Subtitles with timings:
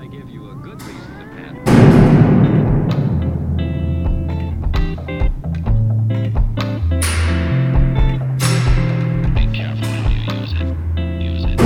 [0.00, 1.54] I give you a good reason to pat.
[9.34, 10.68] Be careful how you use it.
[11.20, 11.60] Use it.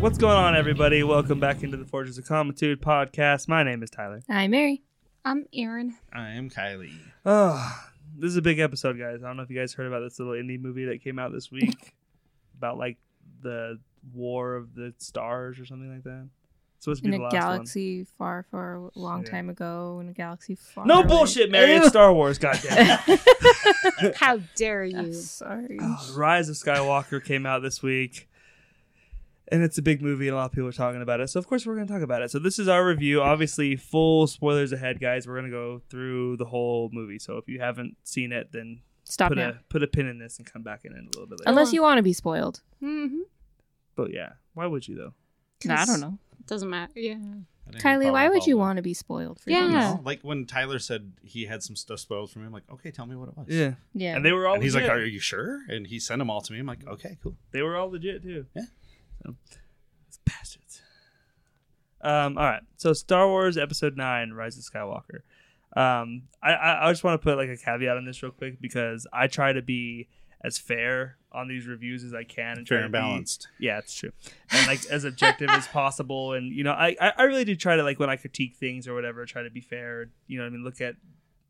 [0.00, 1.02] What's going on, everybody?
[1.02, 3.46] Welcome back into the Forges of Commitude podcast.
[3.46, 4.22] My name is Tyler.
[4.30, 4.80] Hi, Mary.
[5.22, 5.98] I'm Aaron.
[6.14, 6.96] I am Kylie.
[7.26, 7.78] Oh,
[8.16, 9.22] this is a big episode, guys.
[9.22, 11.30] I don't know if you guys heard about this little indie movie that came out
[11.30, 11.92] this week
[12.56, 12.96] about like
[13.42, 13.78] the
[14.14, 16.28] War of the Stars or something like that.
[16.76, 19.30] It's supposed to In be a the last galaxy far, far, a long Yeah.
[19.32, 20.86] time ago, in a galaxy far.
[20.86, 21.08] No away.
[21.08, 21.72] bullshit, Mary.
[21.72, 22.38] It's Star Wars.
[22.38, 23.00] Goddamn.
[23.08, 24.16] It.
[24.16, 24.96] How dare you?
[24.98, 25.78] I'm sorry.
[25.82, 28.28] Oh, Rise of Skywalker came out this week.
[29.50, 31.28] And it's a big movie, and a lot of people are talking about it.
[31.30, 32.30] So, of course, we're going to talk about it.
[32.30, 33.22] So, this is our review.
[33.22, 35.26] Obviously, full spoilers ahead, guys.
[35.26, 37.18] We're going to go through the whole movie.
[37.18, 39.48] So, if you haven't seen it, then Stop put now.
[39.48, 41.48] a put a pin in this and come back in it a little bit later.
[41.48, 42.60] Unless you want to be spoiled.
[42.82, 43.20] Mm-hmm.
[43.98, 45.12] But yeah, why would you though?
[45.64, 46.18] No, I don't know.
[46.38, 46.92] It Doesn't matter.
[46.94, 47.16] Yeah.
[47.72, 49.60] Kylie, why would you want to be spoiled for Yeah.
[49.62, 49.72] things?
[49.72, 52.62] You know, like when Tyler said he had some stuff spoiled for me, I'm like,
[52.72, 53.46] okay, tell me what it was.
[53.48, 54.14] Yeah, Yeah.
[54.16, 54.54] and they were all.
[54.54, 54.96] And he's like, legit.
[54.96, 55.60] are you sure?
[55.68, 56.60] And he sent them all to me.
[56.60, 57.36] I'm like, okay, cool.
[57.50, 58.46] they were all legit too.
[58.54, 58.62] Yeah.
[59.26, 59.34] So,
[60.06, 60.80] it's bastards.
[62.00, 62.38] Um.
[62.38, 62.62] All right.
[62.76, 65.22] So Star Wars Episode Nine: Rise of Skywalker.
[65.76, 66.22] Um.
[66.40, 69.06] I I, I just want to put like a caveat on this real quick because
[69.12, 70.08] I try to be
[70.42, 73.48] as fair on these reviews as I can and try Fair and be- balanced.
[73.58, 74.10] Yeah, it's true.
[74.50, 76.32] And like as objective as possible.
[76.32, 78.94] And you know, I, I really do try to like when I critique things or
[78.94, 80.10] whatever, try to be fair.
[80.26, 80.94] You know, I mean, look at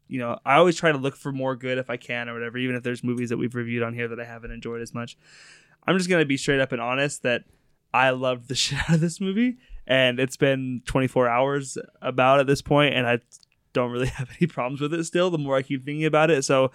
[0.08, 2.56] you know, I always try to look for more good if I can or whatever,
[2.56, 5.19] even if there's movies that we've reviewed on here that I haven't enjoyed as much.
[5.86, 7.45] I'm just gonna be straight up and honest that
[7.92, 12.47] I loved the shit out of this movie, and it's been 24 hours about at
[12.47, 13.20] this point, and I
[13.75, 15.30] don't really have any problems with it still.
[15.30, 16.73] The more I keep thinking about it, so.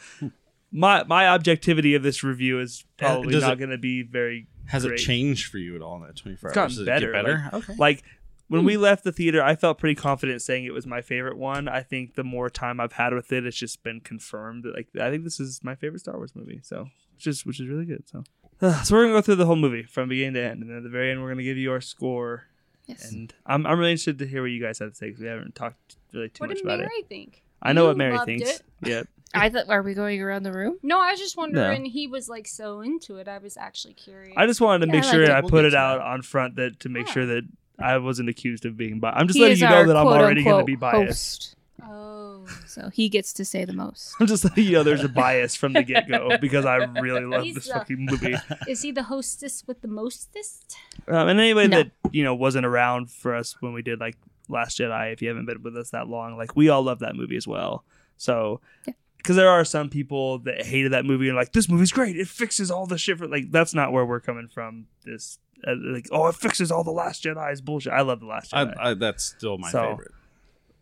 [0.75, 4.01] My, my objectivity of this review is eh, probably does not it- going to be
[4.01, 4.99] very Has Great.
[4.99, 6.63] it changed for you at all in that 24 It's hours?
[6.63, 7.49] gotten Does it better, get better?
[7.53, 7.73] okay.
[7.77, 8.03] like
[8.47, 8.81] when we hmm.
[8.81, 12.15] left the theater i felt pretty confident saying it was my favorite one i think
[12.15, 15.39] the more time i've had with it it's just been confirmed like i think this
[15.39, 18.23] is my favorite star wars movie so which is which is really good so
[18.83, 20.83] so we're gonna go through the whole movie from beginning to end and then at
[20.83, 22.43] the very end we're gonna give you our score
[22.85, 23.11] Yes.
[23.11, 25.27] and i'm, I'm really interested to hear what you guys have to say because we
[25.27, 27.43] haven't talked really too What much did about Mary it think?
[27.61, 28.61] i know You what mary loved thinks it.
[28.83, 30.77] yeah I thought, are we going around the room?
[30.83, 31.85] No, I was just wondering.
[31.85, 33.27] He was like so into it.
[33.27, 34.33] I was actually curious.
[34.37, 35.41] i just wanted to Yeah, make I sure liked i.
[35.41, 36.05] We'll put get it to out that.
[36.05, 37.13] on front that to make Yeah.
[37.13, 37.43] sure that
[37.79, 39.97] i wasn't accused of being biased i'm just He letting is you know our that
[39.97, 42.45] i'm quote already gonna unquote be biased host, Oh.
[42.67, 44.13] so he gets to say the most.
[44.19, 47.25] I'm just letting you know there's a bias from the get go because I really
[47.25, 48.35] love He's this the- fucking movie.
[48.67, 50.75] Is he the hostess with the mostest?
[51.07, 51.77] Um, and anybody No.
[51.83, 54.15] that you know wasn't around for us when we did like
[54.49, 57.15] Last Jedi, if you haven't been with us that long, like we all love that
[57.15, 57.83] movie as well.
[58.17, 58.61] So.
[58.87, 58.93] Yeah.
[59.23, 62.27] Because there are some people that hated that movie and like this movie's great, it
[62.27, 63.17] fixes all the shit.
[63.17, 64.87] For, like that's not where we're coming from.
[65.05, 67.93] This uh, like oh it fixes all the Last Jedi's bullshit.
[67.93, 68.77] I love the Last Jedi.
[68.77, 70.11] I, I, that's still my So- favorite.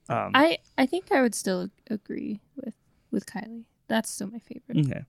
[0.09, 2.73] um, I, I think I would still agree with,
[3.11, 3.65] with Kylie.
[3.87, 4.87] That's still my favorite.
[4.89, 5.05] Okay.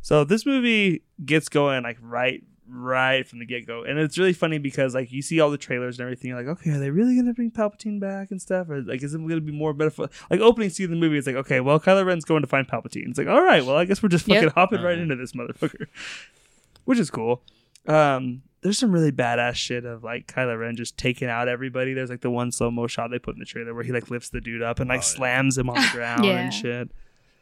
[0.00, 3.82] So this movie gets going like right right from the get go.
[3.84, 6.58] And it's really funny because like you see all the trailers and everything, you're like,
[6.58, 8.68] okay, are they really gonna bring Palpatine back and stuff?
[8.70, 11.26] Or like is it gonna be more better like opening scene of the movie, it's
[11.26, 13.08] like, okay, well Kylo Ren's going to find Palpatine.
[13.08, 14.36] It's like, all right, well I guess we're just Yep.
[14.36, 15.02] fucking hopping right Uh-huh.
[15.02, 15.86] into this motherfucker.
[16.84, 17.42] Which is cool.
[17.86, 21.92] Um there's some really badass shit of like Kylo Ren just taking out everybody.
[21.92, 24.10] There's like the one slow mo shot they put in the trailer where he like
[24.10, 25.16] lifts the dude up and like Oh, yeah.
[25.16, 26.38] slams him on the ground Yeah.
[26.38, 26.90] and shit.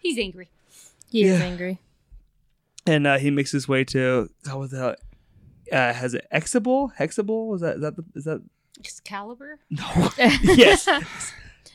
[0.01, 0.49] He's angry.
[1.09, 1.79] He is angry.
[2.89, 4.95] and uh, he makes his way to oh, what the hell?
[5.73, 6.95] Uh, has it Exable?
[6.97, 7.55] Hexable?
[7.55, 8.43] Is that is that the, is that
[8.79, 9.59] Excalibur.
[9.71, 10.11] no?
[10.19, 10.87] yes,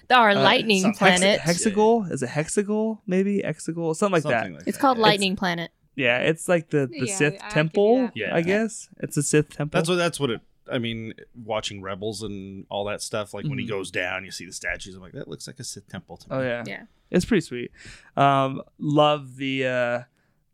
[0.09, 1.40] Our Uh, lightning some- planet.
[1.40, 2.12] Hex- Hexagle?
[2.12, 3.00] Is it Hexagle?
[3.08, 3.96] Maybe Exagle?
[3.96, 4.52] Something like that.
[4.52, 5.03] Like it's that, called yeah.
[5.03, 5.72] lightning planet.
[5.96, 7.97] Yeah, it's like the the Yeah, Sith I temple.
[8.03, 8.12] that.
[8.16, 8.35] Yeah.
[8.35, 9.78] I guess it's a Sith temple.
[9.78, 10.41] That's what that's what it.
[10.72, 11.14] I mean,
[11.46, 13.34] watching Rebels and all that stuff.
[13.34, 13.69] Like when he Mhm.
[13.69, 14.96] goes down, you see the statues.
[14.96, 16.35] I'm like, that looks like a Sith temple to me.
[16.35, 16.84] oh yeah, Yeah.
[17.09, 17.72] it's pretty sweet.
[18.18, 20.00] Um, love the uh,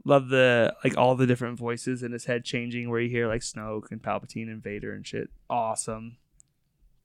[0.05, 3.41] love the like all the different voices in his head changing, where you hear like
[3.41, 5.29] Snoke and Palpatine and Vader and shit.
[5.49, 6.17] Awesome,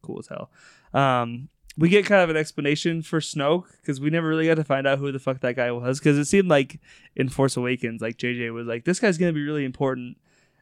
[0.02, 0.50] cool as hell.
[0.92, 4.64] Um, we get kind of an explanation for Snoke because we never really got to
[4.64, 6.80] find out who the fuck that guy was because it seemed like
[7.14, 10.16] in Force Awakens, like JJ was like, this guy's gonna be really important.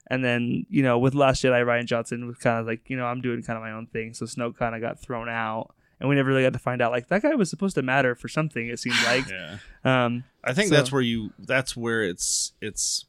[0.08, 3.06] And then, you know, with Last Jedi, Rian Johnson was kind of like, you know,
[3.06, 4.14] I'm doing kind of my own thing.
[4.14, 5.74] So Snoke kind of got thrown out.
[5.98, 8.14] And we never really got to find out, like, that guy was supposed to matter
[8.14, 9.24] for something, it seemed like.
[9.30, 9.58] Yeah.
[9.84, 11.32] Um, I think So- that's where you.
[11.38, 12.52] That's where it's.
[12.60, 13.06] It's.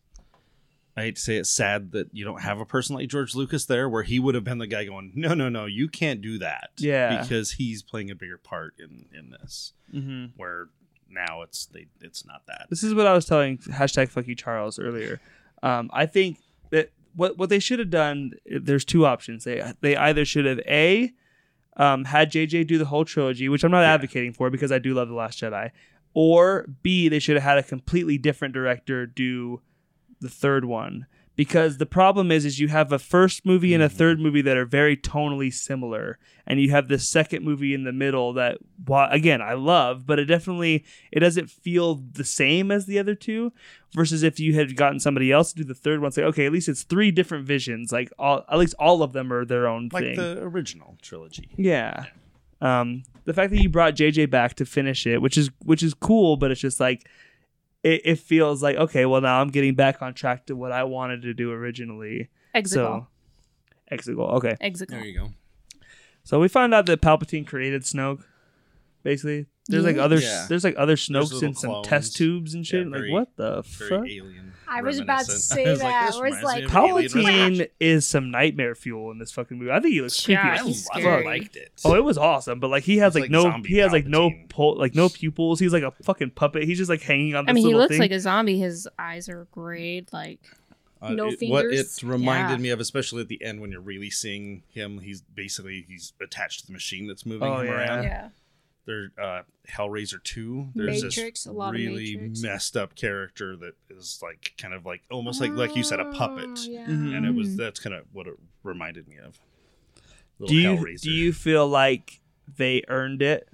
[0.95, 3.66] I hate to say it's sad that you don't have a person like George Lucas
[3.66, 6.39] there, where he would have been the guy going, "No, no, no, you can't do
[6.39, 7.22] that." Yeah.
[7.22, 9.74] because he's playing a bigger part in in this.
[9.94, 10.31] mhm.
[10.38, 10.69] Where
[11.10, 12.66] now it's they it's not that.
[12.72, 15.19] This is what I was telling hashtag fuck you Charles earlier.
[15.62, 16.40] Um, I think
[16.72, 18.31] that what what they should have done.
[18.48, 19.44] There's two options.
[19.44, 21.12] They they either should have a
[21.78, 24.94] um, had JJ do the whole trilogy, which I'm not advocating for because I do
[24.94, 25.72] love the Last Jedi,
[26.14, 29.62] or b they should have had a completely different director do
[30.20, 31.06] the third one
[31.38, 34.57] because the problem is is you have a first movie and a third movie that
[34.57, 39.10] are very tonally similar and you have this second movie in the middle that while
[39.10, 43.54] again I love but it definitely it doesn't feel the same as the other two
[43.95, 46.51] versus if you had gotten somebody else to do the third one say okay at
[46.51, 49.90] least it's three different visions like all at least all of them are their own
[49.94, 51.50] like thing the original trilogy.
[51.56, 52.07] yeah.
[52.60, 55.94] Um, the fact that you brought JJ back to finish it, which is which is
[55.94, 57.07] cool, but it's just like
[57.88, 60.84] it, it feels like okay, well now I'm getting back on track to what I
[60.84, 62.30] wanted to do originally.
[62.56, 62.69] Exegol.
[62.69, 63.07] So
[63.92, 64.34] Exegol.
[64.34, 64.56] Okay.
[64.62, 64.89] Exegol.
[64.89, 65.30] There you go.
[66.24, 68.24] So we found out that Palpatine created Snoke.
[69.04, 70.46] Basically, there's like other Yeah.
[70.50, 71.88] there's like other Snokes little in some clones.
[71.88, 72.86] test tubes and shit.
[72.86, 74.08] Yeah, like very- what the Very fuck?
[74.08, 74.54] alien.
[74.69, 75.42] I was about to reminiscent.
[75.60, 76.08] say I was like, that.
[76.08, 79.58] this Where it's reminds me like Alien Palpatine is some nightmare fuel in this fucking
[79.58, 79.72] movie.
[79.72, 80.98] I think he looks creepy Yeah, as I, he's fuck.
[80.98, 81.25] I scary.
[81.25, 81.72] liked it.
[81.86, 83.94] Oh, it was awesome, but like he has He's like, like no, zombie he has
[83.94, 84.50] like no, Palpatine.
[84.50, 85.60] pul- like no pupils.
[85.62, 86.64] He's like a fucking puppet.
[86.64, 87.46] He's just like hanging on.
[87.46, 88.00] This I mean, he little looks thing.
[88.02, 88.60] like a zombie.
[88.60, 90.10] His eyes are grayed.
[90.12, 90.40] Like,
[91.02, 92.64] Uh, No it, What it reminded Yeah.
[92.64, 96.62] me of, especially at the end when you're really seeing him, he's basically he's attached
[96.62, 97.72] to the machine that's moving Oh, him yeah.
[97.74, 98.04] around.
[98.04, 98.30] yeah.
[98.88, 100.69] There, uh, Hellraiser two.
[100.74, 102.42] There's Matrix, a this lot really Matrix.
[102.42, 106.06] messed up character that is like kind of like almost like like you said a
[106.06, 106.88] puppet, Oh, yeah.
[106.88, 107.16] Mhm.
[107.16, 107.57] and it was Mm.
[107.57, 109.39] that's kind of what it reminded me of.
[110.45, 111.01] do you Hellraiser.
[111.01, 112.22] do you feel like
[112.57, 113.50] they earned it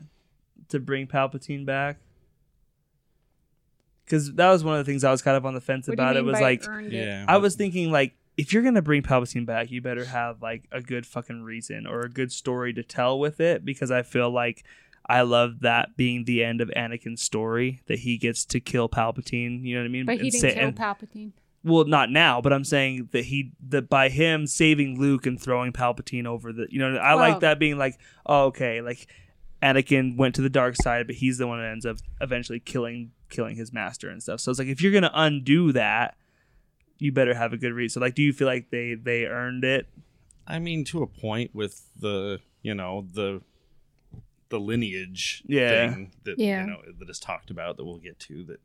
[0.69, 1.97] to bring Palpatine back?
[4.06, 5.94] Because that was one of the things I was kind of on the fence What
[5.94, 6.18] about.
[6.18, 6.63] It was like?
[6.89, 10.65] Yeah, I was thinking like if you're gonna bring Palpatine back, you better have like
[10.71, 13.63] a good fucking reason or a good story to tell with it.
[13.63, 14.63] Because I feel like
[15.07, 19.63] I love that being the end of Anakin's story that he gets to kill Palpatine.
[19.63, 20.05] You know what I mean?
[20.05, 21.31] But he And didn't say- kill and- Palpatine.
[21.63, 25.71] well, not now, but I'm saying that he that by him saving Luke and throwing
[25.73, 29.07] Palpatine over the you know I Well- like that being like oh, okay like
[29.61, 33.11] Anakin went to the dark side, but he's the one that ends up eventually killing
[33.29, 34.39] killing his master and stuff.
[34.41, 36.15] So it's like if you're gonna undo that,
[37.00, 37.95] you better have a good reason.
[37.95, 39.88] So like, do you feel like they they earned it?
[40.45, 43.41] I mean, to a point with the you know the
[44.53, 45.89] the lineage Yeah.
[45.91, 46.61] thing that Yeah.
[46.61, 48.44] you know that is talked about that we'll get to.
[48.44, 48.59] That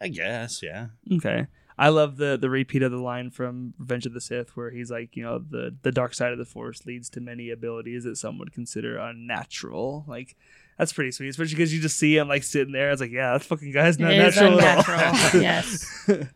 [0.00, 0.86] I guess, yeah.
[1.12, 1.46] Okay.
[1.76, 4.90] I love the the repeat of the line from Revenge of the Sith where he's
[4.92, 8.16] like, you know, the the dark side of the Force leads to many abilities that
[8.16, 10.04] some would consider unnatural.
[10.06, 10.36] Like
[10.78, 12.90] that's pretty sweet, especially because you just see him like sitting there.
[12.92, 15.40] It's like, yeah, that fucking guy's not It is natural at all.
[15.40, 16.08] yes.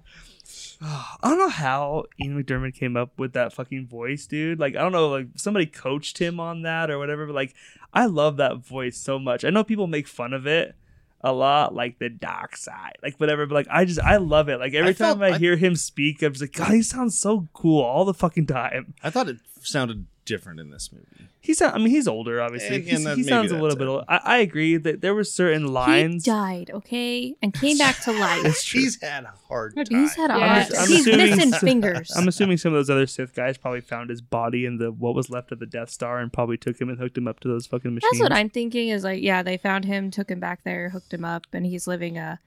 [0.82, 4.60] I don't know how Ian McDermott came up with that fucking voice, dude.
[4.60, 7.26] Like, I don't know, like somebody coached him on that or whatever.
[7.26, 7.54] But like,
[7.92, 9.44] I love that voice so much.
[9.44, 10.75] I know people make fun of it
[11.20, 13.44] a lot, like the dark side, like whatever.
[13.46, 14.58] But like, I just I love it.
[14.58, 16.82] Like every I felt- time I, I- hear him speak, I'm just like, God, he
[16.82, 18.94] sounds so cool all the fucking time.
[19.02, 21.28] I thought it sounded different in this movie.
[21.40, 22.76] He's I mean, he's older, obviously.
[22.76, 24.04] And- and that- he sounds a that's little bit old.
[24.08, 26.25] I, I agree that there were certain lines.
[26.25, 28.44] He died, okay, and came back to life.
[28.44, 28.80] It's true.
[28.80, 29.86] He's had a hard time.
[29.88, 30.88] He's had a Yeah, hard time.
[30.88, 32.12] He's assuming- missing fingers.
[32.16, 35.14] I'm assuming some of those other Sith guys probably found his body in the what
[35.14, 37.48] was left of the Death Star and probably took him and hooked him up to
[37.48, 38.10] those fucking machines.
[38.12, 38.88] That's what I'm thinking.
[38.88, 41.86] Is like, yeah, they found him, took him back there, hooked him up, and he's
[41.86, 42.38] living a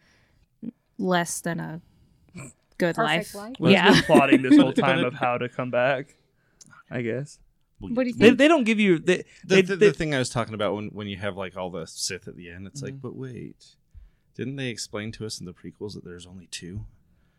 [0.98, 1.82] less than a
[2.78, 3.36] good Perfect life.
[3.36, 3.56] life.
[3.60, 3.88] Well, yeah.
[3.88, 3.94] yeah.
[3.94, 6.16] been plotting this whole time of how to come back.
[6.90, 7.51] I guess Well,
[7.90, 8.38] What do you they, think?
[8.38, 10.76] they don't give you they, the, they, the, they- the thing I was talking about
[10.76, 13.02] when, when you have like all the Sith at the end, it's like, Mhm.
[13.02, 13.76] but wait,
[14.36, 16.86] didn't they explain to us in the prequels that there's only two,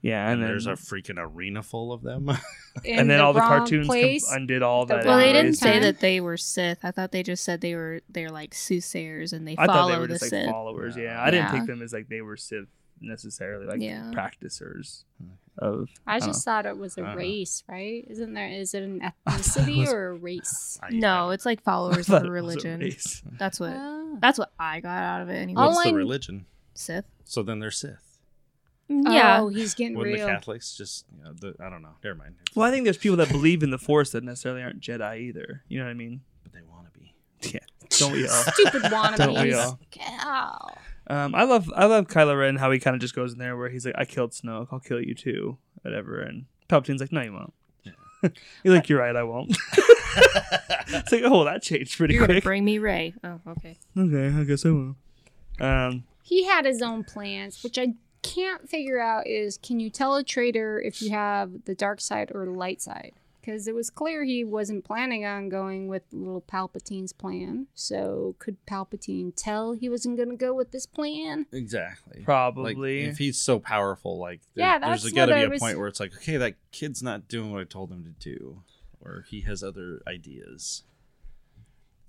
[0.03, 2.31] yeah, and, and, then there's a freaking arena full of them?
[2.87, 5.05] And then all the wrong cartoons com- undid all the that.
[5.05, 5.59] Well, they didn't anyways.
[5.59, 6.79] say that they were Sith.
[6.85, 9.89] I thought they just said they were they're like soothsayers and they I follow thought
[9.93, 10.51] they were the just like Sith.
[10.51, 10.97] followers.
[10.97, 11.59] Yeah, I didn't Yeah.
[11.59, 14.11] take them as like they were Sith necessarily, like Yeah.
[14.15, 15.05] practicers
[15.59, 15.89] of.
[16.07, 17.17] I don't just thought it was a Uh-huh.
[17.17, 18.05] race, right?
[18.09, 18.49] Isn't there?
[18.49, 20.81] Is it an ethnicity was- or a race?
[20.83, 22.91] I- No, it's like followers of a it was a religion.
[23.39, 24.17] That's what Ah.
[24.21, 25.61] that's what I got out of it anyway.
[25.63, 26.47] All what's I- the religion?
[26.75, 27.05] Sith.
[27.25, 28.19] So then they're Sith.
[28.89, 29.41] Yeah.
[29.41, 30.27] Oh, he's getting Wouldn't real.
[30.27, 31.07] the Catholics just?
[31.17, 31.95] You know, the, I don't know.
[32.05, 32.35] Never mind.
[32.55, 35.63] Well, I think there's people that believe in the Force that necessarily aren't Jedi either.
[35.69, 36.21] You know what I mean?
[36.43, 37.15] but they want to be.
[37.55, 37.61] Yeah.
[37.99, 38.43] Don't we all?
[38.43, 39.17] Stupid wannabes.
[39.17, 39.79] Don't we all?
[40.01, 40.75] Ow.
[41.09, 43.57] Um, I love I love Kylo Ren how he kind of just goes in there
[43.57, 46.21] where he's like, I killed Snoke, I'll kill you too, whatever.
[46.21, 47.53] And Palpatine's like, No, you won't.
[48.63, 49.57] You're like, You're right, I won't.
[50.17, 52.45] it's like, oh, that changed pretty You're gonna quick.
[52.45, 53.15] bring me Rey.
[53.25, 53.79] Oh, okay.
[53.99, 54.97] Okay, I guess I will.
[55.61, 60.15] Um, He had his own plans, which I can't figure out is can you tell
[60.15, 63.13] a traitor if you have the dark side or the light side?
[63.43, 67.67] Because it was clear he wasn't planning on going with little Palpatine's plan.
[67.75, 71.47] So could Palpatine tell he wasn't going to go with this plan?
[71.53, 72.19] Exactly.
[72.19, 73.03] Like, Probably.
[73.03, 75.79] if he's so powerful, like there- Yeah, there's that's got to be a was- point
[75.79, 78.63] where it's like, okay, that kid's not doing what I told him to do,
[79.01, 80.85] or he has other ideas.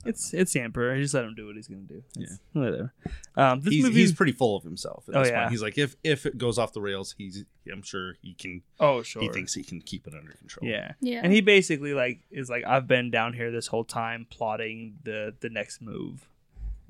[0.06, 0.98] It's it's the Emperor.
[0.98, 2.04] Just let him do what he's gonna do.
[2.16, 2.24] Yeah.
[2.24, 2.94] It's- whatever.
[3.36, 3.96] Um, this he's, movie.
[4.00, 5.08] he's pretty full of himself.
[5.10, 5.40] At Oh, yeah.
[5.42, 5.52] point.
[5.52, 8.62] he's like, if if it goes off the rails, he's I'm sure he can.
[8.80, 9.22] oh sure.
[9.22, 10.70] He thinks he can keep it under control.
[10.70, 10.94] Yeah.
[11.02, 11.22] Yeah.
[11.24, 15.34] And he basically like is like I've been down here this whole time plotting the
[15.40, 16.28] the next move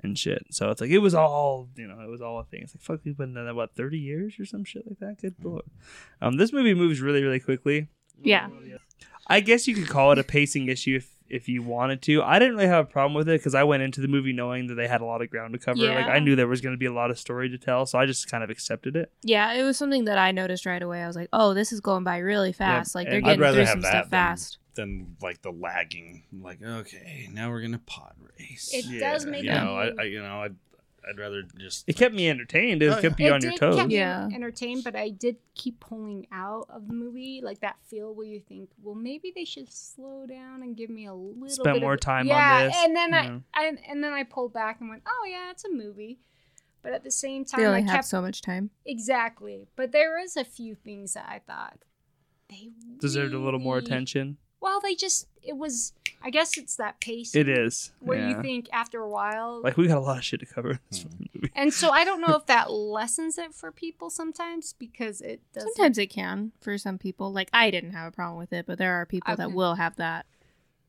[0.01, 0.43] and shit.
[0.49, 2.61] So it's like it was all you know it was all a thing.
[2.63, 5.21] It's like fuck we've been doing that what thirty years or some shit like that.
[5.21, 5.63] Good lord.
[6.21, 7.87] Um, this movie moves really really quickly.
[8.21, 8.49] yeah.
[9.27, 12.21] I guess you could call it a pacing issue if if you wanted to.
[12.21, 14.67] I didn't really have a problem with it because I went into the movie knowing
[14.67, 15.79] that they had a lot of ground to cover.
[15.87, 17.97] Like I knew there was going to be a lot of story to tell, so
[17.97, 19.11] I just kind of accepted it.
[19.23, 21.01] Yeah, it was something that I noticed right away.
[21.01, 22.93] I was like, "Oh, this is going by really fast.
[22.93, 26.23] like they're getting through have some that stuff than- fast." Than like the lagging.
[26.41, 28.71] Like, okay, now we're gonna pod race.
[28.73, 29.55] It Yeah, does make you me.
[29.57, 30.55] know, I, I you know, I'd
[31.09, 31.83] I'd rather just.
[31.87, 32.81] It kept me entertained.
[32.81, 33.01] It Oh, yeah.
[33.01, 33.75] kept you it on your did toes.
[33.77, 34.29] keep me Yeah.
[34.33, 38.39] entertained, but I did keep pulling out of the movie, like that feel where you
[38.39, 41.95] think, well, maybe they should slow down and give me a little Spend bit more
[41.95, 42.75] of, time on yeah, this.
[42.79, 45.69] and then I, I and then I pulled back and went, oh yeah, it's a
[45.71, 46.19] movie,
[46.81, 48.69] but at the same time, They only I have kept so much time.
[48.85, 49.67] exactly.
[49.75, 51.79] But there is a few things that I thought
[52.49, 52.69] they
[52.99, 54.37] Deserved a little more attention.
[54.63, 55.93] Well, they just it was.
[56.25, 57.35] I guess it's that pace.
[57.35, 57.91] It is.
[57.99, 58.29] where yeah.
[58.37, 60.79] you think after a while, like we got a lot of shit to cover in
[60.89, 61.27] this Mhm.
[61.35, 61.51] movie.
[61.53, 65.63] and so I don't know if that lessens it for people sometimes because it does.
[65.75, 67.33] Sometimes it can for some people.
[67.33, 69.97] Like I didn't have a problem with it, but there are people that will have
[69.97, 70.25] that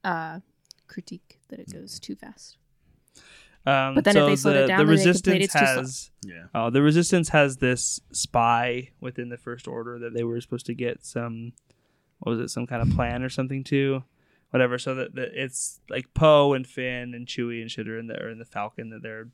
[0.05, 0.39] uh
[0.87, 2.57] critique that it goes too fast.
[3.67, 5.53] Um, But then if they slowed the, it down, the then they complained resistance it's
[5.55, 5.81] too slow.
[5.83, 6.47] has Yeah.
[6.55, 10.75] uh, the resistance has this spy within the first order that they were supposed to
[10.75, 11.55] get some
[12.25, 14.03] what was it some kind of plan or something too
[14.51, 18.07] whatever so that, that it's like Poe and Finn and Chewie and shit are in
[18.07, 19.29] the are in the Falcon that they're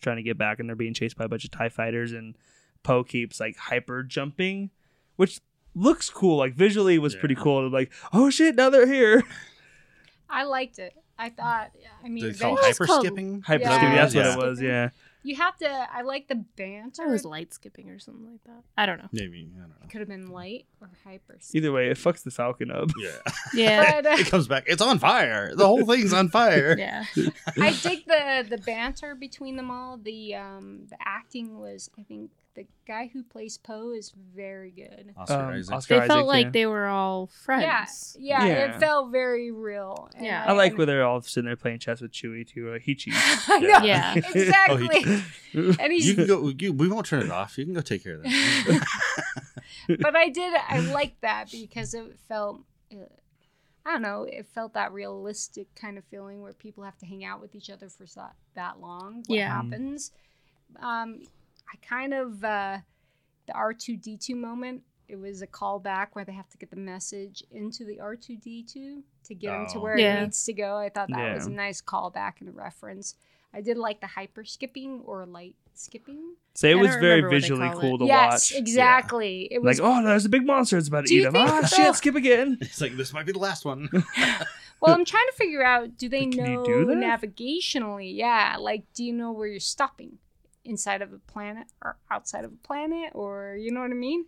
[0.00, 2.36] trying to get back and they're being chased by a bunch of Tie fighters and
[2.84, 4.70] Poe keeps like hyper jumping,
[5.16, 5.40] which
[5.74, 6.36] looks cool.
[6.36, 7.42] Like visually was pretty Yeah.
[7.42, 7.68] cool.
[7.68, 9.22] Like oh shit now they're here.
[10.30, 10.94] I liked it.
[11.18, 11.70] I thought.
[12.04, 13.42] I mean, Do they call it eventually- hyper skipping?
[13.42, 13.76] Hyper Yeah.
[13.76, 14.60] skipping, that's what it was.
[14.62, 14.90] Yeah.
[15.22, 15.68] You have to.
[15.68, 17.04] I like the banter.
[17.04, 18.62] It was light skipping or something like that.
[18.76, 19.08] I don't know.
[19.12, 19.76] Maybe I don't know.
[19.84, 21.38] It Could have been light or hyper.
[21.54, 22.90] Either way, it fucks the Falcon up.
[22.98, 23.10] Yeah.
[23.54, 24.00] Yeah.
[24.00, 24.64] But, uh, it comes back.
[24.66, 25.54] It's on fire.
[25.54, 26.74] The whole thing's on fire.
[26.78, 27.04] yeah.
[27.60, 29.98] I dig the the banter between them all.
[29.98, 31.90] The um the acting was.
[31.98, 35.14] I think the guy who plays Poe is very good.
[35.16, 35.74] Oscar Um, Isaac.
[35.74, 36.50] Oscar They Isaac, felt like yeah.
[36.50, 38.16] they were all friends.
[38.20, 38.54] yeah, Yeah.
[38.76, 40.10] it felt very real.
[40.14, 40.44] and Yeah.
[40.46, 42.70] I like and- where they're all sitting there playing chess with Chewie too.
[42.70, 43.16] Like he cheats.
[43.48, 44.14] I know, Yeah.
[44.16, 45.02] exactly.
[45.06, 45.24] Oh,
[45.80, 46.52] and You can go.
[46.58, 47.56] You, we won't turn it off.
[47.56, 48.86] You can go take care of that.
[50.00, 50.54] but I did.
[50.68, 52.60] I liked that because it felt.
[52.92, 53.04] Uh,
[53.84, 54.22] I don't know.
[54.24, 57.68] It felt that realistic kind of feeling where people have to hang out with each
[57.68, 59.24] other for so, that long.
[59.26, 59.48] What Yeah.
[59.60, 60.12] happens?
[60.80, 61.22] Um,
[61.72, 62.78] I kind of uh,
[63.46, 64.82] the R two D two moment.
[65.08, 68.36] It was a callback where they have to get the message into the R two
[68.36, 69.82] D two to get him to Oh.
[69.82, 70.18] where Yeah.
[70.18, 70.76] it needs to go.
[70.78, 73.14] I thought that was a nice callback and a reference.
[73.54, 76.36] I did like the hyper skipping or light skipping.
[76.54, 77.98] Say it I was very remember what they visually cool it.
[77.98, 78.58] to yes, watch.
[78.58, 79.48] exactly.
[79.50, 80.78] It was Like, oh, there's a big monster.
[80.78, 81.32] It's about to eat you him.
[81.34, 82.56] think Ah, that shit, they'll- skip again.
[82.62, 83.88] it's like this might be the last one.
[84.80, 88.16] Well, I'm trying to figure out do they But can know do navigationally?
[88.16, 90.18] Yeah, like do you know where you're stopping?
[90.64, 94.26] Inside of a planet or outside of a planet or you know what I mean?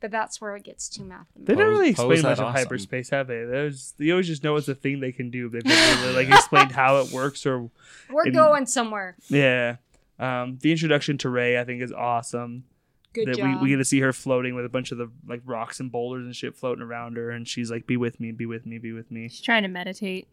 [0.00, 1.26] But that's where it gets too math.
[1.34, 1.56] They mathematical.
[1.56, 3.44] didn't really explain that much of hyperspace, have they?
[3.44, 5.48] There's, they always just know it's a thing they can do.
[5.48, 7.68] They've never really like explained how it works or
[8.08, 9.16] We're and- going somewhere.
[9.28, 9.76] yeah.
[10.20, 12.64] Um, the introduction to Rey, I think, is awesome.
[13.12, 13.46] Good that job.
[13.60, 15.90] we, we get to see her floating with a bunch of the like rocks and
[15.92, 18.78] boulders and shit floating around her, and she's like, "Be with me, be with me,
[18.78, 20.26] be with me." She's trying to meditate.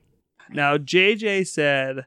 [0.49, 2.05] Now, JJ said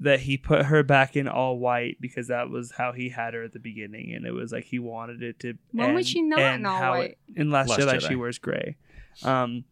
[0.00, 3.42] that he put her back in all white because that was how he had her
[3.44, 5.54] at the beginning, and it was like he wanted it to.
[5.72, 7.18] When was she not in all how it- white?
[7.36, 8.08] in Last, Last Jedi, Jedi.
[8.08, 8.76] she wears gray.
[9.22, 9.64] Um,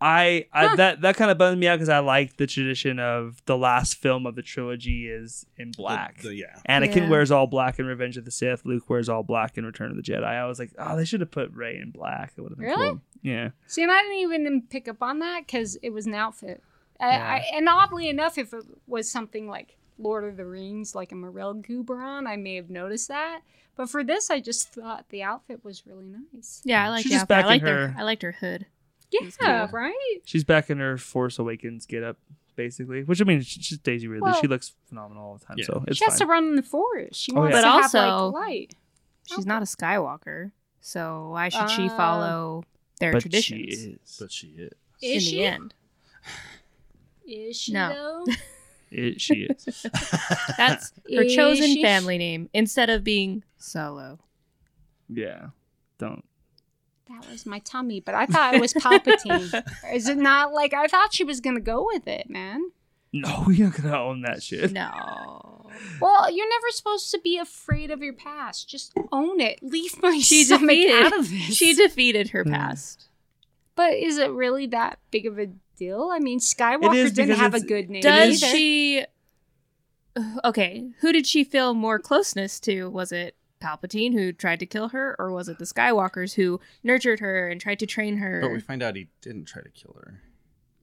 [0.00, 0.76] I, I Huh.
[0.76, 3.94] that that kind of bummed me out because I like the tradition of the last
[3.94, 6.18] film of the trilogy is in black.
[6.22, 6.56] The- the- yeah.
[6.68, 7.08] Anakin Yeah.
[7.08, 8.64] wears all black in Revenge of the Sith.
[8.66, 10.24] Luke wears all black in Return of the Jedi.
[10.24, 12.32] I was like, oh, they should have put Rey in black.
[12.36, 12.88] It would have been Really?
[12.88, 13.00] cool.
[13.22, 13.50] Yeah.
[13.68, 16.64] See, and I didn't even pick up on that because it was an outfit.
[17.02, 17.32] I, Yeah.
[17.52, 21.14] I, and oddly enough, if it was something like Lord of the Rings, like a
[21.14, 23.40] Morel Guberon, I may have noticed that.
[23.76, 26.60] But for this, I just thought the outfit was really nice.
[26.64, 27.36] Yeah, I like She's the just outfit.
[27.36, 27.94] I back in liked her- her.
[27.98, 28.66] I liked her hood.
[29.10, 29.78] Yeah, cool.
[29.78, 30.18] right?
[30.24, 32.16] She's back in her Force Awakens get up,
[32.56, 33.04] basically.
[33.04, 34.30] Which I mean, she's just Daisy Ridley.
[34.30, 35.56] Well- she looks phenomenal all the time.
[35.58, 35.66] Yeah.
[35.66, 36.26] So it's she has fine.
[36.28, 37.20] to run in the forest.
[37.20, 37.60] She Oh, wants yeah.
[37.60, 38.74] to But have also- like light.
[39.24, 41.96] She's not a Skywalker, so why should she Uh.
[41.96, 42.64] follow
[43.00, 44.16] their but traditions she is.
[44.18, 44.72] But she is.
[45.00, 45.74] in Is the end.
[47.26, 48.24] Is she No.
[48.26, 48.32] though?
[48.94, 49.86] It, she is.
[50.58, 51.82] That's her Is chosen she?
[51.82, 54.18] family name instead of being Solo.
[55.08, 55.46] yeah.
[55.96, 56.22] Don't.
[57.08, 59.62] That was my tummy, but I thought it was Palpatine.
[59.94, 62.70] Is it not like I thought she was gonna go with it, man?
[63.14, 64.72] No, you're not gonna own that shit.
[64.72, 65.70] No.
[65.98, 68.68] Well, you're never supposed to be afraid of your past.
[68.68, 69.60] Just own it.
[69.62, 71.06] Leave my She stomach defeated.
[71.06, 71.56] out of this.
[71.56, 72.52] She defeated her Hmm.
[72.52, 73.06] past.
[73.74, 75.46] but is it really that big of a
[75.82, 76.10] deal?
[76.12, 78.02] I mean, Skywalker didn't have a good name.
[78.02, 78.56] Does either.
[78.56, 79.04] she?
[80.44, 82.90] Okay, who did she feel more closeness to?
[82.90, 87.20] Was it Palpatine who tried to kill her, or was it the Skywalkers who nurtured
[87.20, 88.40] her and tried to train her?
[88.42, 90.20] But we find out he didn't try to kill her.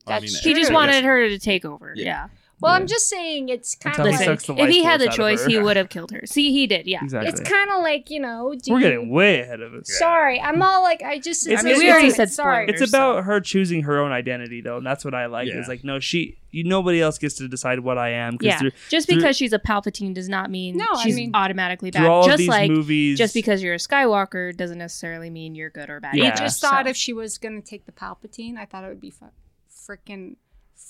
[0.08, 0.62] That's he true.
[0.62, 1.94] just wanted her to take over.
[1.96, 2.06] Yeah.
[2.06, 2.28] Yeah.
[2.62, 2.80] Well, Yeah.
[2.80, 5.06] I'm just saying it's kind of he Listen, like sucks the if he had the
[5.06, 5.50] force out of choice, her.
[5.50, 6.22] he would have killed her.
[6.26, 6.88] See, he did.
[6.88, 7.04] Yeah.
[7.04, 7.30] Exactly.
[7.30, 8.54] it's kind of like you know.
[8.62, 9.88] Do We're you- getting way ahead of it.
[9.88, 11.48] Sorry, I'm all like I just.
[11.48, 12.68] It's- I mean, it's- we already it's- said sorry.
[12.68, 15.48] It's about her choosing her own identity, though, and that's what I like.
[15.48, 15.60] Yeah.
[15.60, 18.38] Is like, no, she, you, nobody else gets to decide what I am.
[18.38, 18.58] 'cause Yeah.
[18.60, 21.92] through, Just through- because she's a Palpatine does not mean No, I she's mean- automatically
[21.92, 22.10] through bad.
[22.10, 25.70] all of Just these like movies, just because you're a Skywalker doesn't necessarily mean you're
[25.70, 26.16] good or bad.
[26.16, 26.34] Yeah.
[26.34, 29.00] I just thought So- if she was gonna take the Palpatine, I thought it would
[29.02, 29.26] be fu-
[29.72, 30.36] freaking,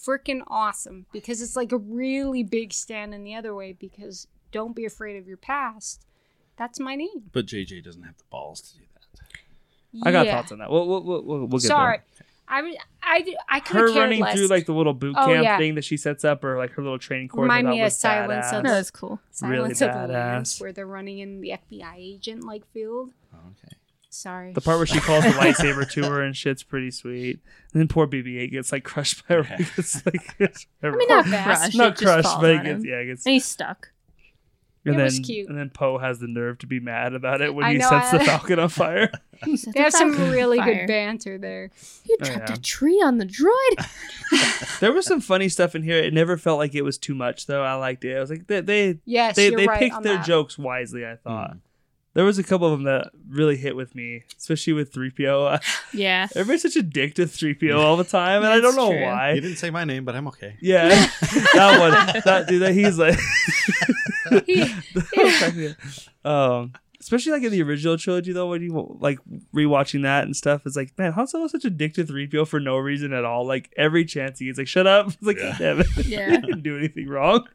[0.05, 3.73] freaking awesome because it's like a really big stand in the other way.
[3.73, 6.05] Because don't be afraid of your past.
[6.57, 7.29] That's my name.
[7.31, 10.07] But JJ doesn't have the balls to do that.
[10.07, 10.69] I got thoughts on that.
[10.69, 12.25] We'll, we'll, we'll, we'll get Sorry, there.
[12.47, 14.35] I was I I could Her have cared running less.
[14.35, 15.57] through like the little boot Oh, camp yeah.
[15.57, 17.43] thing that she sets up, or like her little training course.
[17.43, 18.63] Remind me of was Silence of badass.
[18.63, 19.19] No, that's cool.
[19.41, 23.11] really Silence of the Lambs, where they're running in the FBI agent like field.
[23.33, 23.75] Oh, okay.
[24.11, 24.53] Sorry.
[24.53, 27.39] The part where she calls the lightsaber to her and shit's pretty sweet.
[27.73, 29.55] And then poor BB-8 gets like crushed by her.
[29.77, 31.77] It's like it's, I mean, not crushed.
[31.77, 33.25] not crushed, falls but it gets yeah, it gets.
[33.25, 33.91] And he's stuck.
[34.85, 35.49] And It then was cute.
[35.49, 37.89] and then Poe has the nerve to be mad about it when I he know,
[37.89, 39.11] sets the Falcon on fire.
[39.45, 40.79] He They have some really fire.
[40.81, 41.69] good banter there.
[42.05, 42.55] You Oh, dropped yeah.
[42.55, 44.79] a tree on the droid.
[44.81, 45.97] there was some funny stuff in here.
[45.97, 47.63] It never felt like it was too much though.
[47.63, 48.17] I liked it.
[48.17, 50.25] I was like they they Yes, they, they right picked their that.
[50.25, 51.05] jokes wisely.
[51.05, 51.51] I thought.
[51.53, 51.59] Mm.
[52.19, 55.61] There was a couple of them that really hit with me, especially with 3PO.
[55.93, 56.27] yeah.
[56.35, 59.01] Everybody's such a dick to 3PO all the time, and I don't know true.
[59.03, 59.35] why.
[59.35, 60.57] He didn't say my name, but I'm okay.
[60.59, 60.89] Yeah,
[61.53, 63.17] that one, that dude, that he's like,
[66.25, 69.19] um, especially like in the original trilogy though, when you like
[69.55, 72.59] rewatching that and stuff, it's like, man, Han Solo's such a dick to 3PO for
[72.59, 73.45] no reason at all.
[73.47, 75.07] Like every chance he gets, like, shut up.
[75.07, 75.55] It's like, Yeah.
[75.57, 76.27] damn it, Yeah.
[76.33, 77.47] I didn't do anything wrong.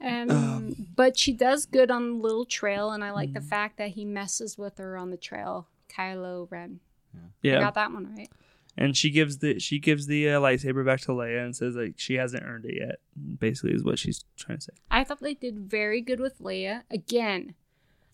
[0.00, 3.34] And Um, but she does good on the little trail, and I like Mm.
[3.34, 5.68] the fact that he messes with her on the trail.
[5.88, 6.80] Kylo Ren.
[7.14, 8.28] I Yeah, got that one right.
[8.76, 11.94] and she gives the she gives the uh, lightsaber back to Leia and says like
[11.96, 12.96] she hasn't earned it yet.
[13.38, 14.72] Basically, is what she's trying to say.
[14.90, 16.82] I thought they did very good with Leia.
[16.90, 17.54] Again,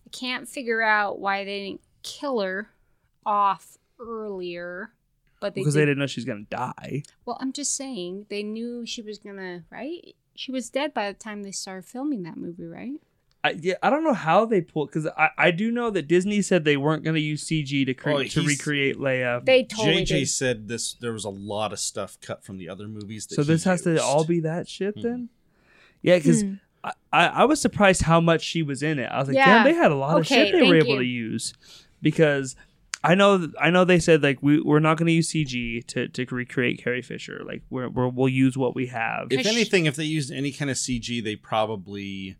[0.06, 2.70] I can't figure out why they didn't kill her
[3.26, 4.92] off earlier,
[5.40, 5.80] but they because did.
[5.80, 7.02] they didn't know she's gonna die.
[7.24, 10.14] Well, I'm just saying they knew she was gonna right.
[10.42, 12.94] She was dead by the time they started filming that movie, right?
[13.44, 16.42] I, yeah, I don't know how they pulled because I, I do know that Disney
[16.42, 19.44] said they weren't going to use CG to cre- Oh, to he's- recreate Leia.
[19.44, 20.28] They totally JJ did.
[20.28, 20.94] said this.
[20.94, 23.26] There was a lot of stuff cut from the other movies.
[23.26, 25.28] That so this he has to all be that shit then.
[26.02, 26.54] Yeah, because Hmm.
[26.84, 29.06] I, I, I was surprised how much she was in it.
[29.06, 29.46] I was like, Yeah.
[29.46, 30.98] damn, they had a lot of Okay, shit they were thank able you.
[31.00, 31.54] to use
[32.00, 32.56] because.
[33.04, 33.84] I know, I know.
[33.84, 37.42] They said like we we're not going to use CG to, to recreate Carrie Fisher.
[37.44, 39.28] Like we're, we're we'll use what we have.
[39.30, 42.36] If anything, if they used any kind of CG, they probably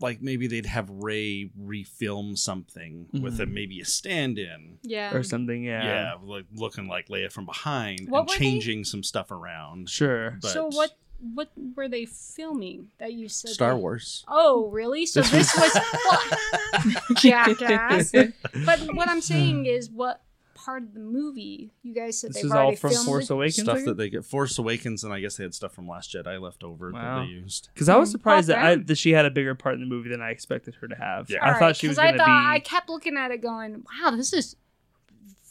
[0.00, 3.52] like maybe they'd have Rey refilm something with a Mhm.
[3.52, 4.78] maybe a stand-in.
[4.82, 5.14] Yeah.
[5.14, 5.62] or something.
[5.62, 9.30] Yeah, Yeah, like looking like Leia from behind What and were they- changing some stuff
[9.30, 9.88] around.
[9.88, 10.38] sure.
[10.42, 10.92] But so what
[11.34, 13.50] what were they filming that you said?
[13.52, 14.24] Star they- Wars.
[14.28, 15.06] Oh, really?
[15.06, 18.12] So this was well, jackass.
[18.12, 20.22] But what I'm saying is, what
[20.54, 23.06] part of the movie you guys said This they've is already all from filmed?
[23.06, 23.30] Force?
[23.30, 23.60] Awakens.
[23.62, 26.40] Stuff that they get Force Awakens, and I guess they had stuff from Last Jedi
[26.40, 27.20] left over Wow.
[27.20, 27.68] that they used.
[27.74, 29.86] Because I was Mm, surprised that, I, that she had a bigger part in the
[29.86, 31.30] movie than I expected her to have.
[31.30, 31.38] Yeah.
[31.42, 32.54] I All right, thought she was 'cause going I to thought be.
[32.56, 34.56] I kept looking at it, going, "Wow, this is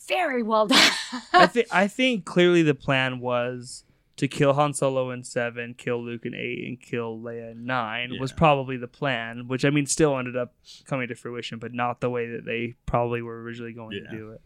[0.08, 0.92] very well done."
[1.34, 3.84] I think I think clearly the plan was
[4.20, 8.14] to kill Han Solo in seven, kill Luke in eight, and kill Leia in nine
[8.20, 9.48] was probably the plan.
[9.48, 10.54] Which I mean, still ended up
[10.86, 14.10] coming to fruition, but not the way that they probably were originally going Yeah.
[14.12, 14.42] to do it.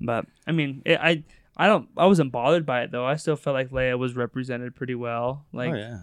[0.00, 1.24] But I mean, it, I
[1.56, 3.04] I don't I wasn't bothered by it though.
[3.04, 5.44] I still felt like Leia was represented pretty well.
[5.52, 5.98] Like oh yeah,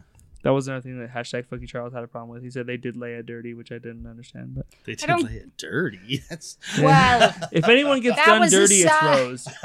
[0.48, 2.42] that was another thing that hashtag Fucky Charles had a problem with.
[2.42, 4.56] He said they did Leia dirty, which I didn't understand.
[4.56, 6.22] But they did don't- lay it dirty.
[6.30, 9.02] That's well, if anyone gets done dirty, it's.
[9.04, 9.48] Rose.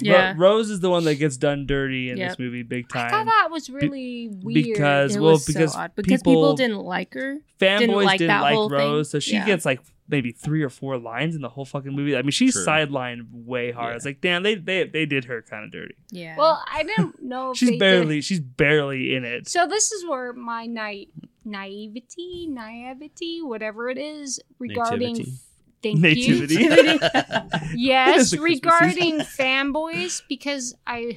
[0.00, 0.32] Yeah.
[0.36, 2.28] Ro- Rose is the one that gets done dirty in Yep.
[2.30, 3.06] this movie big time.
[3.06, 3.26] I thought time.
[3.26, 4.54] that was really weird.
[4.74, 7.38] because- It well, was because so odd because people, people- didn't like her.
[7.60, 8.78] Fanboys didn't didn't like like, that whole thing.
[8.78, 9.46] Rose, so she Yeah.
[9.46, 12.16] gets like maybe three or four lines in the whole fucking movie.
[12.16, 12.64] I mean, she's True.
[12.64, 13.92] sidelined way hard.
[13.92, 13.96] Yeah.
[13.96, 15.94] It's like, damn, they they they did her kind of dirty.
[16.10, 16.36] Yeah.
[16.36, 17.50] Well, I didn't know.
[17.52, 19.48] If She's they did- barely she's barely in it.
[19.48, 21.04] So this is where my na-
[21.44, 25.14] naivety, naivety, whatever it is, regarding.
[25.14, 25.32] Nativity.
[25.80, 26.54] Thank Nativity.
[27.74, 27.76] you.
[27.76, 31.16] Yes, regarding fanboys, because I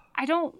[0.14, 0.54] I don't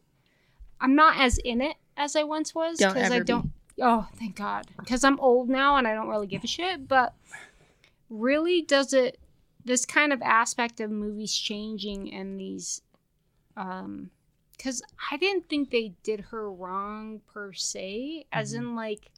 [0.81, 3.51] I'm not as in it as I once was because I don't.
[3.81, 6.87] Oh, thank God, because I'm old now and I don't really give a shit.
[6.89, 7.15] But
[8.13, 9.19] really, does it?
[9.65, 12.83] This kind of aspect of movies changing and these,
[13.57, 14.11] um,
[14.57, 19.11] because I didn't think they did her wrong per se, as in like.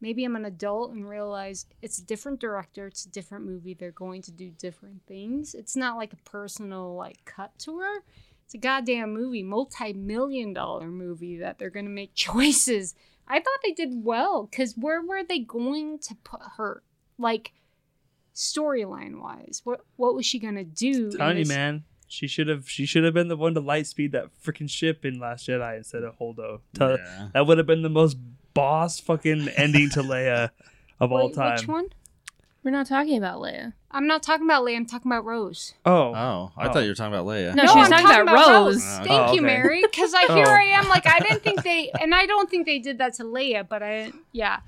[0.00, 3.74] Maybe I'm an adult and realize it's a different director, it's a different movie.
[3.74, 5.54] They're going to do different things.
[5.54, 8.02] It's not like a personal like cut to her
[8.52, 12.94] it's a goddamn movie, multi-million dollar movie that they're gonna make choices.
[13.26, 16.82] I thought they did well because where were they going to put her?
[17.16, 17.54] Like
[18.34, 21.10] storyline wise, what what was she gonna do?
[21.10, 21.84] in telling you, this- man.
[22.08, 22.68] She should have.
[22.68, 25.78] She should have been the one to light speed that freaking ship in Last Jedi
[25.78, 26.60] instead of Holdo.
[26.74, 27.28] Tell- Yeah.
[27.32, 28.18] That would have been the most
[28.52, 30.50] boss fucking ending to Leia
[31.00, 31.54] of all time.
[31.56, 31.86] Which one?
[32.62, 33.72] We're not talking about Leia.
[33.90, 34.76] I'm not talking about Leia.
[34.76, 35.72] I'm talking about Rose.
[35.86, 36.72] Oh, Oh, I Oh.
[36.74, 37.54] thought you were talking about Leia.
[37.54, 38.76] No, she was I'm talking about Rose.
[38.86, 39.34] Oh, Thank okay.
[39.36, 39.80] you, Mary.
[39.82, 40.50] Because I here Oh.
[40.50, 43.24] I am, like I didn't think they, and I don't think they did that to
[43.24, 44.60] Leia, but I, yeah.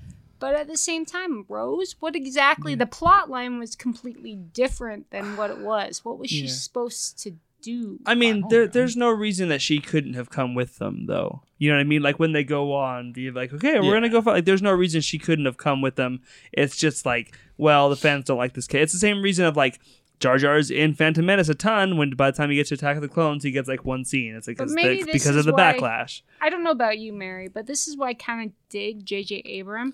[0.44, 2.74] But at the same time, Rose, what exactly?
[2.74, 2.78] Mm.
[2.80, 6.04] The plot line was completely different than what it was.
[6.04, 6.50] What was she Yeah.
[6.50, 7.98] supposed to do?
[8.04, 8.66] I mean, I there, know.
[8.66, 11.40] there's no reason that she couldn't have come with them, though.
[11.56, 12.02] You know what I mean?
[12.02, 13.92] Like when they go on, the like, okay, we're Yeah.
[13.94, 14.20] gonna go.
[14.20, 14.32] Fight.
[14.34, 16.20] Like, there's no reason she couldn't have come with them.
[16.52, 18.82] It's just like, well, the fans don't like this kid.
[18.82, 19.80] It's the same reason of like.
[20.20, 21.96] Jar Jar's in Phantom Menace a ton.
[21.96, 24.04] When by the time he gets to Attack of the Clones, he gets like one
[24.04, 24.36] scene.
[24.36, 26.22] It's like it's maybe the- because of the why- backlash.
[26.40, 29.58] I don't know about you, Mary, but this is why I kind of dig J.J.
[29.60, 29.92] Abram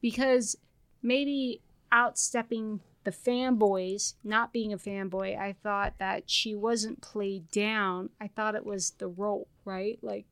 [0.00, 0.56] because
[1.02, 1.60] maybe
[1.92, 8.10] outstepping the fanboys, not being a fanboy, I thought that she wasn't played down.
[8.20, 9.98] I thought it was the role, right?
[10.02, 10.26] Like,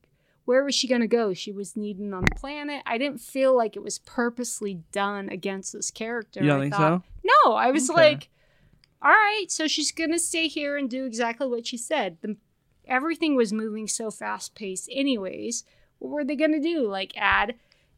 [0.45, 1.33] where was she going to go?
[1.33, 2.83] She was needed on the planet.
[2.87, 6.43] I didn't feel like it was purposely done against this character.
[6.43, 7.31] You don't I think thought, so?
[7.45, 8.11] No, I was Okay.
[8.11, 8.29] like,
[9.03, 12.19] all right, so she's going to stay here and do exactly what she said.
[12.21, 12.37] The
[12.87, 15.65] everything was moving so fast paced anyways
[15.99, 17.55] what were they gonna do like add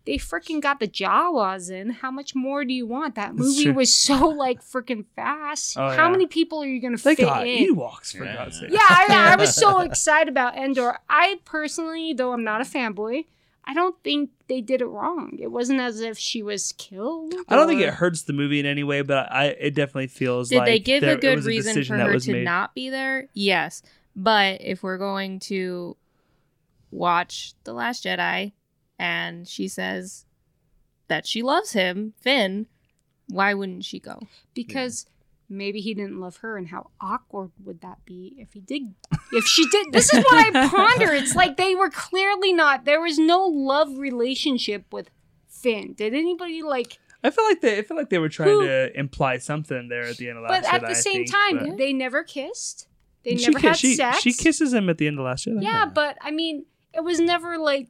[0.09, 3.95] they freaking got the jawas in how much more do you want that movie was
[3.95, 6.11] so like freaking fast Oh, how yeah.
[6.13, 8.37] many people are you gonna They fit got in Ewoks for Yeah.
[8.37, 8.71] God's sake.
[8.71, 13.27] yeah I, I was so excited about endor i personally though i'm not a fanboy
[13.65, 17.57] i don't think they did it wrong it wasn't as if she was killed I
[17.57, 20.59] don't think it hurts the movie in any way, but I it definitely feels Did
[20.61, 22.45] like they give there- a good was reason decision for her to made.
[22.45, 23.29] not be there?
[23.35, 23.83] Yes.
[24.17, 25.97] But if we're going to
[26.91, 28.53] watch The Last Jedi
[28.99, 30.25] and she says
[31.09, 32.67] that she loves him, Finn,
[33.29, 34.21] why wouldn't she go?
[34.55, 35.07] because
[35.51, 38.83] maybe he didn't love her and how awkward would that be if he did
[39.33, 39.87] if she did?
[39.93, 41.13] This is what i ponder.
[41.15, 45.11] It's like they were clearly not there was no love relationship with
[45.49, 45.95] finn.
[45.95, 48.99] Did anybody like I feel like they I feel like they were trying Who- to
[48.99, 51.31] imply something there at the end of Last but at Jedi, the I same think,
[51.31, 52.87] time but- they never kissed.
[53.25, 54.21] They she never ki- had she, sex.
[54.21, 55.63] She kisses him at the end of Last Jedi.
[55.63, 57.89] yeah but i mean it was never like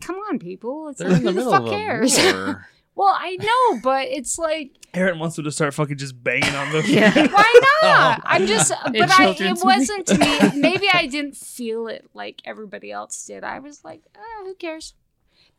[0.00, 2.18] come on people it's They're like in the who the middle fuck of a cares
[2.22, 2.66] war.
[2.94, 6.72] well i know but it's like Aaron wants them to start fucking just banging on
[6.72, 6.82] the.
[6.88, 7.12] Yeah.
[7.12, 8.22] Why not?
[8.24, 10.58] I'm just, but I, it children's wasn't to me.
[10.58, 13.44] Maybe I didn't feel it like everybody else did.
[13.44, 14.94] I was like, ah, who cares?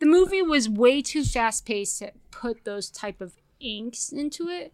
[0.00, 4.72] The movie was way too fast paced to put those type of inks into it.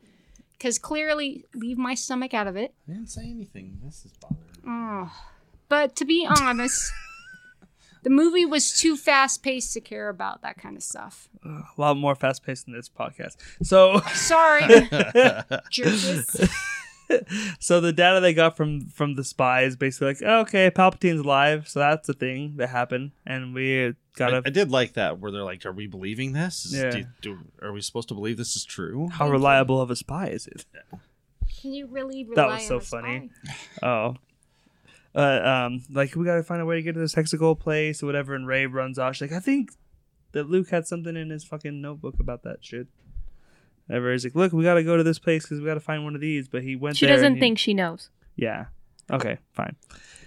[0.56, 2.72] Because clearly, leave my stomach out of it.
[2.88, 3.80] I didn't say anything.
[3.84, 4.40] This is bothering.
[4.62, 4.62] me.
[4.66, 5.12] Oh.
[5.68, 6.90] But to be honest,
[8.04, 11.28] the movie was too fast paced to care about that kind of stuff.
[11.44, 13.36] a lot more fast paced than this podcast.
[13.62, 14.62] So, Sorry,
[15.70, 16.40] jerks.
[17.60, 21.68] so the data they got from from the spies basically like, oh, okay, Palpatine's alive,
[21.68, 24.42] so that's a thing that happened, and we I, gotta.
[24.46, 26.64] I did like that where they're like, "Are we believing this?
[26.64, 26.90] Is, Yeah.
[26.90, 30.28] do, do, are we supposed to believe this is true?" how reliable of a spy
[30.28, 30.64] is it?
[31.60, 33.00] Can you really rely That was on so a spy?
[33.00, 33.30] funny.
[33.82, 34.16] Oh.
[35.14, 38.06] Uh, um, like we gotta find a way to get to this hexagon place or
[38.06, 39.14] whatever, and Rey runs off.
[39.16, 39.70] She's like, I think
[40.32, 42.88] that Luke had something in his fucking notebook about that shit.
[43.90, 46.14] Ever he's like, look, we gotta go to this place because we gotta find one
[46.14, 46.48] of these.
[46.48, 46.98] But he went there.
[46.98, 47.16] She there.
[47.16, 48.08] doesn't he- think she knows.
[48.34, 48.66] Yeah.
[49.10, 49.38] Okay.
[49.52, 49.76] Fine.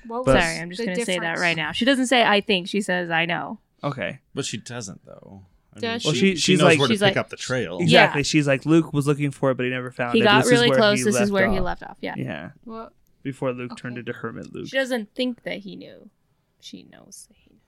[0.05, 1.71] What But- Sorry, I'm just going to say that right now.
[1.71, 2.67] She doesn't say I think.
[2.69, 3.59] She says I know.
[3.83, 4.19] Okay.
[4.35, 5.41] But she doesn't though.
[5.75, 6.19] I Does Well, she?
[6.19, 7.79] she, she she's knows like, where to she's pick like- up the trail.
[7.79, 8.23] exactly.
[8.23, 10.21] She's like, Luke was looking for it, but he never found He it.
[10.21, 10.99] He got This is really where close.
[10.99, 11.97] he This is left where he left off.
[11.99, 12.13] Yeah.
[12.15, 12.49] Yeah.
[12.65, 12.91] Well,
[13.31, 14.67] Before Luke turned into Hermit Luke.
[14.67, 16.09] She doesn't think that he knew.
[16.61, 17.59] She knows that he knew.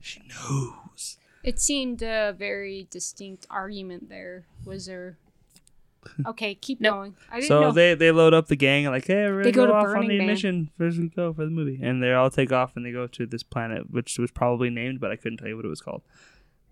[0.00, 1.18] She knows.
[1.44, 4.44] It seemed a very distinct argument there.
[4.64, 5.18] Was there
[6.26, 6.94] Okay, keep Nope.
[6.94, 7.16] going.
[7.30, 7.72] I didn't So know.
[7.72, 9.78] they they load up the gang and like, hey, we're They gonna go go, to
[9.78, 10.26] off on Burning the Man.
[10.28, 10.70] mission.
[10.78, 13.26] First we go for the movie, and they all take off and they go to
[13.26, 16.02] this planet, which was probably named, but I couldn't tell you what it was called.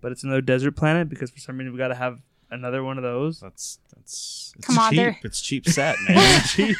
[0.00, 2.96] But it's another desert planet because for some reason we got to have another one
[2.96, 3.38] of those.
[3.38, 4.96] That's that's it's Come on, cheap.
[4.96, 6.42] there- It's cheap set, man.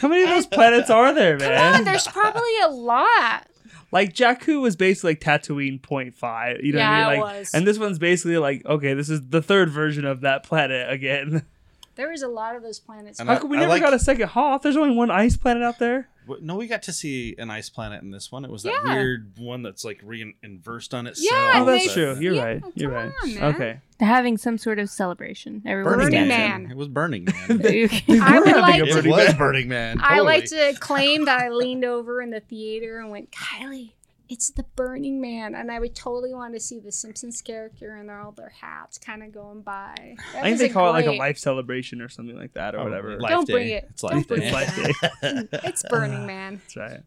[0.00, 1.74] How many of those planets are there, Come man?
[1.76, 3.46] on, there's probably a lot.
[3.90, 6.60] Like Jakku was basically like Tatooine point five.
[6.62, 7.20] You know Yeah, what I it mean?
[7.24, 7.54] Like, was.
[7.54, 11.42] and this one's basically like, okay, this is the third version of that planet again.
[11.96, 13.18] There was a lot of those planets.
[13.18, 14.62] And How I- come we I never like- got a second Hoth?
[14.62, 16.08] There's only one ice planet out there.
[16.28, 18.44] What- no, we got to see an ice planet in this one.
[18.44, 18.94] It was that Yeah.
[18.94, 21.26] weird one that's like re inversed on itself.
[21.30, 22.16] Yeah, Oh, that's they- true.
[22.20, 22.62] You're yeah, right.
[22.74, 23.12] You're come right.
[23.22, 23.54] on, man.
[23.54, 23.80] Okay.
[24.00, 25.62] Having some sort of celebration.
[25.66, 26.62] Everyone's Burning, Burning Man.
[26.64, 26.70] Man.
[26.70, 27.34] It was Burning Man.
[27.50, 27.88] I We're
[28.40, 29.36] would having like it Burning was Man.
[29.38, 29.98] Burning Man.
[30.00, 30.72] I like totally.
[30.74, 33.92] to claim that I leaned over in the theater and went, Kylie,
[34.28, 35.54] it's the Burning Man.
[35.54, 39.22] And I would totally want to see the Simpsons character and all their hats kind
[39.22, 40.16] of going by.
[40.32, 42.80] That I think they call it like a life celebration or something like that or
[42.80, 43.18] Oh, whatever.
[43.18, 43.52] Life Don't Day.
[43.52, 43.86] bring it.
[43.90, 44.46] It's Don't Life bring Day.
[44.46, 45.58] It's Life Day.
[45.64, 46.60] It's Burning Man.
[46.64, 47.00] That's right.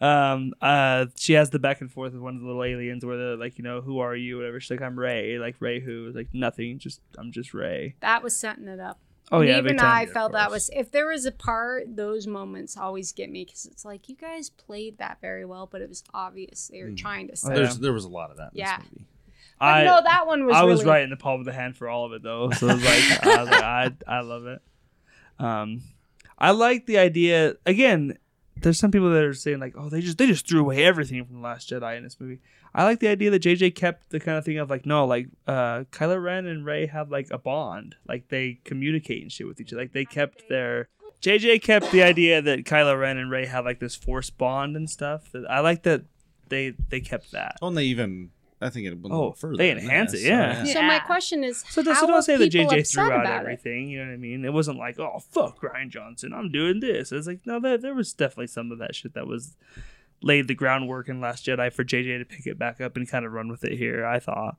[0.00, 3.16] Um, uh, she has the back and forth with one of the little aliens where
[3.16, 4.36] they're like, you know, who are you?
[4.38, 4.60] Whatever.
[4.60, 5.38] She's like, I'm Rey.
[5.38, 6.12] Like Rey, who?
[6.14, 6.78] Like nothing.
[6.78, 7.94] Just I'm just Rey.
[8.00, 8.98] That was setting it up.
[9.32, 9.90] Oh yeah, even big time.
[9.90, 13.64] I felt that was if there was a part, those moments always get me because
[13.66, 16.96] it's like you guys played that very well, but it was obvious they were Mm.
[16.98, 17.54] trying to Oh, yeah.
[17.54, 18.76] There's, there was a lot of that in Yeah.
[18.78, 19.06] this movie.
[19.58, 20.54] But I know that one was.
[20.54, 22.50] I was really- right in the palm of the hand for all of it though.
[22.50, 24.60] So it was like I was like I I love it.
[25.38, 25.80] Um,
[26.38, 28.18] I like the idea again.
[28.56, 31.24] There's some people that are saying like, oh, they just they just threw away everything
[31.24, 32.40] from the Last Jedi in this movie.
[32.74, 35.28] I like the idea that JJ kept the kind of thing of like, no, like
[35.46, 39.60] uh, Kylo Ren and Rey have like a bond, like they communicate and shit with
[39.60, 39.82] each other.
[39.82, 40.88] Like they kept their
[41.20, 44.90] JJ kept the idea that Kylo Ren and Rey have like this force bond and
[44.90, 45.30] stuff.
[45.48, 46.02] I like that
[46.48, 47.56] they they kept that.
[47.62, 48.30] Oh, and they even,
[48.64, 49.56] I think it went a Oh, little further.
[49.58, 50.64] they enhance that, it, yeah.
[50.64, 53.40] So my question is, So, how so don't say that JJ threw out about it?
[53.40, 53.88] everything.
[53.90, 54.44] You know what I mean?
[54.44, 57.12] It wasn't like, oh fuck Rian Johnson, I'm doing this.
[57.12, 59.56] It's like no, there, there was definitely some of that shit that was
[60.22, 63.24] laid the groundwork in Last Jedi for JJ to pick it back up and kind
[63.26, 64.06] of run with it here.
[64.06, 64.56] I thought.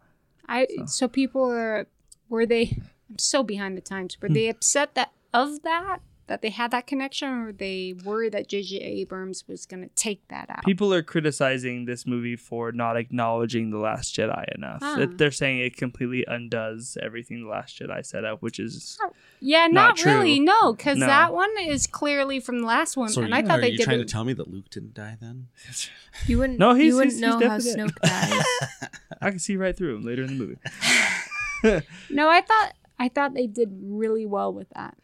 [0.47, 1.87] I so people are
[2.29, 2.77] were they?
[3.09, 4.15] I'm so behind the times.
[4.15, 4.27] Hmm.
[4.27, 8.31] Were they upset that of that that they had that connection, or were they worried
[8.33, 8.77] that J.J.
[8.77, 10.63] Abrams was going to take that out?
[10.65, 14.79] People are criticizing this movie for not acknowledging the Last Jedi enough.
[14.81, 15.01] Huh.
[15.01, 18.97] It- they're saying it completely undoes everything the Last Jedi set up, uh, which is
[19.39, 20.13] yeah, not not, true.
[20.13, 20.39] really.
[20.39, 21.05] No, because No.
[21.05, 23.69] that one is clearly from the last one, So and you, I thought are they
[23.69, 25.47] you did trying to tell me that Luke didn't die then?
[26.27, 26.57] You wouldn't.
[26.59, 28.89] No, he's- you wouldn't he's- know he's how definitely Snoke dies.
[29.21, 30.57] I can see right through him later in the movie.
[32.09, 34.95] no, I thought I thought they did really well with that.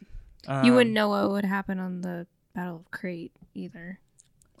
[0.48, 3.98] You Um, wouldn't know what would happen on the Battle of Crait either.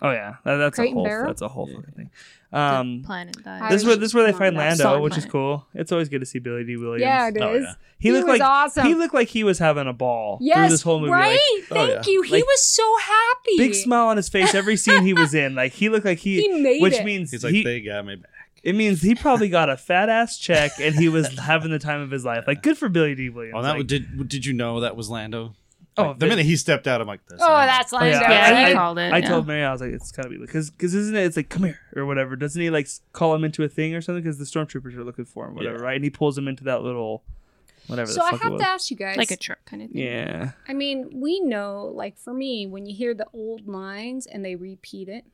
[0.04, 2.10] Oh yeah, that, that's Crait a whole that's a whole fucking thing.
[2.50, 3.70] The Um, planet dies.
[3.70, 5.66] This is where this is where they find Lando, Salt which is cool.
[5.74, 7.02] It's always good to see Billy Dee Williams.
[7.02, 7.42] Yeah, it is.
[7.42, 7.74] Oh, yeah.
[8.00, 8.86] He, He looked was like awesome.
[8.86, 11.12] he looked like he was having a ball Yes, through this whole movie.
[11.12, 11.38] right.
[11.70, 12.12] Like, Oh, Thank yeah.
[12.12, 12.22] you.
[12.22, 13.56] He Like, was so happy.
[13.58, 15.54] big smile on his face every scene he was in.
[15.54, 17.04] Like he looked like he, He made which it.
[17.04, 18.30] means He's like, he, they got me back.
[18.64, 22.00] it means he probably got a fat ass check and he was having the time
[22.00, 22.42] of his life.
[22.48, 23.54] Like good for Billy Dee Williams.
[23.56, 25.54] Oh, that Like, did did you know that was Lando?
[25.98, 27.66] Oh, Like, the minute he stepped out, I'm like, that's Oh, Lando.
[27.72, 28.18] that's Oh, Lando.
[28.18, 29.28] yeah, Yeah, I, he I- called it, I yeah.
[29.28, 31.24] told Mary I was like, it's gotta be because because isn't it?
[31.24, 32.34] It's like come here or whatever.
[32.36, 34.22] Doesn't he like call him into a thing or something?
[34.22, 35.82] Because the stormtroopers are looking for him, whatever, Yeah.
[35.84, 35.96] right?
[35.96, 37.24] And he pulls him into that little
[37.88, 38.10] whatever.
[38.10, 38.62] So the I fuck it have was.
[38.62, 39.16] to ask you guys.
[39.18, 40.02] like a truck kind of thing.
[40.02, 40.52] Yeah.
[40.66, 44.54] I mean, we know, like for me, when you hear the old lines and they
[44.56, 45.24] repeat it,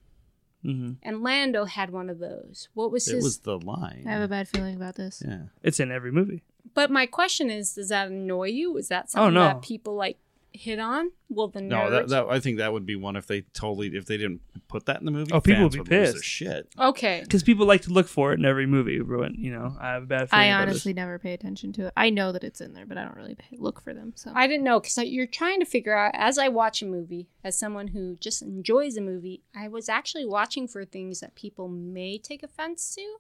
[0.64, 2.68] hmm and Lando had one of those.
[2.74, 3.22] What was It his?
[3.24, 4.02] was the line.
[4.08, 5.22] I have a bad feeling about this.
[5.24, 5.42] yeah.
[5.62, 6.42] It's in every movie.
[6.74, 8.76] But my question is, does that annoy you?
[8.76, 9.40] Is that Oh, something no.
[9.44, 10.18] that people like
[10.58, 11.12] hit on?
[11.28, 11.68] Well, the nerds.
[11.68, 14.40] No, that, that I think that would be one if they totally if they didn't
[14.66, 15.32] put that in the movie.
[15.32, 16.24] Oh, people fans would be lose their pissed.
[16.24, 16.68] Shit.
[16.78, 17.20] okay.
[17.22, 19.00] Because people like to look for it in every movie.
[19.00, 20.44] Ruin, you know, I have a bad feeling.
[20.44, 21.92] I about honestly never pay attention to it.
[21.96, 24.12] I know that it's in there, but I don't really pay, look for them.
[24.16, 27.28] So I didn't know because you're trying to figure out as I watch a movie,
[27.44, 31.68] as someone who just enjoys a movie, I was actually watching for things that people
[31.68, 33.16] may take offense to.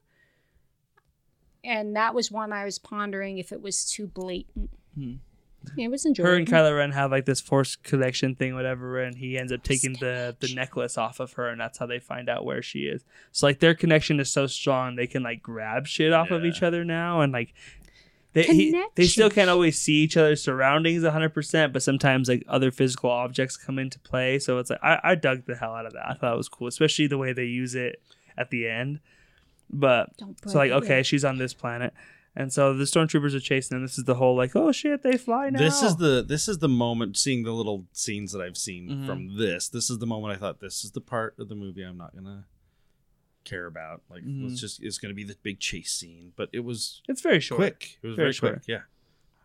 [1.64, 4.70] And that was one I was pondering if it was too blatant.
[4.94, 5.14] Hmm.
[5.76, 6.30] It was enjoyable.
[6.30, 9.62] Her and Kylo Ren have like this force connection thing, whatever, and he ends up
[9.62, 12.80] taking the the necklace off of her, and that's how they find out where she
[12.80, 13.04] is.
[13.32, 16.62] So like their connection is so strong, they can like grab shit off of each
[16.62, 17.54] other now, and like.
[18.34, 22.70] They, he, they still can't always see each other's surroundings 100% but sometimes like other
[22.70, 25.94] physical objects come into play so it's like I, I dug the hell out of
[25.94, 28.02] that i thought it was cool especially the way they use it
[28.36, 29.00] at the end
[29.70, 30.10] but
[30.46, 30.84] So like, break it.
[30.84, 31.94] okay, she's on this planet,
[32.38, 33.84] and so the stormtroopers are chasing them.
[33.84, 35.58] This is the whole like, oh shit, they fly now.
[35.58, 39.06] This is the this is the moment seeing the little scenes that I've seen Mhm.
[39.06, 39.68] from this.
[39.68, 42.14] This is the moment I thought this is the part of the movie I'm not
[42.14, 42.46] gonna
[43.44, 44.02] care about.
[44.08, 44.50] Like Mhm.
[44.50, 47.58] it's just it's gonna be the big chase scene, but it was It's very short.
[47.58, 47.98] quick.
[48.02, 48.52] It was Very very, short.
[48.54, 48.68] quick.
[48.68, 48.82] Yeah.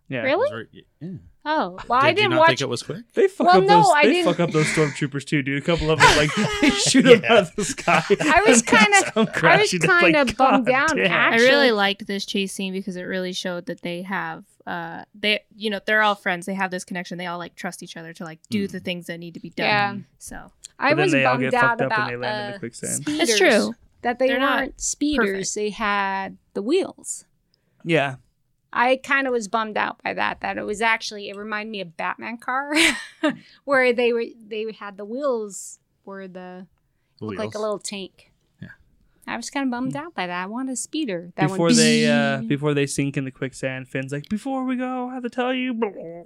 [0.09, 0.49] Yeah, Really?
[0.49, 1.09] very- yeah.
[1.45, 2.47] Oh, well, Did I didn't not watch.
[2.49, 3.03] think it was quick?
[3.15, 3.91] They fuck Well, up no, those.
[3.93, 5.61] I they didn't- fuck up those stormtroopers too, dude.
[5.61, 6.29] A couple of them, like
[6.61, 8.01] they shoot them out of the sky.
[8.21, 9.79] I was kinda- I was crashing.
[9.81, 11.11] It's like, kinda bummed God down.
[11.11, 15.41] I really liked this chase scene because it really showed that they have uh they
[15.57, 18.13] you know they're all friends they have this connection they all like trust each other
[18.13, 18.71] to like do Mm.
[18.71, 19.95] the things that need to be done Yeah.
[20.19, 22.15] so I But then was they all bummed get out fucked up and about they
[22.49, 23.03] the uh, quicksand.
[23.07, 23.73] It's true.
[24.03, 25.27] that they They're not weren't speeders.
[25.27, 25.55] perfect.
[25.55, 27.25] They had the wheels.
[27.83, 28.15] Yeah,
[28.75, 30.41] I kind of was bummed out by that.
[30.41, 32.73] That it was actually it reminded me of Batman car,
[33.65, 36.65] where they were they had the wheels were the
[37.21, 38.31] looked like a little tank.
[38.61, 38.69] Yeah.
[39.27, 40.43] I was kind of bummed out by that.
[40.43, 41.31] I wanted a speeder.
[41.35, 44.75] That before went they uh, before they sink in the quicksand, Finn's like, "Before we
[44.75, 46.23] go, I have to tell you." blah, blah."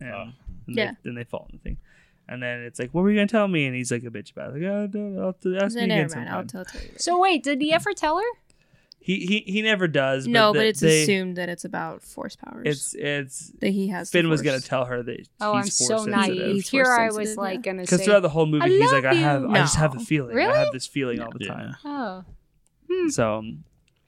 [0.00, 0.22] And, Oh.
[0.66, 0.90] and Yeah.
[0.90, 1.76] they, then they fall in the thing,
[2.28, 4.32] and then it's like, "What were you gonna tell me?" And he's like a bitch
[4.32, 4.54] about it.
[4.60, 6.64] Like, "Oh, no, I'll have to ask so me again never mind I'll sometime." tell,
[6.64, 8.24] tell you So wait, did he ever tell her?
[9.04, 10.26] He he he never does.
[10.28, 13.88] no the- but it's they- assumed that it's about force powers It's it's that he
[13.88, 16.38] has the Finn was gonna tell her that Oh, I'm he's so force sensitive.
[16.38, 16.54] naive.
[16.54, 17.72] He's Here I was like yeah.
[17.72, 19.50] gonna Because throughout the whole movie, he's like, love I have, you.
[19.50, 20.36] I just have a feeling.
[20.36, 20.52] Really?
[20.52, 21.52] I have this feeling all the Yeah.
[21.52, 21.76] time.
[21.84, 22.24] oh,
[23.08, 23.42] So,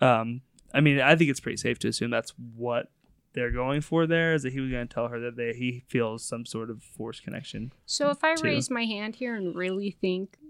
[0.01, 0.41] um,
[0.73, 2.91] I mean, I think it's pretty safe to assume that's what
[3.33, 4.07] they're going for.
[4.07, 6.71] There is that he was going to tell her that they, he feels some sort
[6.71, 7.73] of force connection.
[7.87, 8.45] So if I Two.
[8.45, 10.44] raise my hand here and really think, I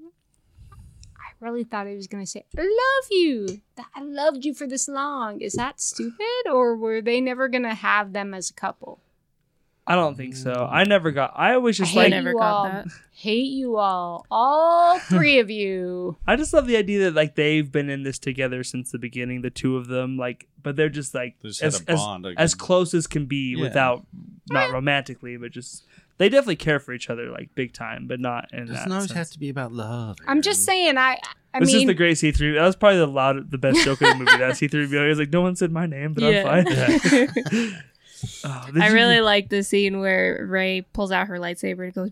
[1.44, 3.60] really thought he was gonna say, "I love you.
[3.76, 7.74] That I loved you for this long." Is that stupid, or were they never gonna
[7.74, 9.00] have them as a couple?
[9.86, 10.66] I don't think so.
[10.72, 11.34] I never got.
[11.36, 12.04] I always just I like.
[12.06, 12.64] hate never you got all.
[12.64, 12.86] that.
[13.12, 16.16] Hate you all, all three of you.
[16.26, 19.42] I just love the idea that like they've been in this together since the beginning,
[19.42, 20.16] the two of them.
[20.16, 22.24] Like, but they're just like They just as, had a as, bond.
[22.26, 23.60] a as close as can be Yeah.
[23.60, 24.06] without
[24.50, 25.84] not romantically, but just
[26.18, 29.08] they definitely care for each other like big time, but not in doesn't that always
[29.08, 29.18] sense.
[29.18, 30.16] have to be about love.
[30.26, 30.96] I'm just saying.
[30.98, 31.18] I.
[31.52, 32.52] I this is the great C three.
[32.54, 34.36] That was probably the loud, the best joke in the movie.
[34.38, 35.02] That C three PO.
[35.02, 36.48] He was like, "No one said my name, but Yeah.
[36.48, 37.74] I'm fine."
[38.42, 41.92] Oh, did I you- really like the scene where Rey pulls out her lightsaber and
[41.92, 42.10] goes,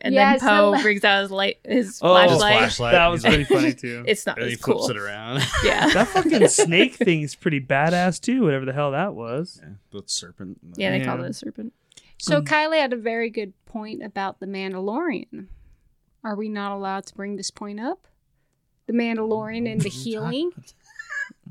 [0.00, 2.52] and Yes, then Poe the- brings out his light, his Oh, His flashlight.
[2.58, 2.92] flashlight.
[2.92, 4.04] That was pretty funny too.
[4.06, 4.90] It's not And he as flips cool.
[4.90, 5.42] it around.
[5.62, 8.42] Yeah, that fucking snake thing is pretty badass too.
[8.42, 9.60] Whatever the hell that was.
[9.62, 10.58] yeah, the serpent.
[10.76, 11.04] yeah, they Yeah.
[11.04, 11.74] called it a serpent.
[12.24, 12.46] So Mm.
[12.46, 15.46] Kylie had a very good point about the Mandalorian.
[16.22, 18.06] Are we not allowed to bring this point up?
[18.86, 20.50] The Mandalorian and the healing.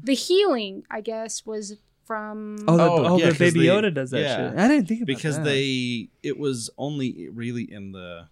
[0.03, 2.57] The healing, I guess, was from.
[2.67, 4.49] Oh, the, Oh, oh, yeah, the 'cause baby they- Yoda does that yeah.
[4.51, 4.59] shit.
[4.59, 5.45] I didn't think about because that.
[5.45, 8.27] they it was only really in the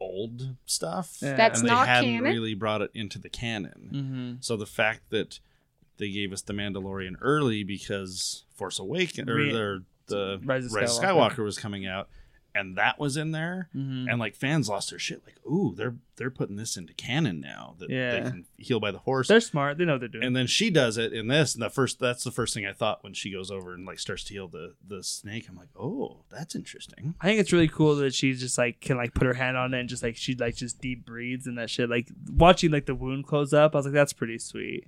[0.00, 1.16] old stuff.
[1.22, 1.34] Yeah.
[1.36, 2.24] That's and they not hadn't canon?
[2.24, 3.90] really brought it into the canon.
[3.92, 4.32] Mm-hmm.
[4.40, 5.40] So the fact that
[5.96, 11.04] they gave us the Mandalorian early because Force Awakens or Re- the, Rise Rise of
[11.04, 11.30] of Skywalker.
[11.32, 12.08] Skywalker was coming out,
[12.54, 14.08] and that was in there, Mm-hmm.
[14.08, 15.22] and like fans lost their shit.
[15.26, 18.12] Like, ooh, they're they're putting this into canon now that Yeah.
[18.12, 19.28] they can heal by the horse.
[19.28, 19.76] They're smart.
[19.76, 20.24] They know what they're doing.
[20.24, 22.72] and then she does it in this, and the first that's the first thing I
[22.72, 25.46] thought when she goes over and like starts to heal the the snake.
[25.50, 27.14] I'm like, oh, that's interesting.
[27.20, 29.74] I think it's really cool that she just like can like put her hand on
[29.74, 31.90] it and just like she like just deep breathes and that shit.
[31.90, 34.86] Like watching like the wound close up, I was like, that's pretty sweet.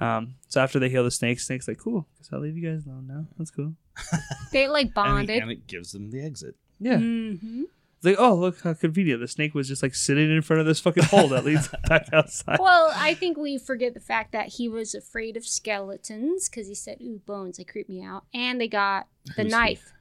[0.00, 2.06] Um, so after they heal the snake, snake's like, cool.
[2.18, 3.26] Guess I'll leave you guys alone now.
[3.38, 3.74] That's cool.
[4.52, 5.42] They like And, bonded.
[5.42, 6.56] and it gives them the exit.
[6.80, 6.96] Yeah.
[6.98, 7.64] hmm
[7.98, 9.20] It's like, oh look how convenient.
[9.20, 12.08] The snake was just like sitting in front of this fucking hole that leads back
[12.12, 12.58] outside.
[12.58, 16.74] Well, I think we forget the fact that he was afraid of skeletons because he
[16.74, 19.92] said, "Ooh, bones, they creep me out." And they got the Who's knife,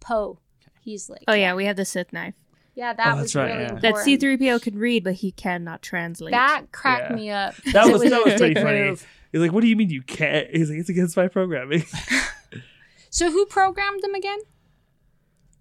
[0.00, 0.38] Poe.
[0.80, 2.34] He's like, Oh yeah, we have the Sith knife
[2.74, 3.68] yeah, that Oh, was that's right, really yeah.
[3.74, 3.94] important.
[3.96, 6.30] that C-3PO can read, but he cannot translate.
[6.30, 7.16] That cracked Yeah.
[7.16, 7.56] me up.
[7.72, 8.78] That It was- that was pretty funny.
[8.90, 9.04] move.
[9.32, 10.48] He's like, what do you mean you can't?
[10.54, 11.84] He's like, it's against my programming.
[13.10, 14.38] So who programmed them again?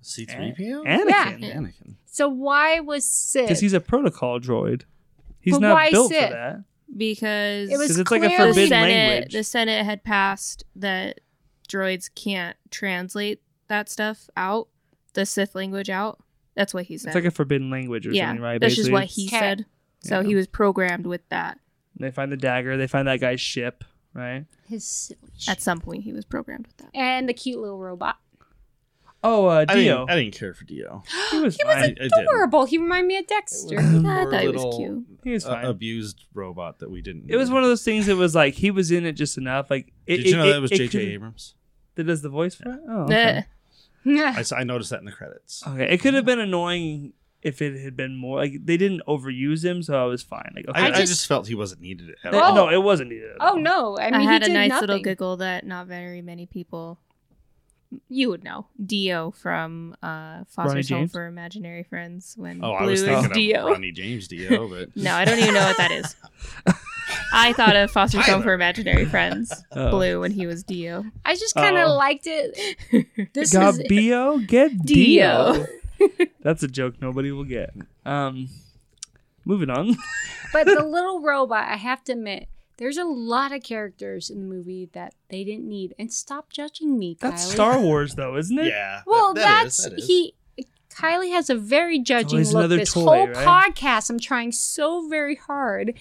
[0.04, 0.86] C3PO?
[0.86, 1.54] Anakin.
[1.54, 1.96] Anakin.
[2.06, 3.46] So why was Sid?
[3.46, 4.84] Because he's a protocol droid.
[5.40, 6.26] He's But not why built Sith?
[6.30, 6.64] for that.
[6.96, 9.34] because It was it's like a clearly- the forbidden Senate language.
[9.34, 11.22] the Senate had passed that
[11.70, 14.68] droids can't translate that stuff out,
[15.14, 16.20] the Sith language out.
[16.56, 17.10] That's what he said.
[17.10, 18.60] It's like a forbidden language or yeah, something, right?
[18.60, 19.40] that's just what he Okay.
[19.40, 19.66] said.
[20.04, 20.28] So Yeah.
[20.28, 21.60] he was programmed with that.
[22.00, 22.78] They find the dagger.
[22.78, 23.84] They find that guy's ship,
[24.14, 24.46] right?
[24.68, 25.52] his silly ship.
[25.52, 26.90] At some point, he was programmed with that.
[26.94, 28.18] and the cute little robot.
[29.24, 30.06] Oh, uh, I Dio.
[30.06, 31.04] didn't, I didn't care for Dio.
[31.32, 31.98] he was He was fine.
[32.00, 32.22] I, I.
[32.22, 32.66] Adorable.
[32.66, 33.74] He reminded me of Dexter.
[33.76, 35.06] It was a I poor thought he was little, cute.
[35.24, 37.26] He was uh, abused robot that we didn't.
[37.30, 39.72] it was one of those things that was like he was in it just enough.
[39.72, 41.00] Like, it, Did you know it- that was J.J.
[41.14, 41.56] Abrams?
[41.96, 42.80] That does the voice for it.
[42.88, 43.46] Oh, okay.
[44.06, 45.64] I, s- I noticed that in the credits.
[45.68, 45.92] okay.
[45.92, 47.14] It could have been annoying
[47.48, 50.52] if it had been more like they didn't overuse him, so I was fine.
[50.56, 52.54] Like, okay, I, I I just- just felt he wasn't needed at all.
[52.54, 53.32] no, it wasn't needed.
[53.32, 53.60] At oh all.
[53.60, 53.98] no!
[53.98, 54.88] I mean, I, had he a did nice nothing.
[54.88, 57.00] little giggle that not very many people.
[58.10, 61.12] You would know Dio from uh, Foster's Home James?
[61.14, 63.66] for Imaginary Friends when Oh, Bloo I was is thinking Dio.
[63.66, 66.14] of Ronnie James Dio, but No, I don't even know what that is.
[67.34, 69.90] I thought of Foster's Home for Imaginary Friends, Oh.
[69.92, 71.06] Bloo, when he was Dio.
[71.24, 71.96] I just kind of Oh.
[71.96, 73.08] liked it.
[73.34, 75.54] This Got is Bio, get Dio.
[75.54, 75.66] Dio.
[76.42, 77.74] That's a joke nobody will get.
[78.06, 78.50] Um,
[79.46, 79.96] moving on.
[80.54, 84.46] but the little robot, I have to admit, there's a lot of characters in the
[84.46, 85.96] movie that they didn't need.
[85.98, 87.52] And stop judging me, That's Kylie.
[87.54, 88.68] Star Wars, though, isn't it?
[88.68, 89.02] Yeah.
[89.06, 90.08] Well, that- that is- that's that is.
[90.08, 90.34] he.
[90.90, 92.70] Kylie has a very judging always look.
[92.72, 93.76] This toy, whole right?
[93.76, 95.94] podcast, I'm trying so very hard,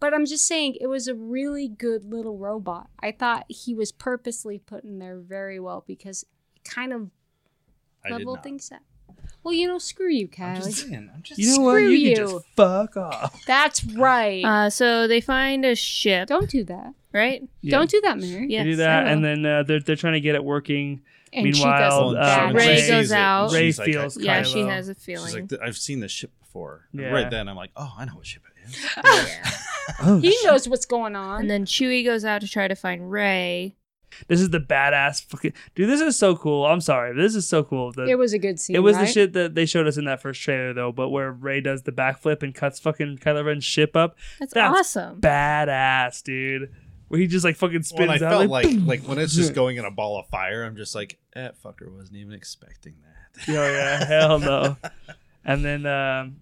[0.00, 2.88] but I'm just saying it was a really good little robot.
[2.98, 6.24] I thought he was purposely put in there very well because
[6.56, 7.10] it kind of
[8.04, 8.80] I did leveled things up.
[9.44, 10.72] Well, you know, screw you, I'm just Kylie.
[10.90, 11.10] saying.
[11.14, 11.72] I'm just You know what?
[11.76, 12.16] Screw You, you.
[12.16, 13.42] can just fuck off.
[13.46, 14.44] That's right.
[14.44, 16.94] Uh, so they find a ship, Don't do that.
[17.12, 17.42] right?
[17.60, 17.70] Yeah.
[17.78, 18.46] Don't do that, Mary.
[18.48, 19.10] Yes, They do I that, will.
[19.12, 21.02] and then uh, they're they're trying to get it working.
[21.32, 22.90] And Meanwhile, she does uh, bad Rey shit.
[22.90, 23.52] goes out.
[23.52, 25.48] Rey she's like, I- feels Yeah, she has a She's feeling.
[25.50, 26.86] like, I've seen this ship before.
[26.92, 27.06] Yeah.
[27.06, 28.76] Right then, I'm like, oh, I know what ship it is.
[30.00, 31.40] Oh, He knows what's going on.
[31.40, 33.74] and then Chewie goes out to try to find Rey.
[34.28, 35.88] This is the badass fucking dude.
[35.88, 36.66] This is so cool.
[36.66, 37.92] I'm sorry, but this is so cool.
[37.92, 38.76] The, it was a good scene.
[38.76, 39.06] It was right?
[39.06, 40.92] the shit that they showed us in that first trailer, though.
[40.92, 44.78] But where Rey does the backflip and cuts fucking Kylo Ren's ship up, That's, That's
[44.78, 45.20] awesome.
[45.20, 46.72] badass, dude.
[47.08, 48.20] Where he just like fucking spins When I out.
[48.20, 50.94] felt like, like like when it's just going in a ball of fire, I'm just
[50.94, 53.54] like, that fucker wasn't even expecting that.
[53.54, 54.76] oh yeah, hell no.
[55.44, 56.36] And then um,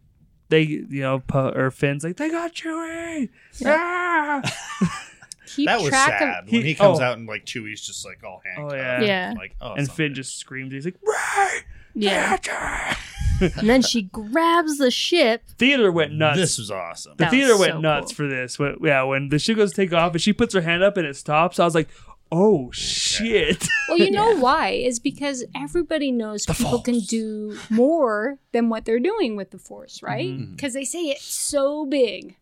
[0.48, 3.30] they, you know, Pu- or Finn's like, they got Chewie.
[3.64, 4.42] Ah!
[5.54, 7.02] Keep that was track sad of when he comes oh.
[7.02, 8.76] out and like Chewie's just like all handcuffed.
[8.76, 9.00] yeah.
[9.02, 9.34] Yeah.
[9.36, 10.72] Like oh, and Finn just screams.
[10.72, 11.60] He's like, Rey,
[11.94, 12.38] Yeah.
[12.46, 12.96] yeah.
[13.40, 15.42] and then she grabs the ship.
[15.58, 16.38] Theater went nuts.
[16.38, 17.12] This was awesome.
[17.16, 18.16] the That theater went so nuts cool.
[18.16, 18.58] for this.
[18.58, 20.96] When, yeah, when the ship goes to take off and she puts her hand up
[20.96, 21.88] and it stops, I was like,
[22.30, 23.66] oh shit.
[23.88, 24.68] Well, you know why?
[24.70, 29.58] Is because everybody knows The people can do more than what they're doing with the
[29.58, 30.28] force, right?
[30.28, 30.52] Mm-hmm.
[30.52, 32.36] Because they say it's so big.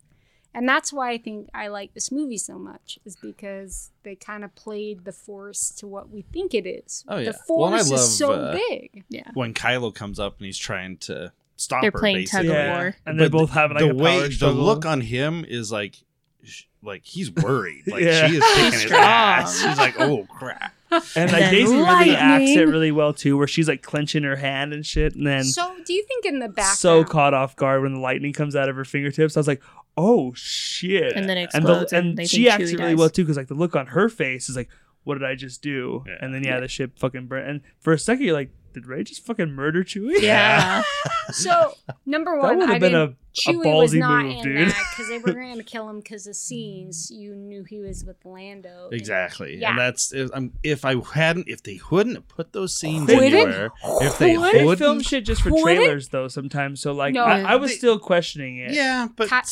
[0.58, 4.42] And that's why I think I like this movie so much, is because they kind
[4.44, 7.04] of played the force to what we think it is.
[7.08, 7.30] Oh, yeah.
[7.32, 9.04] The Well, I force love, is so uh, big.
[9.08, 9.30] Yeah.
[9.34, 11.98] when Kylo comes up and he's trying to stop They're her.
[11.98, 12.48] playing tug basically.
[12.48, 12.76] of yeah.
[12.76, 12.96] war.
[13.06, 15.96] And they're both have like the a way power the look on him is like
[16.42, 18.28] sh- like he's worried like Yeah.
[18.28, 22.14] she is kicking his ass he's like oh crap and And like then Daisy really
[22.14, 25.44] acts it really well too, where she's like clenching her hand and shit, and then
[25.44, 28.56] So, do you think in the back so caught off guard when the lightning comes
[28.56, 29.36] out of her fingertips.
[29.36, 29.62] I was like,
[29.98, 31.12] oh shit!
[31.14, 32.98] And then it and, the, explodes and and she think acts it really dies.
[32.98, 34.68] well too, because like the look on her face is like,
[35.04, 36.04] what did I just do?
[36.06, 36.16] Yeah.
[36.20, 37.48] And then yeah, the ship fucking burnt.
[37.48, 38.50] And for a second, you're like,
[38.80, 40.20] did Rey just fucking murder Chewie?
[40.20, 40.82] Yeah.
[41.30, 41.74] So,
[42.06, 43.10] number that one, would I have been didn't.
[43.46, 44.68] a, a Chewie was ballsy not move, in dude.
[44.70, 47.10] that because they were going to kill him because of scenes.
[47.10, 48.84] You knew he was with Lando.
[48.86, 49.70] and- exactly Yeah.
[49.70, 53.34] and that's if, um, if I hadn't if they wouldn't have put those scenes Wouldn't?
[53.34, 53.70] anywhere
[54.00, 55.64] if they They would film shit just for Wouldn't?
[55.66, 56.80] trailers though sometimes.
[56.80, 57.24] So like, No.
[57.24, 58.72] I, I was They- still questioning it.
[58.72, 59.42] yeah but Ka-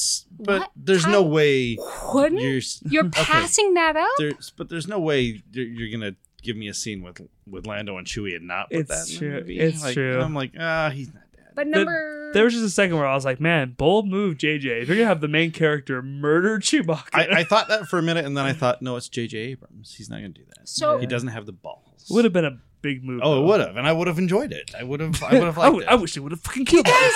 [0.41, 0.71] but what?
[0.77, 1.77] there's Ka- no way
[2.15, 3.23] Wouldn't you're you're okay.
[3.23, 4.09] passing that up?
[4.17, 6.17] there's but there's no way you're, you're gonna
[6.47, 9.19] give me a scene with with Lando and Chewie and not put It's that in
[9.19, 9.31] true.
[9.35, 9.59] the movie.
[9.59, 10.21] It's Like, true.
[10.21, 13.07] I'm like ah he's not dead But The- number There was just a second where
[13.07, 14.83] I was like, man, bold move, JJ.
[14.83, 18.03] If you're gonna have the main character murder Chewbacca, I, I thought that for a
[18.03, 19.37] minute and then I thought no it's J.J.
[19.39, 22.45] Abrams he's not gonna do that So- he doesn't have the balls would have been
[22.45, 23.21] a big move.
[23.25, 24.71] Oh, it would have, and I would have enjoyed it.
[24.79, 25.21] I would have.
[25.21, 25.89] I would have liked would- it.
[25.89, 27.13] I wish they would have fucking killed us.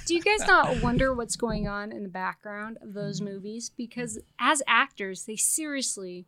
[0.06, 3.70] Do you guys not wonder what's going on in the background of those movies?
[3.70, 6.26] Because as actors, they seriously,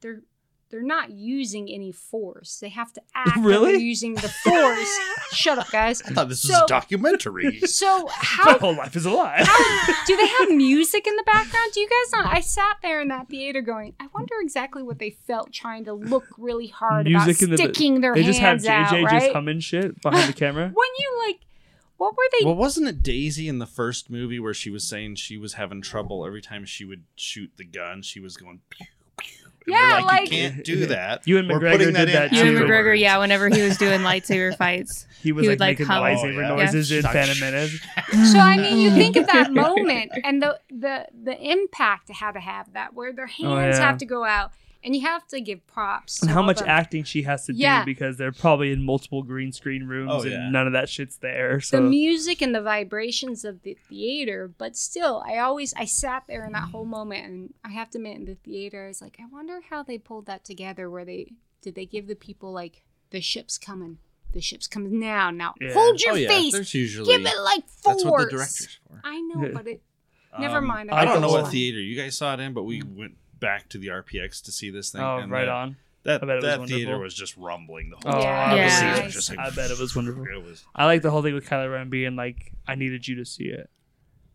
[0.00, 0.22] they're
[0.70, 2.58] they're not using any force.
[2.60, 3.72] They have to act Really?
[3.72, 4.98] they're using the force.
[5.32, 6.02] Shut up, guys.
[6.02, 7.60] I thought this was a documentary.
[7.66, 9.42] So My how whole life is a lie.
[9.44, 11.70] how do they have music in the background?
[11.72, 12.34] Do you guys not?
[12.34, 15.92] I sat there in that theater going, I wonder exactly what they felt trying to
[15.92, 19.04] look really hard Music in about the- sticking their they just have hands out, JJ
[19.04, 19.20] right?
[19.22, 20.64] just humming shit behind the camera.
[20.74, 21.40] when you like,
[21.96, 22.44] what were they?
[22.44, 25.82] well, wasn't it Daisy in the first movie where she was saying she was having
[25.82, 28.02] trouble every time she would shoot the gun?
[28.02, 28.60] She was going.
[28.70, 28.86] Pew, pew.
[28.86, 28.97] And
[29.70, 31.26] Yeah, like, like- you can't do that.
[31.26, 32.36] Ewan We're McGregor did in that Ewan too.
[32.36, 32.70] afterwards.
[32.70, 35.06] McGregor, yeah, whenever he was doing lightsaber fights.
[35.20, 36.02] He was He like, would, like, making hum.
[36.04, 36.64] lightsaber Oh, yeah.
[36.64, 37.80] noises in Like, Phantom Menace.
[38.32, 42.32] So I mean, you think of that moment and the the the impact to had
[42.32, 43.86] to have that, where their oh, hands Oh, yeah.
[43.86, 44.52] have to go out,
[44.84, 46.20] and you have to give props.
[46.20, 46.68] To And how much them.
[46.68, 47.80] acting she has to Yeah.
[47.80, 50.50] do because they're probably in multiple green screen rooms Oh, and yeah.
[50.50, 51.60] none of that shit's there.
[51.70, 56.44] the music and the vibrations of the theater, but still, I always I sat there
[56.44, 59.18] in that whole moment, and I have to admit, in the theater, I was like,
[59.20, 60.88] I wonder how they pulled that together.
[60.88, 63.98] Where they did they give the people like the ship's coming,
[64.32, 65.72] the ship's coming now, now Yeah.
[65.72, 68.02] hold oh, your oh yeah, face, there's usually give it like force.
[68.02, 69.00] that's what the director's for.
[69.04, 69.82] I know, but it.
[70.38, 72.64] Never um, mind, I I, don't know what theater you guys saw it in, but
[72.64, 72.94] we mm.
[72.96, 75.00] went back to the RPX to see this thing.
[75.00, 75.76] oh, and right that, on.
[76.04, 76.78] That I bet it was that wonderful.
[76.78, 78.44] theater was just rumbling the whole Oh, Yeah.
[78.44, 78.50] time.
[78.50, 78.68] I, The Yeah.
[78.68, 80.24] seats bet were just like, I bet it was wonderful.
[80.24, 80.64] It was.
[80.74, 83.44] I like the whole thing with Kylo Ren being like, "I needed you to see
[83.46, 83.68] it."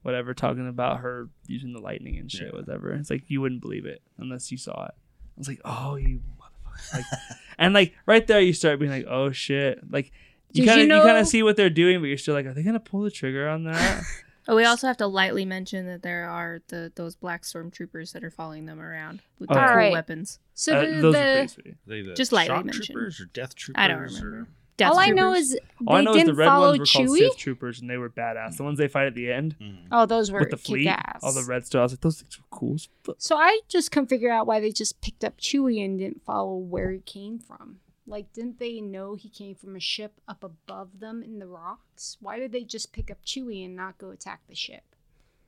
[0.02, 2.60] whatever, talking about her using the lightning and shit, Yeah.
[2.60, 2.92] whatever.
[2.94, 4.92] It's like you wouldn't believe it unless you saw it.
[4.92, 6.94] I was like, oh, you motherfucker!
[6.94, 7.06] Like,
[7.58, 9.80] and like right there, you start being like, oh shit!
[9.90, 10.12] Like
[10.52, 12.34] you Did kind of you, know- kind of see what they're doing, but you're still
[12.34, 14.04] like, are they gonna pull the trigger on that?
[14.48, 18.24] Oh, we also have to lightly mention that there are the those black stormtroopers that
[18.24, 19.92] are following them around with Oh, their cool Alright.
[19.94, 20.40] weapons.
[20.54, 21.76] So Uh, the, those are the pretty sweet.
[21.88, 22.86] They the Just lightly shock mentioned.
[22.88, 23.82] troopers or death troopers?
[23.82, 24.48] I don't or- remember.
[24.76, 25.52] Death all I know troopers.
[25.52, 27.18] is All I know is didn't the red follow ones were called Chewie.
[27.20, 28.58] Sith troopers, and they were badass.
[28.58, 29.78] The ones they fight at the end Mm.
[29.92, 31.20] Oh, those were with the fleet, kick-ass.
[31.22, 31.80] all the red stuff.
[31.80, 32.78] I was like, those things were cool.
[33.20, 36.56] So I just couldn't figure out why they just picked up Chewie and didn't follow
[36.58, 37.82] where he came from.
[38.06, 42.18] Like, didn't they know he came from a ship up above them in the rocks?
[42.20, 44.84] Why did they just pick up Chewie and not go attack the ship?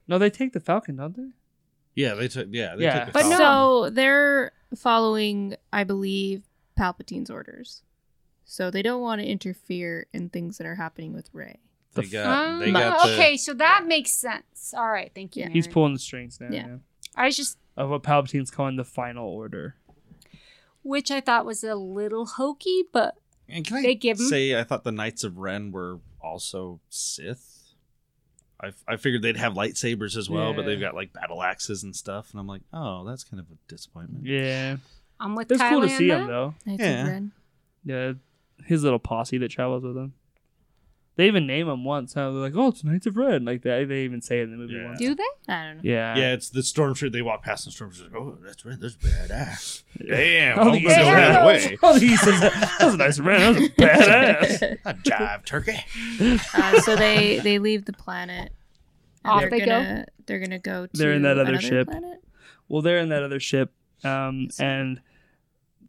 [0.07, 1.29] No, they take the Falcon, don't they?
[1.95, 2.47] Yeah, they took.
[2.51, 2.99] Yeah, they Yeah.
[2.99, 3.37] took the But Falcon.
[3.37, 6.43] So they're following, I believe,
[6.77, 7.81] Palpatine's orders.
[8.45, 11.59] So they don't want to interfere in things that are happening with Rey.
[11.95, 12.59] they the got.
[12.59, 14.73] They got mm, the, okay, so that makes sense.
[14.77, 15.43] All right, thank you.
[15.43, 15.49] Yeah.
[15.49, 16.49] He's pulling the strings now.
[16.51, 16.67] Yeah.
[16.67, 16.75] Yeah.
[17.15, 19.75] I was just, Of what Palpatine's calling the final order.
[20.85, 23.15] Which I thought was a little hokey, but
[23.49, 26.79] And can I They give 'em- say I thought the Knights of Ren were also
[26.89, 27.51] Sith?
[28.61, 31.93] I, I figured they'd have lightsabers as well, but they've got like battle axes and
[31.95, 34.25] stuff, and I'm like, oh, that's kind of a disappointment.
[34.25, 34.77] Yeah.
[35.19, 36.21] I'm with It's cool to see that.
[36.21, 36.55] him though.
[36.65, 37.01] Knights Yeah.
[37.01, 37.31] of Ren.
[37.83, 38.13] Yeah.
[38.65, 40.13] His little posse that travels with him.
[41.17, 42.13] They even name him once.
[42.13, 43.87] How they're like, "Oh, it's Knights of Red," like that.
[43.87, 44.85] They even say it in the movie Yeah.
[44.87, 44.99] once.
[44.99, 45.23] Do they?
[45.47, 45.81] I don't know.
[45.83, 46.17] Yeah.
[46.17, 47.11] Yeah, it's the stormtrooper.
[47.13, 48.11] They walk past the stormtroopers.
[48.11, 48.77] Like, oh, that's right.
[48.79, 49.83] That's badass.
[50.05, 51.31] Damn, Oh, I'm he gonna go that.
[51.33, 51.77] that away.
[51.83, 52.51] Oh, he says that.
[52.79, 53.55] That was a nice red.
[53.55, 53.69] That was
[54.59, 54.77] badass.
[54.83, 55.77] A jive turkey.
[56.53, 58.51] uh, so they they leave the planet.
[59.23, 59.65] and Off they're they go?
[59.67, 60.85] gonna, They're gonna go.
[60.87, 61.87] To They're in that other another ship.
[61.87, 62.21] Planet?
[62.67, 63.71] Well, they're in that other ship,
[64.03, 64.99] um, and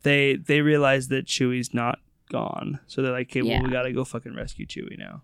[0.02, 1.98] they they realize that Chewie's not
[2.30, 2.80] gone.
[2.86, 3.62] So they're like, "Okay, well, Yeah.
[3.62, 5.22] we gotta go fucking rescue Chewie now."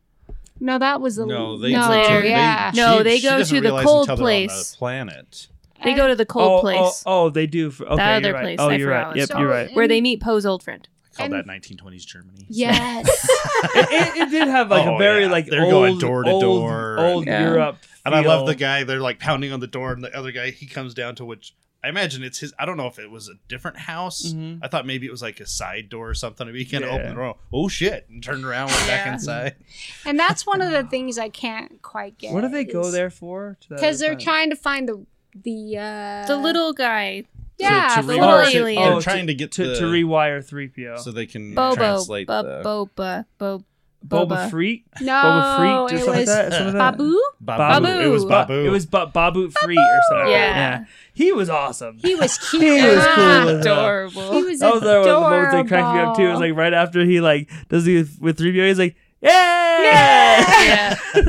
[0.61, 2.25] No, that was a No, they no, later.
[2.27, 2.71] yeah.
[2.75, 4.71] No, they go doesn't to the realize cold until they're on place.
[4.73, 5.49] the planet.
[5.85, 7.73] They go to the cold oh, oh place Oh, oh, they do.
[7.73, 8.43] For, okay, other you're right.
[8.43, 9.07] place, Oh, I you're forgot right.
[9.09, 9.75] what Yep, it's you're right.
[9.75, 10.87] where they meet Poe's old friend.
[11.15, 12.47] I call And- that 1920s Germany.
[12.49, 13.09] Yes.
[13.65, 15.31] it, it, it did have like Oh, a very yeah.
[15.31, 17.79] like They're old, going door to old, door old and- Europe.
[18.05, 18.85] And I love the guy.
[18.85, 21.55] They're like pounding on the door, and the other guy he comes down to which
[21.85, 22.53] I imagine it's his.
[22.59, 24.33] I don't know if it was a different house.
[24.33, 24.61] Mhm.
[24.63, 26.47] I thought maybe it was like a side door or something.
[26.47, 26.95] And he kind of Yeah.
[26.97, 27.37] opened the door.
[27.53, 28.07] Oh shit!
[28.09, 29.57] And turned around, went back inside.
[30.07, 32.33] and that's one of the things I can't quite get.
[32.33, 33.59] What do they go there for?
[33.69, 34.25] Because they're other planet?
[34.25, 37.25] trying to find the the uh the little guy,
[37.59, 38.83] yeah to, the to little rewire- alien.
[38.83, 40.99] They're Oh, trying to, get to, the, to rewire three PO.
[40.99, 43.65] so they can Bobo, translate bu- the Boba, Boba
[44.07, 44.51] Boba.
[44.51, 46.53] Freak, no Boba Freak, or it something like was that.
[46.53, 46.99] Something like that.
[46.99, 47.19] Babu.
[47.45, 47.85] Babu.
[47.87, 48.01] Babu.
[48.01, 48.53] It was Ba- Babu.
[48.67, 50.31] it was ba- Babu Frik or something.
[50.33, 50.85] Yeah.
[51.13, 51.99] he was awesome.
[51.99, 52.63] He was cute.
[52.63, 54.33] He was ah, cool as adorable.
[54.33, 56.23] He was That was the one of the moments that cracked me up too.
[56.23, 60.97] It was like right after he like does he with three PO, he's like, yeah.
[61.15, 61.25] yeah.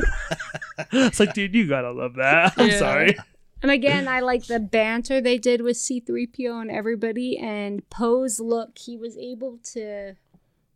[0.92, 2.54] it's like, dude, you gotta love that.
[2.56, 2.78] I'm Yeah.
[2.78, 3.16] sorry.
[3.62, 8.76] And again, I like the banter they did with C3PO and everybody and Poe's look.
[8.78, 10.16] He was able to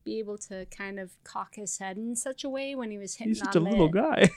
[0.05, 3.17] be able to kind of cock his head in such a way when he was
[3.17, 3.93] hitting He's such on a little it.
[3.93, 4.29] guy.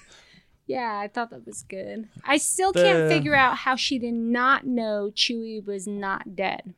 [0.72, 2.08] Yeah, I thought that was good.
[2.24, 6.74] I still can't The- figure out how she did not know Chewie was not dead.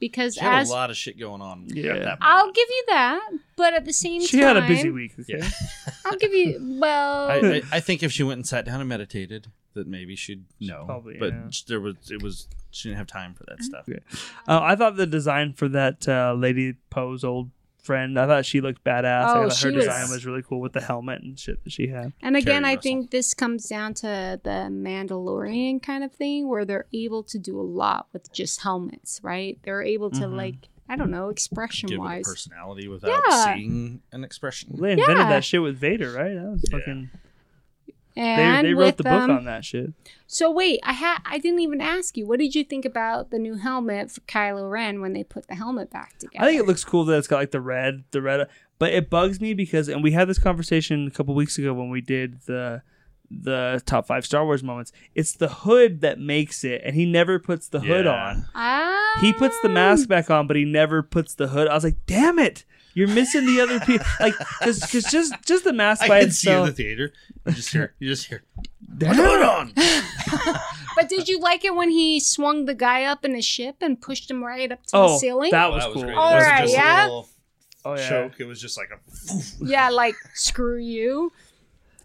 [0.00, 1.66] Because She had as a lot of shit going on.
[1.70, 1.98] at Yeah.
[1.98, 3.20] that I'll give you that,
[3.56, 5.14] but at the same She time, she had a busy week.
[5.18, 5.38] Okay?
[5.38, 5.50] Yeah.
[6.04, 7.26] I'll give you well.
[7.26, 10.44] I, I, I think if she went and sat down and meditated, that maybe she'd
[10.60, 10.84] know.
[10.86, 11.50] probably, but yeah.
[11.66, 13.88] there was it was she didn't have time for that stuff.
[14.46, 17.50] Uh, I thought the design for that uh, Lady Poe's old
[17.88, 19.24] friend, I thought she looked badass.
[19.24, 21.64] I Oh, thought she her was- design was really cool with the helmet and shit
[21.64, 22.12] that she had.
[22.22, 22.82] And again, Keri I Russell.
[22.82, 27.58] think this comes down to the Mandalorian kind of thing where they're able to do
[27.58, 29.58] a lot with just helmets, right?
[29.64, 30.36] They're able to Mhm.
[30.36, 32.24] like I don't know, expression Give it a wise.
[32.26, 33.54] personality without Yeah.
[33.56, 34.70] seeing an expression.
[34.72, 35.28] Well, they invented Yeah.
[35.28, 36.32] that shit with Vader, right?
[36.34, 36.78] That was Yeah.
[36.78, 37.10] fucking.
[38.14, 39.92] They, And they with wrote the book um, on that shit.
[40.26, 42.26] So wait, I had I didn't even ask you.
[42.26, 45.54] What did you think about the new helmet for Kylo Ren when they put the
[45.54, 46.44] helmet back together?
[46.44, 48.48] I think it looks cool that it's got like the red, the red,
[48.78, 51.90] but it bugs me because, and we had this conversation a couple weeks ago when
[51.90, 52.82] we did the
[53.30, 54.90] the top five Star Wars moments.
[55.14, 58.12] It's the hood that makes it, and he never puts the hood Yeah.
[58.30, 58.46] on.
[58.54, 61.68] Ah, He puts the mask back on, but he never puts the hood.
[61.68, 62.64] I was like, damn it,
[62.94, 64.80] you're missing the other people, Like, because
[65.10, 66.76] just just the mask I by can see you in the itself.
[66.76, 67.12] theater.
[67.46, 68.42] You just hear you just hear
[68.98, 69.26] Damn Put the it.
[69.28, 70.54] hood on.
[70.96, 74.00] But did you like it when he swung the guy up in his ship and
[74.00, 75.52] pushed him right up to the Oh, ceiling?
[75.52, 76.02] that was cool.
[76.02, 76.16] great.
[76.16, 77.02] All it wasn't right, just yeah?
[77.04, 77.28] little
[77.84, 78.08] Oh yeah.
[78.08, 78.32] choke.
[78.40, 78.98] It was just like a
[79.64, 81.30] yeah, like screw you.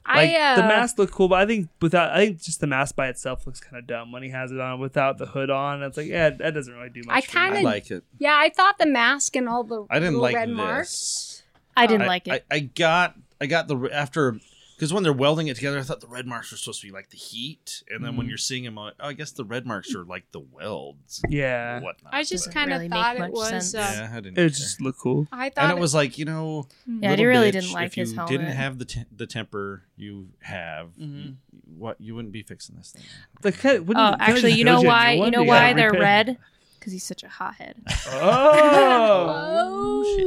[0.05, 2.67] Like I uh, the mask looked cool, but I think without, I think just the
[2.67, 5.49] mask by itself looks kind of dumb when he has it on without the hood
[5.49, 5.81] on.
[5.81, 7.15] It's like, yeah, that doesn't really do much.
[7.15, 8.03] I kinda- like it.
[8.19, 10.55] Yeah, I thought the mask and all the I didn't like red this.
[10.57, 11.43] marks.
[11.77, 12.45] I didn't I, like it.
[12.51, 14.39] I, I got I got the after
[14.84, 16.91] Because when they're welding it together, I thought the red marks were supposed to be
[16.91, 18.29] like the heat, and then when Mhm.
[18.31, 21.21] you're seeing them, I'm like, oh, I guess the red marks are like the welds,
[21.29, 21.79] Yeah.
[21.79, 22.13] whatnot.
[22.13, 23.71] I just kind of really thought it was.
[23.71, 23.75] sense.
[23.75, 24.38] Uh, yeah, I didn't.
[24.38, 25.29] It just looked cool.
[25.31, 27.93] I thought and it was like you know, Yeah, I really bitch, didn't like if
[27.95, 28.31] his you helmet.
[28.41, 31.36] didn't have the te- the temper you have, Mhm.
[31.77, 33.03] what you wouldn't be fixing this thing.
[33.41, 35.13] The cut, Oh, actually, you know why?
[35.13, 36.38] You know why they're red?
[36.84, 37.75] Because he's such a hothead.
[38.11, 39.29] Oh.
[39.29, 40.25] Oh.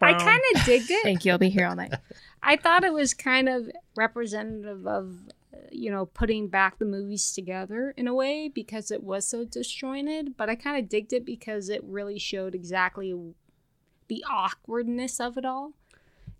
[0.00, 1.02] I kind of digged it.
[1.02, 1.32] Thank you.
[1.32, 1.94] I'll be here all night.
[2.42, 5.16] I thought it was kind of representative of,
[5.52, 9.44] uh, you know, putting back the movies together in a way because it was so
[9.44, 10.36] disjointed.
[10.38, 13.14] But I kind of digged it because it really showed exactly
[14.08, 15.72] the awkwardness of it all.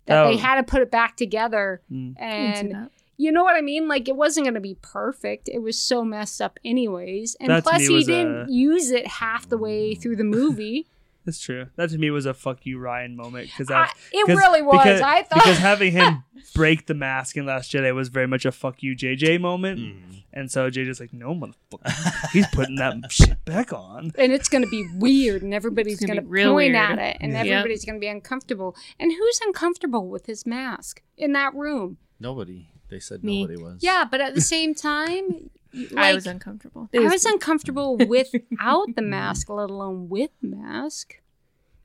[0.07, 0.27] That Oh.
[0.31, 1.81] they had to put it back together.
[1.91, 2.15] Mm.
[2.17, 2.27] I can
[2.67, 2.91] And that.
[3.17, 3.87] You know what I mean?
[3.87, 5.47] Like it wasn't going to be perfect.
[5.49, 7.35] It was so messed up, anyways.
[7.39, 10.87] And That plus, he didn't a- use it half the way through the movie.
[11.25, 11.65] That's true.
[11.75, 14.77] That to me was a fuck you Ryan moment because I, it 'cause- really was.
[14.83, 18.45] because, I thought because having him break the mask in Last Jedi was very much
[18.45, 20.23] a fuck you JJ moment, Mm.
[20.33, 24.11] and so JJ's like, no motherfucker, he's putting that shit back on.
[24.19, 26.73] and it's going to be weird, and everybody's It's gonna going to be real point
[26.73, 26.75] weird.
[26.75, 27.39] at it, and Yeah.
[27.39, 28.75] everybody's going to be uncomfortable.
[28.99, 31.97] And who's uncomfortable with his mask in that room?
[32.19, 32.67] Nobody.
[32.89, 33.41] They said Me.
[33.41, 33.81] nobody was.
[33.81, 36.89] Yeah, but at the same time, like, I was uncomfortable.
[36.93, 41.15] It I was uncomfortable without the mask, let alone with mask.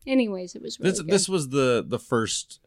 [0.07, 1.11] Anyways, it was really This good.
[1.11, 2.61] this was the the first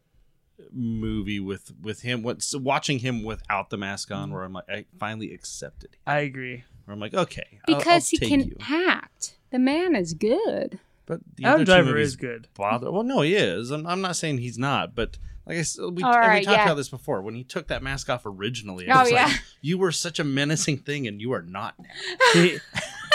[0.71, 2.23] movie with with him.
[2.23, 4.33] What's watching him without the mask on, Mm-hmm.
[4.33, 5.91] where I'm like, I finally accepted.
[5.93, 5.99] It.
[6.05, 6.63] I agree.
[6.85, 8.55] Where I'm like, okay, I'll- because I'll he take can you.
[8.69, 9.37] act.
[9.51, 10.79] The man is good.
[11.05, 12.47] But the Adam other Driver is good.
[12.55, 12.89] bother.
[12.91, 13.71] Well, no, he is.
[13.71, 16.57] I'm, I'm not saying he's not, but like I s- we, All and we talked
[16.57, 16.63] yeah.
[16.65, 17.21] about this before.
[17.21, 19.25] When he took that mask off originally, I Oh, was yeah.
[19.25, 22.43] like, you were such a menacing thing, and you are not now.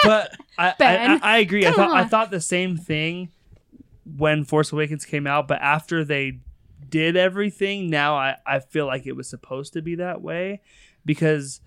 [0.04, 1.66] But I, I, Ben, I, I agree.
[1.66, 3.30] I come thought I thought the same thing
[4.16, 6.38] when Force Awakens came out, but after they
[6.88, 10.62] did everything, now I, I feel like it was supposed to be that way
[11.04, 11.60] because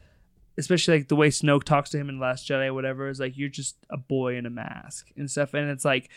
[0.57, 3.37] especially like the way Snoke talks to him in Last Jedi or whatever is like
[3.37, 6.09] you're just a boy in a mask and stuff and it's like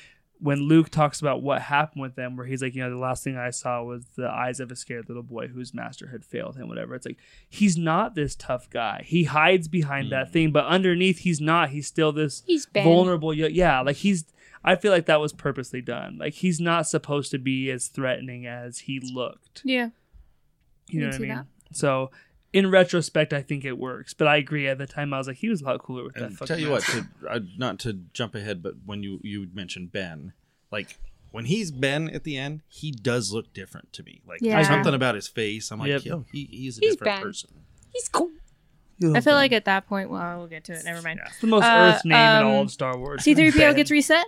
[0.44, 3.24] when Luke talks about what happened with them where he's like you know the last
[3.24, 6.56] thing I saw was the eyes of a scared little boy whose master had failed
[6.56, 7.16] him whatever it's like
[7.48, 10.32] he's not this tough guy he hides behind that Mm.
[10.32, 14.26] thing but underneath he's not he's still this He's vulnerable yeah like he's
[14.62, 18.46] I feel like that was purposely done like he's not supposed to be as threatening
[18.46, 19.88] as he looked Yeah.
[20.88, 21.28] you know what I mean?
[21.30, 21.46] that.
[21.72, 22.10] So
[22.54, 24.14] in retrospect, I think it works.
[24.14, 24.66] But I agree.
[24.68, 26.22] At the time, I was like, he was a lot cooler with that.
[26.22, 29.48] And fucking tell you what, to, uh, not to jump ahead, but when you you
[29.52, 30.32] mentioned Ben,
[30.70, 30.96] like
[31.32, 34.22] when he's Ben at the end, he does look different to me.
[34.26, 34.62] Like Yeah.
[34.62, 35.70] something about his face.
[35.72, 36.04] I'm like, Yep.
[36.04, 37.22] yo, he, he's a He's different Ben.
[37.22, 37.50] person.
[37.92, 38.30] He's cool.
[39.14, 40.84] I feel like at that point, well, we'll get to it.
[40.84, 41.18] Never mind.
[41.26, 43.22] it's the most Uh, Earth name in all um, of Star Wars.
[43.24, 43.74] C3PO Ben.
[43.76, 44.24] gets reset,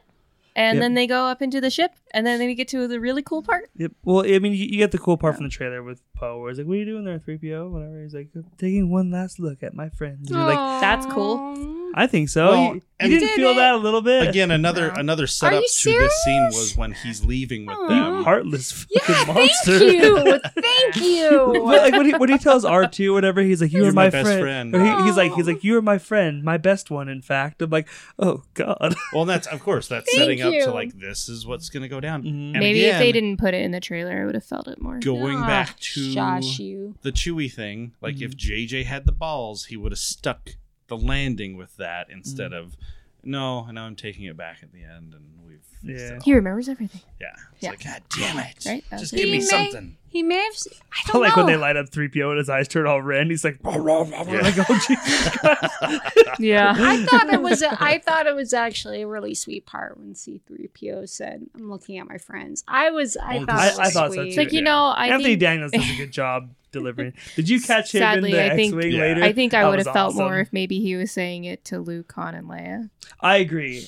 [0.57, 0.83] and Yep.
[0.83, 3.43] then they go up into the ship, and then they get to the really cool
[3.43, 3.71] part.
[3.77, 3.93] Yep.
[4.05, 6.51] Well, I mean, you, you get the cool part from the trailer with Poe, where
[6.51, 8.03] he's like, "What are you doing there, three PO?" Whatever.
[8.03, 11.93] He's like, "Taking one last look at my friends." You're like, That's cool.
[11.95, 12.51] I think so.
[12.51, 13.55] Well, you, you didn't Did feel it?
[13.57, 14.95] that a little bit Again, another No.
[15.01, 17.89] another setup you to this scene was when he's leaving with Aw.
[17.89, 18.25] them.
[18.25, 19.85] heartless fucking Yeah, fucking thank monster.
[19.85, 20.41] you.
[20.63, 21.63] Thank you.
[21.67, 23.93] But like when he when he tells R two whatever, he's like, "You You're are
[23.93, 25.01] my, my best friend." friend.
[25.01, 27.71] He, he's like, "He's like, you are my friend, my best one." In fact, I'm
[27.71, 27.89] like,
[28.19, 31.69] "Oh God." Well, that's of course that's Thank setting up to like this is what's
[31.69, 32.23] going to go down.
[32.23, 32.27] Mhm.
[32.53, 34.81] And Maybe if they didn't put it in the trailer, I would have felt it
[34.81, 34.99] more.
[34.99, 36.95] going Ah, back to Josh, you.
[37.03, 38.25] the Chewie thing, like Mm-hmm.
[38.25, 40.51] if JJ had the balls, he would have stuck
[40.89, 42.59] the landing with that instead Mm.
[42.59, 42.77] of
[43.23, 43.65] no.
[43.71, 46.15] Now I'm taking it back at the end, and we've Yeah.
[46.17, 46.23] it.
[46.23, 47.01] He remembers everything.
[47.21, 47.33] Yeah.
[47.55, 47.71] It's Yeah.
[47.71, 48.65] like, God damn it.
[48.67, 48.85] Right?
[48.99, 49.97] Just give me something.
[50.09, 50.53] He may have.
[50.55, 51.45] s- I I don't like know.
[51.45, 53.75] when they light up 3PO and his eyes turn all red and he's like, "Rah,
[53.77, 54.41] rah, rah, rah," Yeah.
[54.41, 56.41] like, oh, Jesus Christ.
[56.41, 56.75] Yeah.
[56.77, 57.63] I thought it was.
[57.63, 61.99] A, I thought it was actually a really sweet part when C-3PO said, "I'm looking
[61.99, 63.17] at my friends." I was.
[63.17, 64.23] I Oh, thought I- it was I thought so, sweet.
[64.23, 64.29] too.
[64.29, 64.65] It's like you Yeah.
[64.65, 67.13] know, I Anthony think Daniels does a good job delivering.
[67.37, 69.01] Did you catch him Sadly, in the I think- X-wing Yeah.
[69.01, 69.23] later?
[69.23, 70.25] I think I That would have felt awesome.
[70.25, 72.91] more if maybe he was saying it to Luke, Han, and Leia.
[73.21, 73.87] I agree.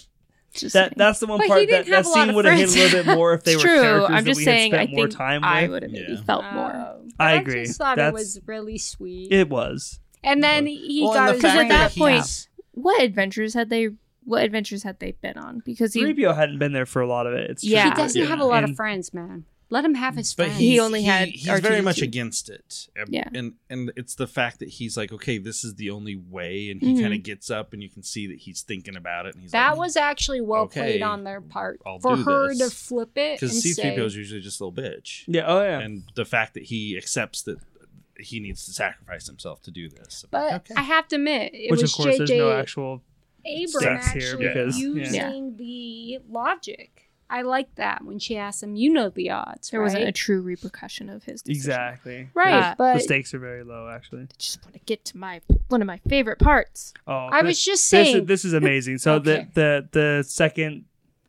[0.58, 0.94] Just That saying.
[0.96, 2.72] that's the one But part that, that have a lot scene would have hit a
[2.72, 3.80] little bit more if they it's were true.
[3.80, 4.70] characters I'm that just we saying.
[4.72, 5.70] had I spent more time I with.
[5.70, 6.22] would have maybe Yeah.
[6.22, 6.72] felt more.
[6.74, 7.64] Oh, I but agree.
[7.66, 9.32] just thought That's- it was really sweet.
[9.32, 10.00] It was.
[10.24, 13.70] and then Well, he well, got the his at that he- point- What adventures had
[13.70, 13.88] they?
[14.24, 15.62] What adventures had they been on?
[15.64, 17.50] Because he 3PO hadn't been there for a lot of it.
[17.50, 17.72] It's true.
[17.72, 17.88] Yeah.
[17.88, 18.28] He doesn't Yeah.
[18.28, 19.44] have a lot And- of friends, man.
[19.70, 20.52] Let him have his friends.
[20.54, 20.60] But.
[20.60, 22.02] He he's, only had he's very much R2D2.
[22.02, 22.88] against it.
[22.96, 23.28] And- Yeah.
[23.34, 26.80] And and it's the fact that he's like, okay, this is the only way, and
[26.80, 27.00] he Mhm.
[27.02, 29.52] kind of gets up, and you can see that he's thinking about it, and he's
[29.52, 32.70] that like, was actually well Okay, played on their part I'll for her this.
[32.70, 35.44] to flip it because say, C-3PO is usually just a little bitch, Yeah.
[35.46, 35.80] Oh yeah.
[35.80, 37.58] and the fact that he accepts that
[38.18, 40.24] he needs to sacrifice himself to do this.
[40.24, 40.74] I'm But like, okay.
[40.76, 43.02] I have to admit, it Which was of course JJ there's no actual
[43.44, 45.56] Abrams stakes here actually because- using yeah.
[45.56, 49.84] the logic I like that when she asked him, "You know the odds, There right?"
[49.84, 51.56] wasn't a true repercussion of his decision.
[51.70, 52.28] Exactly.
[52.34, 54.22] right, Uh, The stakes are very low, actually.
[54.22, 56.94] I just want to get to my one of my favorite parts.
[57.06, 58.16] Oh, I thi- was just this, saying.
[58.22, 58.98] is, this is amazing.
[58.98, 59.46] So Okay.
[59.54, 60.86] the the the second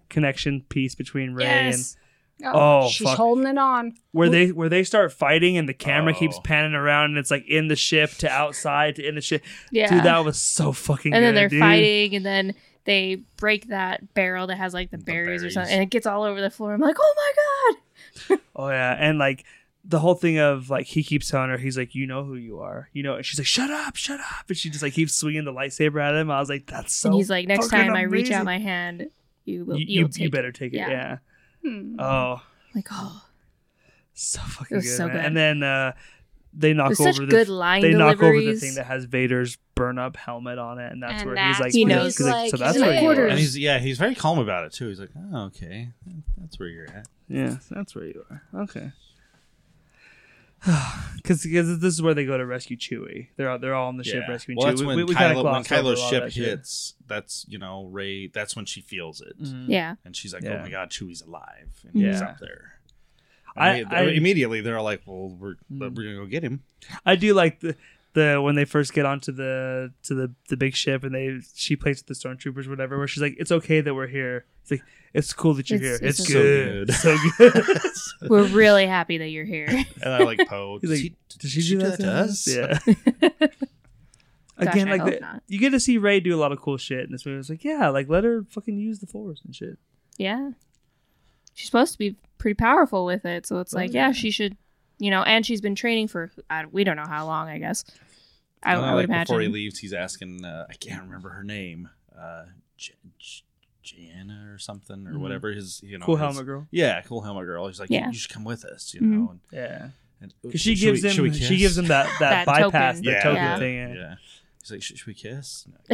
[0.09, 1.95] connection piece between Rey and Yes.
[2.41, 3.17] Oh, she's fuck.
[3.17, 3.95] holding it on.
[4.13, 6.41] where they where they start fighting and the camera keeps Oh.
[6.41, 9.43] panning around and it's like in the ship to outside to in the ship.
[9.71, 9.89] Yeah.
[9.93, 11.13] Dude, that was so fucking.
[11.13, 11.59] and then they're dude.
[11.59, 12.55] fighting, and then
[12.89, 16.07] they break that barrel that has like the, The berries, or something, and it gets
[16.07, 16.73] all over the floor.
[16.73, 17.31] I'm like, oh my
[17.77, 18.39] god!
[18.55, 19.45] Oh yeah, and like
[19.85, 22.59] the whole thing of like he keeps telling her he's like you know who you
[22.59, 25.13] are, you know, and she's like shut up, shut up, and she just like keeps
[25.13, 26.29] swinging the lightsaber at him.
[26.31, 27.09] I was like that's so.
[27.09, 29.09] and he's like, next time I reach out my hand,
[29.45, 29.77] you will.
[29.77, 30.77] you, you, take you better take it.
[30.77, 30.89] Yeah.
[30.89, 31.17] Yeah.
[31.63, 31.99] Hmm.
[31.99, 32.41] Oh,
[32.75, 33.23] Like, oh,
[34.13, 34.97] so fucking was good.
[34.97, 35.17] so good.
[35.17, 35.93] And then uh,
[36.53, 39.05] they knock there's over such the good line they knock over the thing that has
[39.05, 41.95] Vader's burn up helmet on it, and that's And where that's he's like, He when
[41.95, 42.05] knows.
[42.05, 43.19] he's 'cause, like, so that's "Hey." where you Quarters.
[43.19, 43.27] are.
[43.27, 44.87] And he's yeah, he's very calm about it too.
[44.89, 45.89] He's like, oh, okay,
[46.37, 47.07] that's where you're at.
[47.27, 48.43] Yeah, that's where you are.
[48.63, 48.91] Okay.
[51.15, 53.27] Because because this is where they go to rescue Chewie.
[53.37, 54.69] They're all, they're all on the ship rescuing well, Chewie.
[54.71, 56.45] that's We- when, we, we kinda Kylo, when Kylo's ship that shit.
[56.45, 56.95] hits.
[57.07, 58.27] That's you know Rey.
[58.27, 59.65] That's when she feels it, Mhm.
[59.67, 60.57] yeah, and she's like, Yeah.
[60.59, 62.78] oh my god, Chewie's alive, and he's up there.
[63.59, 65.79] I- And they- I- immediately they're like, well, we're Mm.
[65.95, 66.61] we're gonna go get him.
[67.05, 67.75] I do like the
[68.13, 71.75] the when they first get onto the to the the big ship and they she
[71.75, 74.45] plays with the stormtroopers whatever where she's like it's okay that we're here.
[74.63, 74.81] It's like
[75.13, 76.09] it's cool that you're It's- here.
[76.09, 76.91] It's, it's good.
[76.93, 77.81] so So good.
[78.29, 79.67] we're really happy that you're here.
[79.67, 80.79] And I like Poe.
[80.81, 82.47] He's Does like, he- Did she do that to us?
[82.47, 82.79] Yeah.
[84.61, 85.43] Gosh, Again, I like hope the, not.
[85.47, 87.39] you get to see Rey do a lot of cool shit in this movie.
[87.39, 89.77] It's like, yeah, like let her fucking use the force and shit.
[90.17, 90.51] Yeah.
[91.59, 94.07] She's supposed to be pretty powerful with it, so it's Oh, like, yeah.
[94.07, 94.55] yeah, she should,
[94.97, 97.83] you know, and she's been training for I, we don't know how long, I guess.
[98.63, 99.33] I, And I would like imagine.
[99.33, 100.45] before he leaves, he's asking.
[100.45, 101.89] Uh, I can't remember her name.
[102.17, 102.45] Uh,
[102.77, 103.43] J- J-
[103.83, 105.19] Jana or something or Mhm.
[105.19, 105.51] whatever.
[105.51, 106.67] His you know cool his- helmet girl.
[106.71, 107.67] Yeah, cool helmet girl.
[107.67, 108.07] He's like, Yeah.
[108.07, 109.03] you should come with us, you Mhm.
[109.03, 109.29] know.
[109.31, 109.87] And, Yeah.
[110.43, 113.05] Because she should gives we- him she gives him that that, That bypass, token.
[113.05, 113.57] the yeah, token Yeah.
[113.59, 113.95] thing.
[113.95, 114.15] yeah.
[114.69, 114.75] Yeah.
[114.77, 115.67] He's like, should, should we kiss?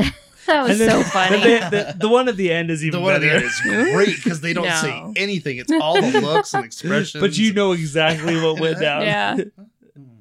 [0.47, 1.38] that was then- so funny.
[1.41, 3.38] the, the, the one at the end is even The one at the better.
[3.38, 4.82] end is great because they don't No.
[4.82, 5.57] say anything.
[5.57, 7.21] It's all the looks and expressions.
[7.21, 9.01] but you know exactly what went down.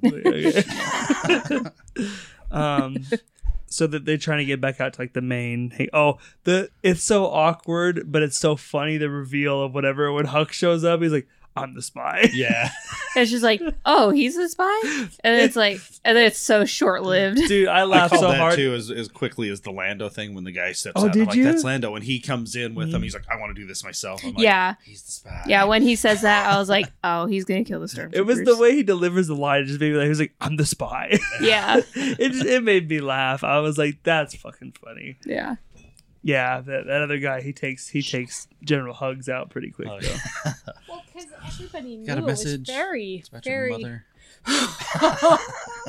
[0.05, 1.61] Yeah.
[2.51, 2.99] Um,
[3.67, 5.71] so that they're trying to get back out to like the main.
[5.71, 8.97] Hey, oh, the it's so awkward, but it's so funny.
[8.99, 11.27] The reveal of whatever when Hux shows up, he's like,
[11.57, 12.71] "I'm the spy." Yeah.
[13.17, 14.81] it's just like, oh, he's the spy,
[15.23, 17.37] and it's like, and then it's so short lived.
[17.49, 18.55] Dude, I I laughed called so that hard.
[18.57, 21.13] too as, as quickly as the Lando thing when the guy steps Oh, out.
[21.13, 21.45] did I'm like, you?
[21.45, 21.95] that's Lando.
[21.95, 23.01] And he comes in with him.
[23.01, 23.05] Mhm.
[23.05, 24.23] He's like, I want to do this myself.
[24.25, 25.43] I'm like, Yeah, He's the spy.
[25.47, 25.65] yeah.
[25.65, 28.15] When he says that, I was like, oh, he's gonna kill the stormtroopers.
[28.17, 29.63] It was the way he delivers the line.
[29.63, 32.63] It just made me like, he was like, "I'm the spy." Yeah, it just, it
[32.65, 33.45] made me laugh.
[33.45, 35.57] I was like, "That's fucking funny." yeah.
[36.27, 39.89] Yeah, that, that other guy, he takes he takes General Hux out pretty quick.
[39.89, 40.09] Oh, though.
[40.09, 40.53] yeah.
[40.89, 42.67] Well, because everybody knew Got a it was message.
[42.67, 44.05] very, It's about your very mother.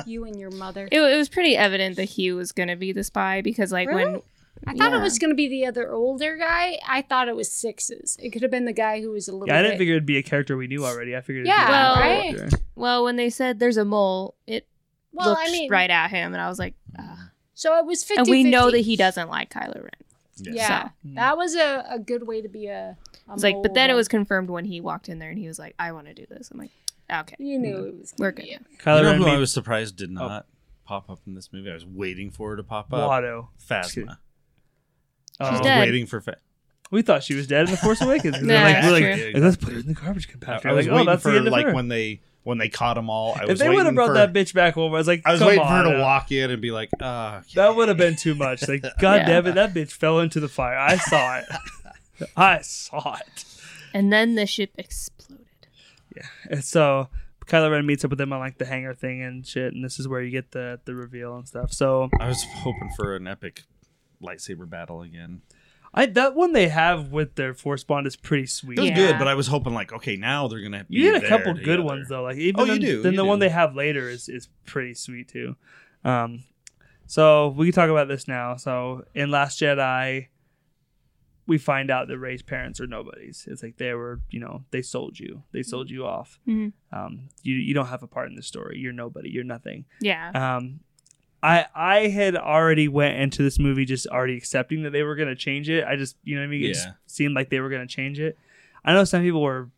[0.06, 0.88] you and your mother.
[0.92, 3.96] It, it was pretty evident that he was gonna be the spy because, like, when
[3.96, 4.22] Really?
[4.66, 5.02] I thought it Yeah.
[5.02, 6.78] was going to be the other older guy.
[6.88, 8.16] I thought it was sixes.
[8.22, 9.48] It could have been the guy who was a little.
[9.48, 11.14] Yeah, I didn't bit- figure it'd be a character we knew already.
[11.14, 11.46] I figured.
[11.46, 12.36] Yeah, it'd be Well- a right?
[12.36, 12.58] character.
[12.74, 14.66] well, when they said there's a mole, it
[15.12, 17.30] Well, looked I mean, right at him, and I was like, ah.
[17.52, 19.90] So it was 50 and we know that he doesn't like Kylo Ren.
[20.38, 21.14] Yeah, So- mm.
[21.16, 22.96] that was a, a good way to be a.
[23.28, 25.46] a It's like, but then it was confirmed when he walked in there, and he
[25.48, 26.50] was like, I want to do this.
[26.50, 26.70] I'm like,
[27.12, 27.86] okay, You knew mm-hmm.
[27.88, 28.14] it was.
[28.18, 28.64] we're gonna good.
[28.70, 30.14] be Kylo you know Ren who I was surprised did oh.
[30.14, 30.46] not
[30.84, 31.70] pop up in this movie?
[31.70, 33.10] I was waiting for her to pop up.
[33.10, 33.48] Watto.
[33.82, 34.16] Excuse- Phasma.
[35.40, 35.44] Oh.
[35.44, 35.80] I She's was dead.
[35.80, 36.38] waiting for Fa-
[36.90, 38.36] We thought she was dead in the Force Awakens.
[38.36, 39.32] 'cause Nah, they're like, that's we're like, true.
[39.34, 40.66] like, let's put her in the garbage compactor.
[40.66, 41.74] I was like, oh, waiting that's for the end of like her.
[41.74, 43.34] when they when they caught them all.
[43.34, 45.32] I if they would have brought for, that bitch back over, I was like, I
[45.32, 47.88] was come waiting for her to uh, walk in and be like, uh, That would
[47.88, 48.68] have been too much.
[48.68, 49.26] Like, god Yeah.
[49.26, 50.78] damn it, that bitch fell into the fire.
[50.78, 51.46] I saw it.
[52.36, 53.44] I saw it.
[53.92, 55.44] And then the ship exploded.
[56.14, 57.08] Yeah, and so
[57.46, 59.98] Kylo Ren meets up with them on like the hangar thing and shit, and this
[59.98, 61.72] is where you get the the reveal and stuff.
[61.72, 63.64] So I was hoping for an epic
[64.22, 65.42] lightsaber battle again.
[65.98, 68.78] I that one they have with their Force Bond is pretty sweet.
[68.78, 68.96] It was Yeah.
[68.96, 70.84] good, but I was hoping like, okay, now they're gonna.
[70.88, 71.82] You get a be couple there good together.
[71.82, 72.22] ones though.
[72.22, 73.46] Like even Oh, you then, do, then you the one do.
[73.46, 75.56] they have later is is pretty sweet too.
[76.04, 76.44] Um,
[77.06, 78.56] so we can talk about this now.
[78.56, 80.26] So in Last Jedi,
[81.46, 83.46] we find out that Rey's parents are nobodies.
[83.48, 85.44] It's like they were, you know, they sold you.
[85.52, 86.40] They sold you off.
[86.46, 86.72] Mhm.
[86.92, 88.78] Um, you you don't have a part in the story.
[88.78, 89.30] You're nobody.
[89.30, 89.84] You're nothing.
[90.00, 90.30] Yeah.
[90.56, 90.80] Um,
[91.46, 95.36] I I had already went into this movie just already accepting that they were gonna
[95.36, 95.84] change it.
[95.84, 96.64] I just you know what I mean.
[96.64, 98.36] It just seemed like they were gonna change it.
[98.84, 99.70] I know some people were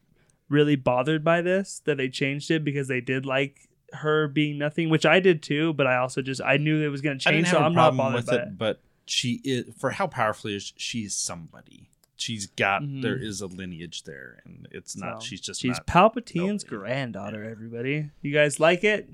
[0.49, 4.89] really bothered by this that they changed it because they did like her being nothing,
[4.91, 5.73] which I did too.
[5.75, 8.27] But I also just I knew it was gonna change, so I'm not bothered with
[8.27, 8.59] by it, it.
[8.59, 11.85] but she is for how powerful is she is somebody.
[12.21, 13.01] she's got Mhm.
[13.01, 15.23] there is a lineage there, and it's not.
[15.23, 15.79] So, she's just she's.
[15.87, 16.67] Palpatine's nobody.
[16.91, 17.45] granddaughter.
[17.45, 19.09] Everybody, you guys like it?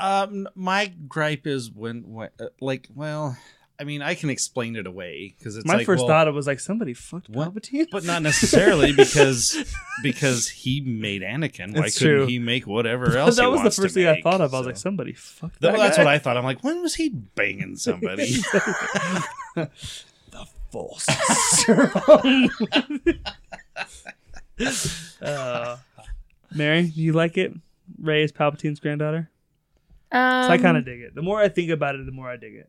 [0.00, 3.36] Um, my gripe is when, when uh, like, well,
[3.78, 6.34] I mean, I can explain it away because it's My like, first well, thought it
[6.34, 7.54] was like somebody fucked What?
[7.54, 11.74] Palpatine, but not necessarily because because he made Anakin.
[11.76, 12.26] Why It's couldn't true.
[12.26, 13.36] he make whatever else?
[13.36, 14.52] that was the first thing I thought of.
[14.54, 16.04] I was like, somebody fucked Th- that that's guy.
[16.04, 16.36] what I thought.
[16.36, 18.32] I'm like, when was he banging somebody?
[19.56, 19.70] the
[20.70, 21.06] false
[25.22, 25.76] uh,
[26.54, 27.52] Mary, do you like it?
[27.98, 29.30] Rey is Palpatine's granddaughter.
[30.12, 31.14] Um, So I kind of dig it.
[31.14, 32.68] The more I think about it, the more I dig it.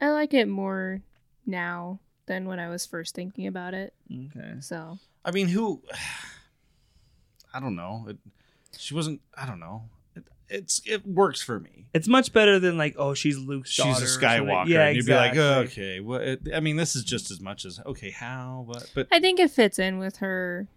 [0.00, 1.00] I like it more
[1.46, 3.92] now than when I was first thinking about it.
[4.12, 4.54] Okay.
[4.60, 5.82] So I mean, who?
[7.54, 8.06] I don't know.
[8.08, 8.18] It,
[8.76, 9.20] she wasn't.
[9.36, 9.84] I don't know.
[10.14, 11.86] It, it's it works for me.
[11.94, 14.04] It's much better than like, oh, she's Luke's She's daughter.
[14.04, 14.08] a.
[14.08, 15.38] Skywalker, Yeah, and you'd exactly.
[15.38, 16.00] be like, oh, okay.
[16.00, 18.10] Well, it, I mean, this is just as much as okay.
[18.10, 18.66] How?
[18.68, 20.68] But but I think it fits in with her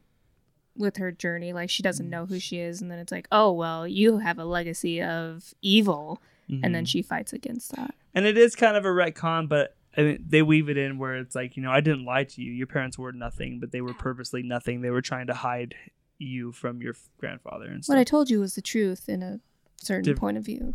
[0.78, 1.54] with her journey.
[1.54, 4.40] Like she doesn't know who she is, and then it's like, oh well, you have
[4.40, 6.88] a legacy of evil, and then Mhm.
[6.90, 7.96] she fights against that.
[8.14, 11.16] and it is kind of a retcon, but I mean, they weave it in where
[11.18, 12.52] it's like, you know, I didn't lie to you.
[12.52, 14.82] Your parents were nothing, but they were purposely nothing.
[14.82, 15.76] They were trying to hide
[16.18, 17.94] you from your grandfather and stuff.
[17.96, 19.40] What I told you was the truth in a
[19.78, 20.74] certain Diff- point of view.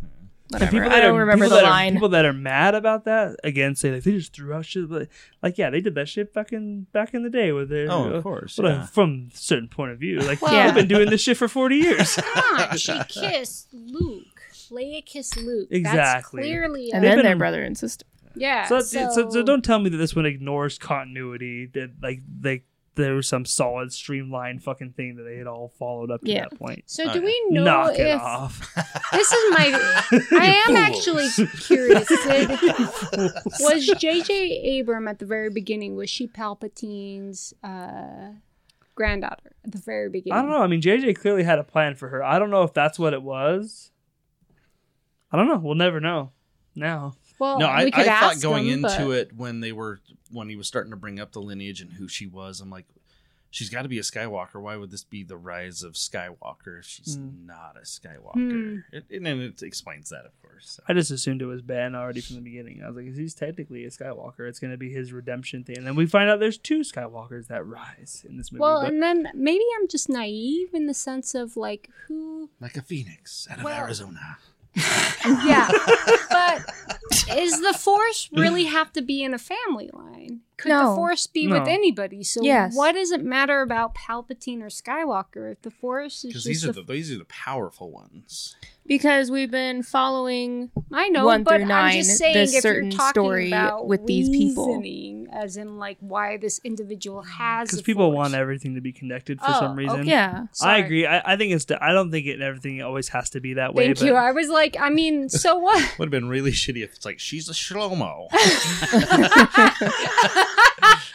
[0.52, 0.70] And Whatever.
[0.70, 1.92] people I don't are- remember people the that are- line.
[1.94, 4.88] people that are mad about that again say like they just threw out shit.
[4.88, 5.08] But
[5.42, 8.04] like, yeah, they did that shit back in back in the day with their oh,
[8.04, 8.56] uh, of course.
[8.58, 8.86] well, Yeah.
[8.86, 10.20] from a certain point of view.
[10.20, 12.14] Like, Well- yeah, I've been doing this shit for forty years.
[12.14, 14.22] Come on, she kissed Luke.
[14.70, 15.68] Leia kissed Luke.
[15.70, 16.42] That's Exactly.
[16.42, 16.90] clearly.
[16.92, 18.04] and a- then been- their brother and sister.
[18.36, 18.66] yeah.
[18.66, 21.66] so, So, so, so, don't tell me that this one ignores continuity.
[21.74, 22.62] That like they
[22.96, 26.46] there was some solid streamlined fucking thing that they had all followed up to Yeah.
[26.48, 26.82] that point.
[26.86, 27.24] So do yeah.
[27.24, 28.74] we know Knock it if off.
[29.12, 30.00] this is my?
[30.40, 31.28] I am actually
[31.60, 32.08] curious.
[32.24, 32.48] Did,
[33.60, 34.80] was J.J.
[34.80, 35.94] Abram at the very beginning?
[35.96, 38.32] Was she Palpatine's uh,
[38.94, 40.38] granddaughter at the very beginning?
[40.38, 40.62] I don't know.
[40.62, 42.24] I mean, JJ clearly had a plan for her.
[42.24, 43.90] I don't know if that's what it was.
[45.30, 45.58] I don't know.
[45.58, 46.30] We'll never know.
[46.74, 49.72] Now, Well, no, we I, I could thought going him, into but- it when they
[49.72, 50.00] were
[50.30, 52.86] when he was starting to bring up the lineage and who she was, I'm like,
[53.50, 54.60] she's got to be a Skywalker.
[54.60, 57.46] Why would this be the rise of Skywalker if she's Hmm.
[57.46, 58.34] not a Skywalker?
[58.34, 58.76] Hmm.
[58.92, 60.72] It, and then it explains that, of course.
[60.76, 60.82] So.
[60.88, 62.82] I just assumed it was Ben already from the beginning.
[62.82, 64.48] I was like, he's technically a Skywalker.
[64.48, 65.78] It's going to be his redemption thing.
[65.78, 68.60] And then we find out there's two Skywalkers that rise in this movie.
[68.60, 72.76] Well, but and then maybe I'm just naive in the sense of like who like
[72.76, 74.38] a phoenix out of Well- Arizona.
[74.76, 75.68] Yeah.
[76.30, 76.64] but
[77.36, 80.40] is the force really have to be in a family line?
[80.58, 80.90] Could No.
[80.90, 81.58] the force be No.
[81.60, 82.24] with anybody?
[82.24, 82.74] So Yes.
[82.74, 86.64] what does it matter about Palpatine or Skywalker if the force is Because just these
[86.64, 88.56] are the, the these are the powerful ones.
[88.86, 92.62] Because we've been following I know, one but through I'm nine, just saying this if
[92.64, 94.78] you're certain talking story about with these people.
[94.78, 98.16] reasoning, as in like why this individual has because people force.
[98.16, 100.00] want everything to be connected for Oh, some reason.
[100.02, 100.10] okay.
[100.10, 100.46] yeah.
[100.62, 101.04] I agree.
[101.04, 101.66] I, I think it's.
[101.80, 103.86] I don't think it everything always has to be that way.
[103.86, 104.14] Thank but you.
[104.14, 105.76] I was like, I mean, so what?
[105.98, 108.28] Would have been really shitty if it's like she's a shlomo.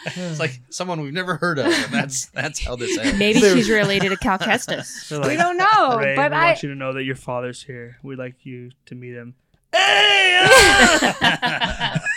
[0.05, 3.19] it's like someone we've never heard of, and that's that's how this ends.
[3.19, 5.09] Maybe she's related to Cal Kestis.
[5.09, 6.45] They're we don't know, Rey, but we I.
[6.47, 7.97] want you to know that your father's here.
[8.03, 9.35] We'd like you to meet him.
[9.73, 11.99] Hey, ah!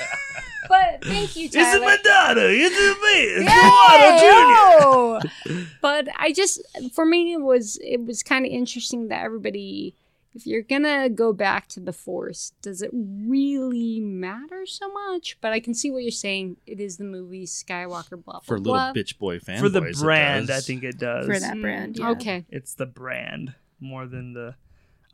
[0.66, 2.48] But thank you, this is my daughter.
[2.48, 3.20] This is me.
[3.36, 4.18] It's Yay!
[4.18, 4.82] Jr.
[4.82, 5.20] Oh!
[5.82, 6.62] but I just,
[6.92, 9.94] for me, it was it was kind of interesting that everybody,
[10.35, 15.39] if you're gonna go back to the Force, does it really matter so much?
[15.41, 16.57] But I can see what you're saying.
[16.66, 18.93] It is the movie Skywalker, blah blah For little blah.
[18.93, 19.61] bitch boy fanboys.
[19.61, 21.26] For the it brand, I think it does.
[21.26, 22.11] For that Mm, brand, yeah.
[22.11, 22.45] Okay.
[22.49, 24.57] It's the brand more than the.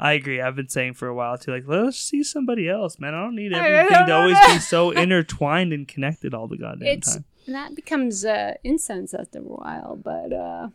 [0.02, 0.40] I agree.
[0.40, 1.50] I've been saying for a while too.
[1.52, 3.12] Like, let's see somebody else, man.
[3.14, 7.12] I don't need everything to always be so intertwined and connected all the goddamn It's
[7.16, 7.24] time.
[7.48, 10.68] that becomes uh, incense after a while, but uh,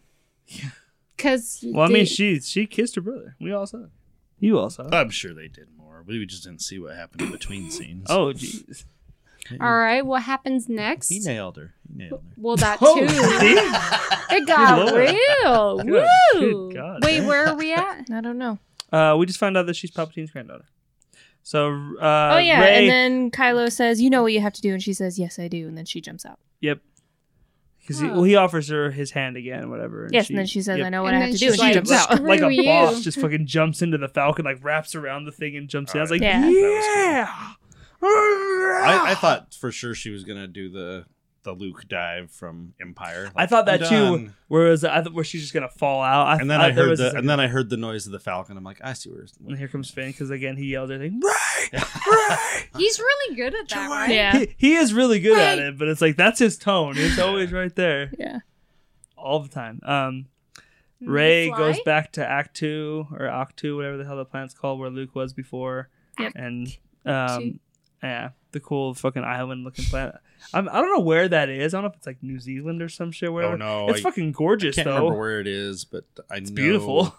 [1.15, 3.35] because Well, I mean, she she kissed her brother.
[3.41, 3.89] We all saw it.
[4.45, 4.87] You also.
[4.91, 6.03] I'm sure they did more.
[6.05, 8.05] We just didn't see what happened in between scenes.
[8.09, 8.85] oh, jeez.
[9.59, 10.05] all right.
[10.05, 11.09] What happens next?
[11.09, 11.73] he nailed her.
[11.87, 12.33] He nailed her.
[12.37, 13.07] Well, that Oh, too.
[13.07, 14.35] see?
[14.35, 15.77] It got real.
[15.79, 16.69] Good- Woo!
[16.69, 17.03] good God.
[17.03, 18.05] Wait, where are we at?
[18.13, 18.59] I don't know.
[18.91, 20.65] Uh, we just found out that she's Palpatine's granddaughter.
[21.41, 21.67] So,
[22.01, 24.73] uh, oh yeah, Rey, and then Kylo says, "You know what you have to do,"
[24.73, 26.39] and she says, "Yes, I do," and then she jumps out.
[26.59, 26.79] yep.
[27.85, 30.09] Because he, well, he offers her his hand again, whatever.
[30.11, 30.87] yes, and then she says, yep.
[30.87, 32.23] "I know what And I have to do," and she jumps just out.
[32.23, 35.55] Like a you." boss, just fucking jumps into the Falcon, like wraps around the thing
[35.55, 35.99] and jumps in.
[35.99, 36.49] I was like, Yeah.
[36.49, 37.51] yeah.
[38.03, 41.05] I, I thought for sure she was gonna do the
[41.43, 43.31] the Luke dive from Empire.
[43.35, 43.85] I thought that too.
[43.85, 44.35] done.
[44.47, 46.27] Whereas I thought where she's just gonna fall out.
[46.27, 48.19] I, And then I, there heard the and then I heard the noise of the
[48.19, 48.57] Falcon.
[48.57, 49.25] I'm like, I see where.
[49.47, 51.19] and here comes Finn because again he yelled at him,
[51.73, 52.37] Rey,
[52.77, 54.09] He's really good at that, right?
[54.11, 54.37] Yeah.
[54.39, 56.93] He, he is really good at it, but it's like that's his tone.
[56.97, 58.39] It's always right there, Yeah.
[59.17, 59.79] all the time.
[59.83, 60.25] Um,
[61.01, 61.57] Rey fly?
[61.57, 65.33] goes back to Ahch-To or Ahch-To, whatever the hell the planet's called, where Luke was
[65.33, 65.89] before,
[66.19, 66.31] Yep.
[66.35, 66.67] and
[67.05, 67.11] Two.
[67.11, 67.59] um,
[68.01, 70.15] yeah, the cool fucking island-looking planet.
[70.53, 71.73] I'm, I don't know where that is.
[71.73, 73.31] I don't know if it's like New Zealand or some shit.
[73.33, 74.99] Where Oh no, it's I fucking gorgeous I can't though.
[75.05, 77.15] remember where it is, but I it's know beautiful.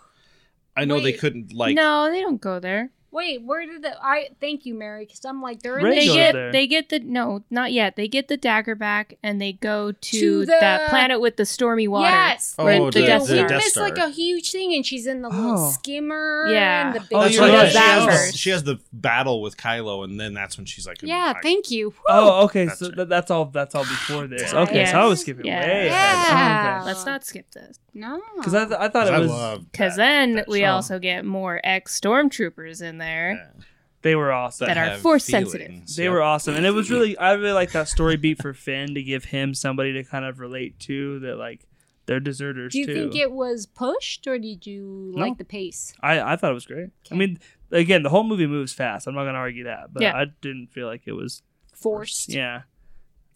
[0.77, 1.75] I know they couldn't like.
[1.75, 2.91] no, they don't go there.
[3.17, 4.29] Wait, where did the I?
[4.43, 6.53] Thank you, Mary, because I'm like they're in Rey the They goes get there.
[6.53, 7.97] they get the no, not yet.
[7.97, 11.47] They get the dagger back and they go to, To the- that planet with the
[11.47, 12.11] stormy water.
[12.11, 12.55] Yes.
[12.59, 13.49] Oh, Where the the Death we Star.
[13.49, 15.71] Death missed like a huge thing, and she's in the little Oh.
[15.71, 16.47] skimmer.
[16.51, 16.89] Yeah.
[16.89, 17.53] And the oh, big Oh, That's you're right.
[17.55, 17.73] right.
[17.73, 18.37] she, has the, first.
[18.37, 21.71] she has the battle with Kylo, and then that's when she's like, Yeah, I- thank
[21.71, 21.95] you.
[22.09, 22.67] Oh, okay.
[22.67, 22.97] That's So right.
[22.97, 23.47] th- that's all.
[23.47, 24.43] That's all before this.
[24.43, 24.53] Yes.
[24.55, 25.61] Okay, so I was skipping Yeah.
[25.61, 25.91] way ahead.
[25.91, 26.81] Yeah.
[26.83, 27.79] Oh, Let's not skip this.
[27.95, 30.05] No, Because I, th- I thought it I was love Because that-
[30.37, 33.33] then we also get more ex stormtroopers in there.
[33.57, 33.63] Yeah.
[34.03, 34.67] they were awesome.
[34.69, 35.73] That are have force sensitive.
[35.97, 36.13] They Yep.
[36.13, 37.17] were awesome, and it was really.
[37.19, 40.39] I really like that story beat for Finn to give him somebody to kind of
[40.39, 41.67] relate to that like
[42.07, 42.95] they're deserters do you too.
[42.95, 45.23] think it was pushed, or did you No.
[45.25, 45.93] like the pace?
[46.03, 46.91] I I thought it was great.
[47.11, 47.39] I mean,
[47.73, 49.07] again, the whole movie moves fast.
[49.09, 50.15] I'm not gonna argue that, but Yeah.
[50.17, 51.43] I didn't feel like it was
[51.75, 52.29] Forced.
[52.31, 52.63] Yeah,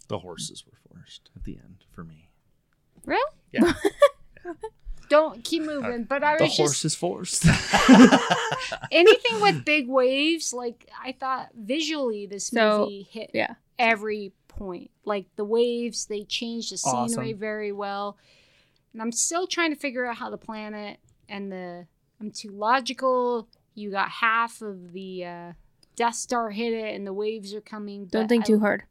[0.08, 2.30] The horses were forced at the end for me.
[3.04, 3.32] Really?
[3.52, 3.72] Yeah.
[5.10, 6.04] Don't keep moving.
[6.04, 7.44] But I the was horse just is forced.
[8.90, 10.52] anything with big waves.
[10.52, 13.54] Like I thought visually, this So, movie hit yeah.
[13.78, 14.90] every point.
[15.04, 17.38] Like the waves, they changed the scenery Awesome.
[17.38, 18.16] very well.
[18.92, 20.98] And I'm still trying to figure out how the planet
[21.28, 21.86] and the
[22.20, 23.48] I'm too logical.
[23.74, 25.52] You got half of the uh,
[25.96, 28.06] Death Star hit it, and the waves are coming.
[28.06, 28.82] Don't think I- too hard.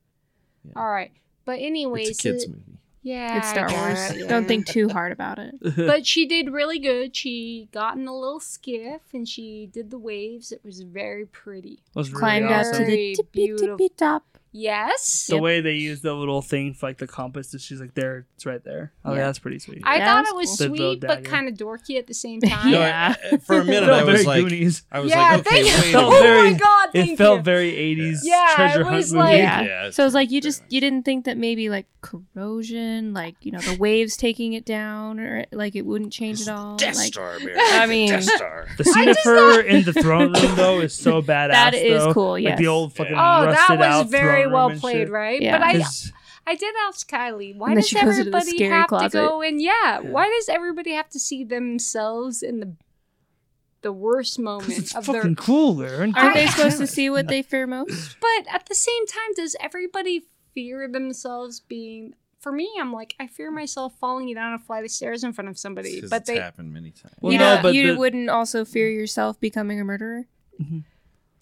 [0.75, 1.11] All right,
[1.45, 2.78] but anyways, it's a kids it- movie.
[3.01, 4.11] Yeah, It's Star Wars.
[4.11, 5.55] it, Don't think too hard about it.
[5.75, 7.15] but she did really good.
[7.15, 10.51] She got in a little skiff and she did the waves.
[10.51, 11.79] It was very pretty.
[11.95, 14.38] was really Climbed up to the tippy tippy top.
[14.51, 15.27] Yes.
[15.27, 15.43] the Yep.
[15.43, 17.51] way they use the little thing for like the compass.
[17.51, 18.91] that She's like, there, it's right there.
[19.05, 19.25] Oh, yeah, Yeah.
[19.27, 19.81] that's pretty sweet.
[19.83, 20.57] I Yeah, thought that's it was cool.
[20.57, 21.29] The little sweet, but dagger.
[21.29, 22.71] kind of dorky at the same time.
[22.71, 23.15] No, Yeah.
[23.31, 24.83] I- for a minute, Felt I was like, Goonies.
[24.91, 25.73] I was yeah, like, okay, thank you.
[25.73, 25.89] wait.
[25.89, 26.23] a felt oh minute.
[26.23, 27.43] very- my god, It felt you.
[27.43, 29.23] very 80s Yeah, treasure it hunt was movie.
[29.25, 29.85] like- Yeah.
[29.87, 30.71] it's So it's like you very just much.
[30.73, 35.19] you didn't think that maybe like corrosion, like you know the waves taking it down,
[35.19, 36.77] or like it wouldn't change at all.
[36.77, 37.55] Death like Star, Mary.
[37.59, 38.67] I mean- Death Star.
[38.77, 41.49] The scene of her in the throne room though is so badass.
[41.51, 42.13] That is though.
[42.13, 45.09] cool, Like the old fucking Oh, that rusted was out very throne well played, shit.
[45.09, 45.41] right?
[45.41, 45.57] Yeah.
[45.57, 45.83] But I
[46.47, 49.11] I did ask Kylie, why does she goes into the everybody scary have closet.
[49.11, 52.75] to go and yeah, why does everybody have to see themselves in the
[53.81, 56.13] the worst moment it's of fucking their cool, Aaron.
[56.15, 58.17] aren't they I- supposed to see what they fear most?
[58.19, 60.23] But at the same time, does everybody
[60.53, 62.15] fear themselves being?
[62.39, 65.49] For me, I'm like, I fear myself falling down a flight of stairs in front
[65.49, 66.01] of somebody.
[66.09, 67.15] But it's they, happened many times.
[67.21, 70.25] Well, you no, know, but you the- wouldn't also fear yourself becoming a murderer.
[70.61, 70.79] Mm-hmm.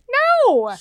[0.10, 0.78] No, I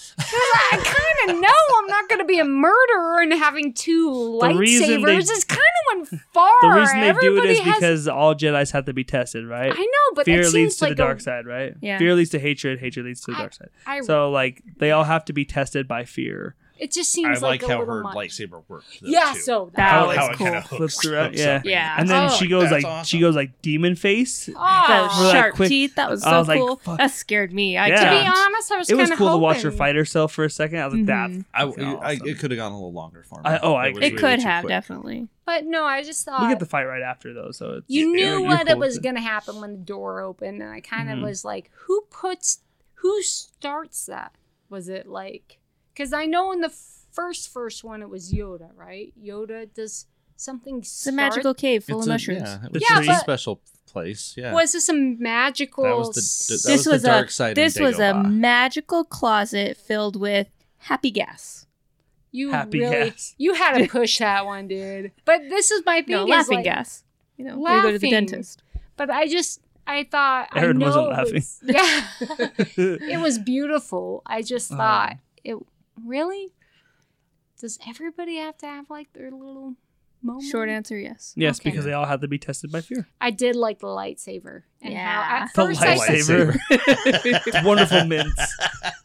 [0.73, 5.29] kind of know I'm not going to be a murderer and having two they- lightsabers.
[5.31, 6.51] It's kind of went far.
[6.63, 9.73] the reason they do it is has- because all Jedi's have to be tested, right?
[9.75, 11.75] I know, but Fear leads to like the a- dark side, right?
[11.81, 11.99] Yeah.
[11.99, 12.79] Fear leads to hatred.
[12.81, 13.71] Hatred leads to the I- dark side.
[13.87, 16.55] I, So like they all have to be tested by fear.
[16.79, 18.17] It just I seems like, like, a how little her much.
[18.17, 19.01] lightsaber worked.
[19.01, 19.41] though, Yeah, too.
[19.41, 20.47] so That how, was how it cool.
[20.47, 21.63] kind of Flips hooks, around, yeah.
[21.65, 21.95] Yeah.
[21.99, 23.05] And then Oh, she goes like awesome.
[23.07, 24.49] she goes like demon face.
[24.49, 24.59] Oh, For
[25.25, 25.95] that sharp quick- teeth.
[25.97, 26.77] That was I so was like, cool.
[26.77, 26.99] fuck.
[26.99, 27.77] That scared me.
[27.79, 28.05] I Yeah.
[28.05, 30.45] to be honest, I was It was kinda cool to watch her fight herself for
[30.45, 30.79] a second.
[30.81, 31.07] I was like, Mhm.
[31.07, 31.45] that.
[31.55, 33.43] I, fucking I, it could have gone a little longer for me.
[33.47, 34.07] I- oh, I was agree.
[34.07, 34.69] It really could have quick.
[34.71, 35.29] definitely.
[35.45, 38.13] But no, I just thought we get the fight right after though, so it's, you
[38.13, 41.19] knew what it was going to happen when the door opened, and I kind of
[41.19, 41.23] Mhm.
[41.23, 42.59] was like, who puts,
[42.95, 44.33] who starts that?
[44.69, 45.59] Was it like,
[45.97, 46.73] because I know in the
[47.13, 49.13] first first one it was Yoda, right?
[49.23, 50.79] Yoda does something.
[50.79, 52.43] It's a magical cave full It's of a- mushrooms.
[52.43, 54.35] Yeah, it The was Yeah, a but- special place.
[54.37, 54.53] Yeah.
[54.53, 55.85] Was this a magical?
[55.85, 59.05] That was the- that this was was, the dark a side this was a magical
[59.05, 61.67] closet filled with happy gas.
[62.33, 63.35] you Happy really, gas.
[63.39, 65.13] you had to push that one, dude.
[65.25, 66.17] But this is my thing.
[66.17, 67.03] No, is laughing like- gas.
[67.39, 68.63] You know, when you go to the dentist.
[68.99, 71.35] But I just, I thought, Aaron I know wasn't it laughing.
[71.35, 71.61] was-
[72.77, 74.23] yeah, it was beautiful.
[74.27, 75.57] I just Um, thought it
[76.05, 76.53] really.
[77.61, 79.75] Does everybody have to have like their little
[80.23, 80.45] moment?
[80.51, 81.33] Short answer, yes.
[81.37, 81.71] yes, Okay.
[81.71, 83.09] because they all have to be tested by fear.
[83.21, 84.63] I did like the lightsaber.
[84.83, 85.27] And how Yeah.
[85.43, 86.59] at The first I lightsaber.
[86.71, 88.57] it's wonderful mints.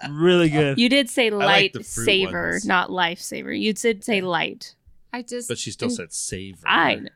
[0.10, 0.78] Really good.
[0.80, 2.66] You did say like light the fruit saver, ones.
[2.66, 3.58] not lifesaver.
[3.58, 4.76] You did say light.
[5.14, 6.62] I just But she still and said save.
[6.66, 7.10] I know.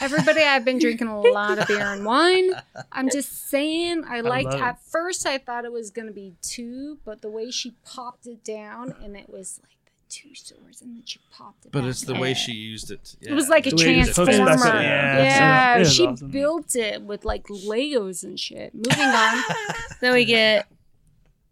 [0.00, 2.50] Everybody I've been drinking a lot of beer and wine.
[2.92, 4.62] I'm just saying I liked love it.
[4.64, 8.42] at first I thought it was gonna be two, but the way she popped it
[8.44, 11.90] down and it was like the two swords and then she popped it But back
[11.90, 12.22] it's the down.
[12.22, 13.16] way she used it.
[13.20, 14.56] It was like a The way it hooks transformer.
[14.56, 15.84] back up, Yeah, yeah.
[15.84, 16.30] She awesome.
[16.30, 18.74] built it with like Legos and shit.
[18.74, 19.42] Moving on.
[20.00, 20.66] Then we get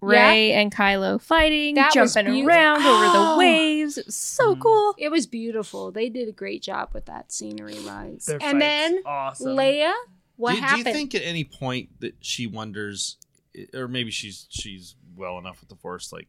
[0.05, 3.99] Rey and Kylo fighting, That jumping beau- around over the waves.
[3.99, 4.61] It was so Mm.
[4.61, 4.95] cool.
[4.99, 5.91] It was beautiful.
[5.93, 8.27] They did a great job with that scenery wise.
[8.27, 9.57] Their And then awesome.
[9.57, 9.93] Leia,
[10.37, 13.17] what do, do you think at any point that she wonders,
[13.73, 16.29] or maybe she's she's well enough with the Force, like,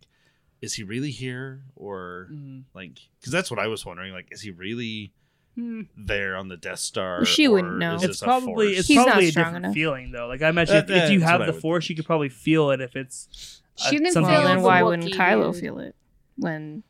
[0.61, 2.63] is he really here, or Mhm.
[2.73, 5.11] like, because that's what I was wondering, like, is he really
[5.55, 5.83] Hmm.
[5.97, 7.23] there on the Death Star?
[7.25, 7.97] She wouldn't know.
[8.01, 8.79] It's probably Force?
[8.79, 9.73] it's He's probably a strong different enough.
[9.73, 10.27] feeling though.
[10.27, 12.95] Like I imagine if, if you have the force, you could probably feel it if
[12.95, 15.61] it's uh, She didn't something feel Well, then why wouldn't Wookiee, Kylo dude.
[15.61, 15.95] feel it
[16.37, 16.83] when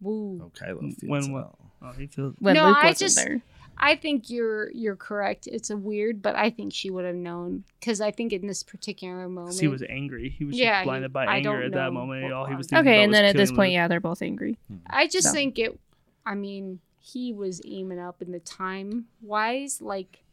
[0.00, 0.40] Woo.
[0.44, 1.30] Oh, Kylo feels when it.
[1.32, 1.54] what?
[1.82, 2.34] Oh, he feels.
[2.38, 3.40] when No, Luke I just- there?
[3.82, 5.46] I think you're you're correct.
[5.46, 8.62] It's a weird, but I think she would have known because I think in this
[8.62, 10.28] particular moment He was angry.
[10.28, 12.24] He was Yeah, just blinded by I anger at that moment.
[12.24, 13.74] what All he was thinking Okay, about and then at this point, Luke.
[13.74, 14.58] yeah, they're both angry.
[14.68, 14.76] Hmm.
[14.86, 15.32] I just So.
[15.32, 15.78] think it.
[16.26, 20.24] I mean, he was aiming up in the time wise, like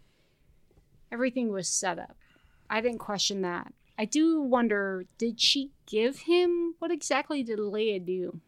[1.12, 2.18] everything was set up.
[2.70, 3.74] I didn't question that.
[3.98, 8.40] I do wonder, did she give him what exactly did Leia do?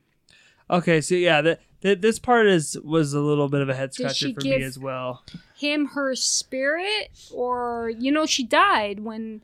[0.70, 3.94] Okay, so yeah, that that this part is was a little bit of a head
[3.94, 5.24] scratcher for me as well.
[5.56, 9.42] Him, her spirit, or you know, she died when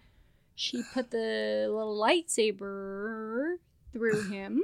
[0.54, 3.56] she put the little lightsaber
[3.92, 4.62] through him.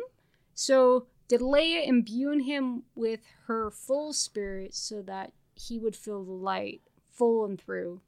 [0.54, 6.32] So did Leia imbue him with her full spirit so that he would feel the
[6.32, 8.02] light full and through,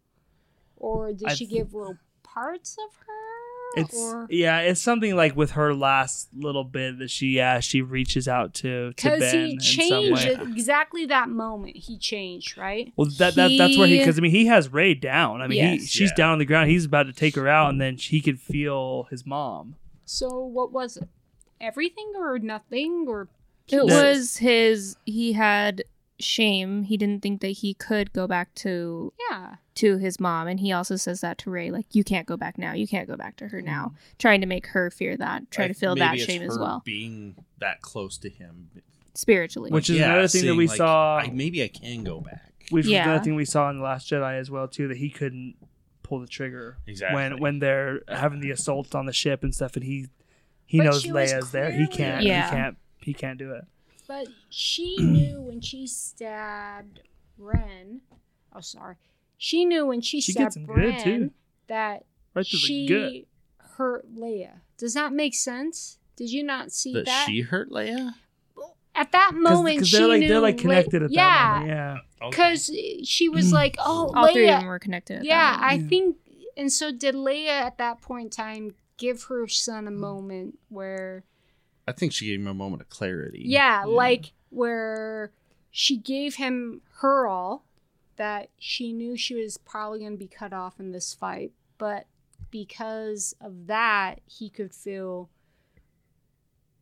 [0.77, 1.97] or did I she th- give little
[2.33, 3.81] parts of her?
[3.81, 7.81] It's or yeah, it's something like with her last little bit that she yeah she
[7.81, 10.37] reaches out to to because Ben he in some changed way.
[10.51, 11.75] exactly that moment.
[11.77, 12.93] He changed, right?
[12.95, 15.41] Well, that, that that's where he He- because I mean he has Rey down.
[15.41, 16.15] I mean he, she's Yeah.
[16.15, 16.69] down on the ground.
[16.69, 19.75] He's about to take her out, and then he could feel his mom.
[20.05, 21.07] So what was it?
[21.59, 23.27] Everything or nothing or
[23.69, 24.97] It was his.
[25.05, 25.83] He had
[26.19, 26.83] shame.
[26.83, 29.55] He didn't think that he could go back to yeah.
[29.75, 32.57] to his mom, and he also says that to Rey, like you can't go back
[32.57, 32.73] now.
[32.73, 33.65] You can't go back to her hmm.
[33.65, 33.93] now.
[34.19, 37.35] Trying to make her fear that, try I- to feel that shame as well, Being
[37.59, 38.69] that close to him,
[39.13, 39.71] spiritually.
[39.71, 41.17] Which is Yeah, another thing that we like, saw.
[41.17, 42.53] I, maybe I can go back.
[42.69, 43.03] Which was Yeah.
[43.05, 45.55] another thing we saw in the Last Jedi as well too that he couldn't
[46.01, 47.15] pull the trigger Exactly.
[47.15, 50.07] when when they're having the assault on the ship and stuff, and he
[50.65, 51.71] he But knows she was Leia's there.
[51.71, 52.23] He can't.
[52.23, 52.45] Yeah.
[52.45, 52.77] He can't.
[53.01, 53.65] He can't do it.
[54.07, 57.01] But she knew when she stabbed
[57.37, 58.01] Ren.
[58.55, 58.95] Oh, sorry.
[59.37, 61.31] She knew when she, She stabbed him good, Ren too.
[61.67, 63.27] that Right to the she
[63.77, 64.59] hurt Leia.
[64.77, 65.97] Does that make sense?
[66.15, 67.25] Did you not see that, that?
[67.27, 68.13] she hurt Leia.
[68.95, 71.59] At that moment, Because she they're like knew they're like Le- connected at yeah, that
[71.61, 71.69] moment.
[72.21, 72.29] Yeah.
[72.29, 72.71] because
[73.03, 73.53] she was mm.
[73.53, 75.17] like, "Oh, All three of them were connected.
[75.19, 75.63] at Yeah, moment.
[75.63, 75.87] I Yeah.
[75.87, 76.17] think.
[76.55, 81.23] And so, did Leia at that point in time give her son a moment where
[81.87, 83.43] I think she gave him a moment of clarity.
[83.45, 85.31] Yeah, like where
[85.71, 87.65] she gave him her all,
[88.15, 92.05] that she knew she was probably going to be cut off in this fight, but
[92.51, 95.29] because of that, he could feel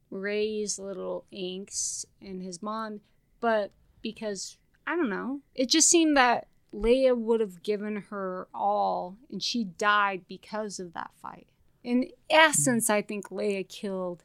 [0.10, 3.00] Rey's little angst and his mom,
[3.40, 3.72] but
[4.02, 9.42] because I don't know, it just seemed that Leia would have given her all and
[9.42, 11.48] she died because of that fight.
[11.84, 14.24] In essence, I think Leia killed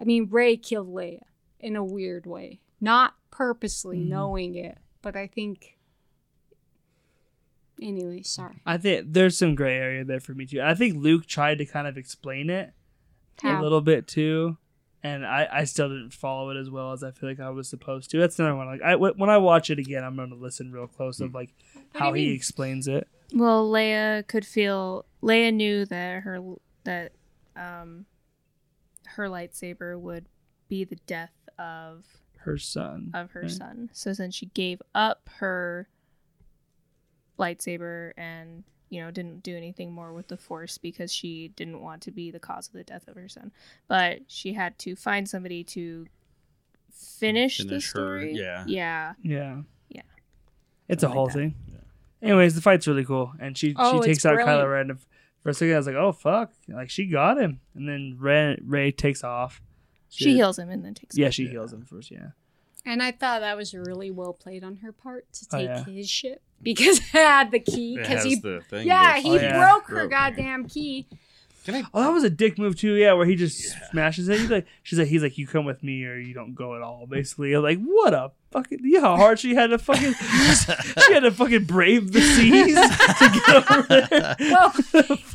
[0.00, 1.20] I mean, Rey killed Leia
[1.58, 4.08] in a weird way, not purposely Mhm.
[4.08, 5.76] knowing it, but I think.
[7.82, 8.60] Anyway, sorry.
[8.66, 10.60] I think there's some gray area there for me too.
[10.60, 12.72] I think Luke tried to kind of explain it
[13.42, 14.58] a little bit too,
[15.02, 17.68] and I, I still didn't follow it as well as I feel like I was
[17.70, 18.18] supposed to.
[18.18, 18.66] That's another one.
[18.66, 21.54] Like I when I watch it again, I'm gonna listen real close of like
[21.94, 22.36] do how he mean?
[22.36, 23.08] explains it.
[23.34, 25.06] Well, Leia could feel.
[25.22, 26.38] Leia knew that her
[26.84, 27.12] that
[27.56, 28.04] um
[29.16, 30.26] her lightsaber would
[30.68, 32.04] be the death of
[32.38, 33.10] Her son.
[33.14, 33.50] of her right?
[33.50, 33.90] son.
[33.92, 35.88] So then she gave up her
[37.38, 42.02] lightsaber and you know didn't do anything more with the force because she didn't want
[42.02, 43.52] to be the cause of the death of her son.
[43.88, 46.06] But she had to find somebody to
[46.92, 48.34] finish, the Finish her, story.
[48.34, 48.64] yeah.
[48.66, 49.12] Yeah.
[49.22, 49.62] Yeah.
[49.88, 50.02] Yeah.
[50.88, 51.38] It's Something a whole like that.
[51.38, 51.54] thing.
[52.22, 54.68] Anyways, the fight's really cool, and she Oh, she takes out Kylo brilliant.
[54.90, 54.98] Ren.
[55.42, 58.16] And For a second, I was like, "Oh fuck!" Like she got him, and then
[58.18, 59.62] Rey Rey takes off.
[60.08, 61.32] She heals him and then takes Yeah, him.
[61.32, 62.10] she heals him first.
[62.10, 62.30] Yeah.
[62.84, 65.84] And I thought that was really well played on her part to Oh, take yeah.
[65.84, 67.96] his ship because it had the key.
[67.98, 68.86] Because he, the thing.
[68.86, 69.58] yeah, he Oh, yeah.
[69.58, 70.10] broke her Broke.
[70.10, 71.06] goddamn key.
[71.64, 71.82] Can I?
[71.92, 72.94] Oh, that was a dick move too.
[72.94, 73.90] Yeah, where he just Yeah.
[73.90, 74.40] smashes it.
[74.40, 76.82] He's like, she's like, he's like, you come with me or you don't go at
[76.82, 77.06] all.
[77.06, 78.78] Basically, I'm like, what a fucking.
[78.82, 80.14] You know how hard she had to fucking.
[81.06, 84.36] she had to fucking brave the seas to get over there.
[84.50, 84.70] Well,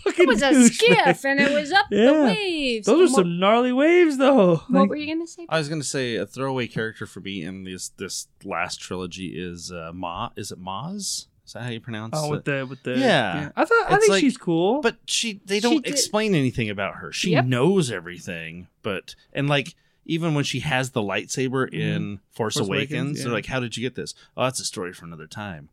[0.05, 0.71] fucking It was a douchebag.
[0.73, 2.87] skiff and it was up the waves.
[2.87, 4.55] Those are what- some gnarly waves, though.
[4.55, 5.45] What Like, were you gonna say?
[5.47, 9.71] I was gonna say a throwaway character for me in this this last trilogy is
[9.71, 10.29] uh, Ma.
[10.35, 11.27] Is it Maz?
[11.45, 12.31] Is that how you pronounce Oh, it?
[12.31, 13.51] with the with the Yeah.
[13.55, 14.81] I thought I It's think like- she's cool.
[14.81, 17.11] But she they don't did- explain anything about her.
[17.11, 17.45] She Yep.
[17.45, 19.75] knows everything, but and like
[20.07, 22.57] even when she has the lightsaber in Force, Mm-hmm.
[22.57, 25.05] Force Awakens, Awakens, they're like, "How did you get this?" Oh, that's a story for
[25.05, 25.69] another time.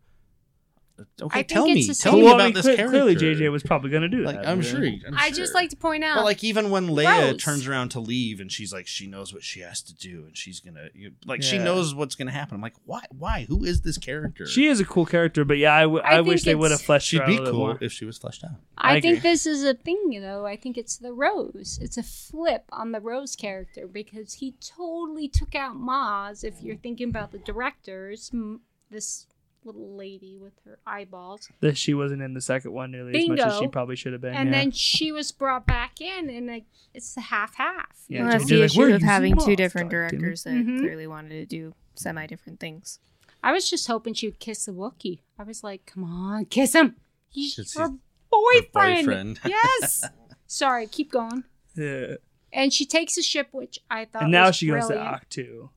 [1.20, 2.66] Okay, I think tell it's me, the tell same- me Well, I about mean, this
[2.66, 2.90] cle- character.
[3.00, 4.46] Clearly, JJ was probably gonna do like, that.
[4.48, 4.68] I'm yeah.
[4.68, 4.84] sure.
[4.84, 5.36] I'm I sure.
[5.38, 6.16] just like to point out.
[6.16, 7.42] But like even when Leia Rose.
[7.42, 10.36] turns around to leave and she's like she knows what she has to do and
[10.36, 11.64] she's gonna you- like she Yeah.
[11.64, 12.56] knows what's gonna happen.
[12.56, 14.46] I'm like why why who is this character?
[14.46, 16.70] She is a cool character, but yeah, I, w- I I wish think they would
[16.70, 17.78] have it's- fleshed she'd her out be a little cool more.
[17.80, 18.50] if she was fleshed out.
[18.78, 19.30] I, I think agree.
[19.30, 20.44] this is a thing, though.
[20.46, 21.78] I think it's the Rose.
[21.80, 26.42] It's a flip on the Rose character because he totally took out Maz.
[26.44, 28.60] If you're thinking about the directors, m-
[28.90, 29.26] this
[29.64, 33.40] little lady with her eyeballs, That she wasn't in the second one nearly as much
[33.40, 34.34] as she probably should have been.
[34.34, 34.56] and yeah.
[34.58, 36.64] then she was brought back in, and like,
[36.94, 38.04] it's the half half.
[38.08, 40.78] Yeah, well, that's the like, issue "We're of having two different God directors that Mhm.
[40.80, 42.98] clearly wanted to do semi different things.
[43.42, 45.20] I was just hoping she would kiss the Wookiee.
[45.38, 46.96] I was like, come on, kiss him.
[47.28, 47.98] He's Kiss her his-
[48.30, 49.06] boyfriend.
[49.06, 49.40] boyfriend.
[49.46, 50.04] yes.
[50.46, 51.44] Sorry, keep going.
[51.74, 52.14] yeah.
[52.54, 54.24] And she takes a ship, which I thought.
[54.24, 55.22] and now was she goes to brilliant.
[55.30, 55.70] Ahch-To,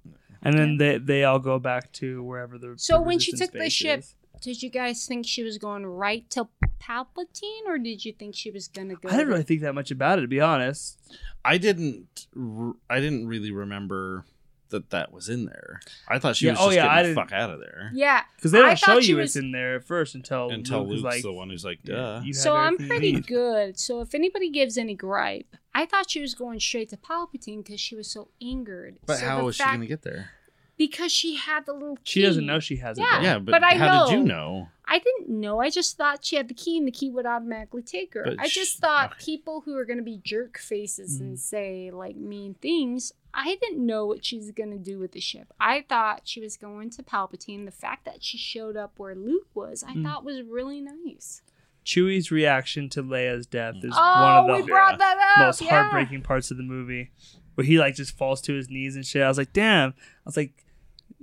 [0.46, 2.76] and then they they all go back to wherever the.
[2.78, 4.16] So the when she took the ship, is.
[4.42, 6.48] Did you guys think she was going right to
[6.82, 9.10] Palpatine, or did you think she was gonna go?
[9.10, 11.00] I didn't really think that much about it to be honest.
[11.44, 12.28] I didn't.
[12.38, 14.26] r- I didn't really remember
[14.70, 15.80] that that was in there.
[16.08, 17.92] I thought she Yeah, was oh, just yeah, I the didn't- fuck out of there
[17.94, 18.24] Yeah.
[18.36, 20.50] Because they don't I show thought she you was- it's in there at first until
[20.50, 23.80] until Luke Luke's like, the one who's like, "Duh." you have So I'm pretty good.
[23.80, 27.80] So if anybody gives any gripe, I thought she was going straight to Palpatine because
[27.80, 28.98] she was so angered.
[29.06, 30.32] But so how the was she gonna get there?
[30.78, 31.98] Because she had the little.
[32.04, 33.20] She doesn't know she has Yeah.
[33.20, 33.24] it.
[33.24, 34.26] Yeah, but, but I how did you know.
[34.60, 34.68] know?
[34.88, 35.60] I didn't know.
[35.62, 38.24] I just thought she had the key, and the key would automatically take her.
[38.24, 39.24] But I sh- just thought okay.
[39.26, 41.22] people who are going to be jerk faces Mm.
[41.22, 43.12] and say like mean things.
[43.34, 45.54] I didn't know what she's going to do with the ship.
[45.60, 47.66] I thought she was going to Palpatine.
[47.66, 50.04] The fact that she showed up where Luke was, I Mm.
[50.04, 51.42] thought was really nice.
[51.86, 55.00] Chewie's reaction to Leia's death is oh, one of the brought
[55.38, 55.70] most yeah.
[55.70, 57.12] heartbreaking parts of the movie,
[57.56, 59.22] where he like just falls to his knees and shit.
[59.22, 59.90] I was like, damn.
[59.92, 59.94] I
[60.26, 60.65] was like,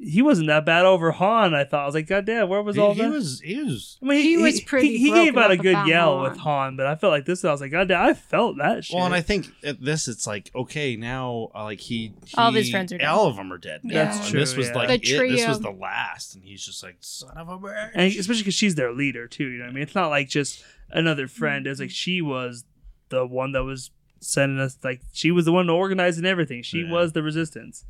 [0.05, 1.55] he wasn't that bad over Han.
[1.55, 3.11] I thought I was like, god damn, where was He, all he that?
[3.11, 3.41] was.
[3.41, 3.99] He was.
[4.03, 6.23] I mean, He was pretty He, gave out a good yell Han.
[6.31, 7.45] with Han, but I felt like this.
[7.45, 8.97] I was like, God damn, I felt that shit.
[8.97, 12.49] Well, and I think at this, it's like okay, now uh, like he, he All
[12.49, 13.07] of his friends are dead.
[13.07, 13.81] All of them are dead.
[13.85, 13.95] Now.
[13.95, 14.75] That's and true, This was yeah.
[14.75, 15.29] like The it.
[15.31, 17.91] This was the last, and he's just like son of a bitch.
[17.95, 19.45] and especially because she's their leader too.
[19.47, 19.83] You know what I mean?
[19.85, 21.67] It's not like just another friend.
[21.67, 22.65] It's like she was
[23.09, 24.77] the one that was sending us.
[24.83, 26.63] Like she was the one organizing everything.
[26.65, 26.91] She Yeah.
[26.91, 27.85] was the resistance.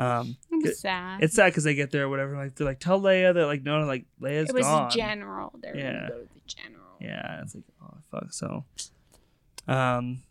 [0.00, 1.22] Um, It was it- sad.
[1.22, 2.36] it's sad because they get there, or whatever.
[2.36, 4.90] Like they're like, tell Leia that like no, no, like Leia's it was gone.
[4.90, 5.52] general.
[5.62, 5.92] They were Yeah.
[5.92, 6.84] going to go to the general.
[7.00, 8.32] Yeah, it's like oh fuck.
[8.32, 8.64] So,
[9.68, 10.22] um,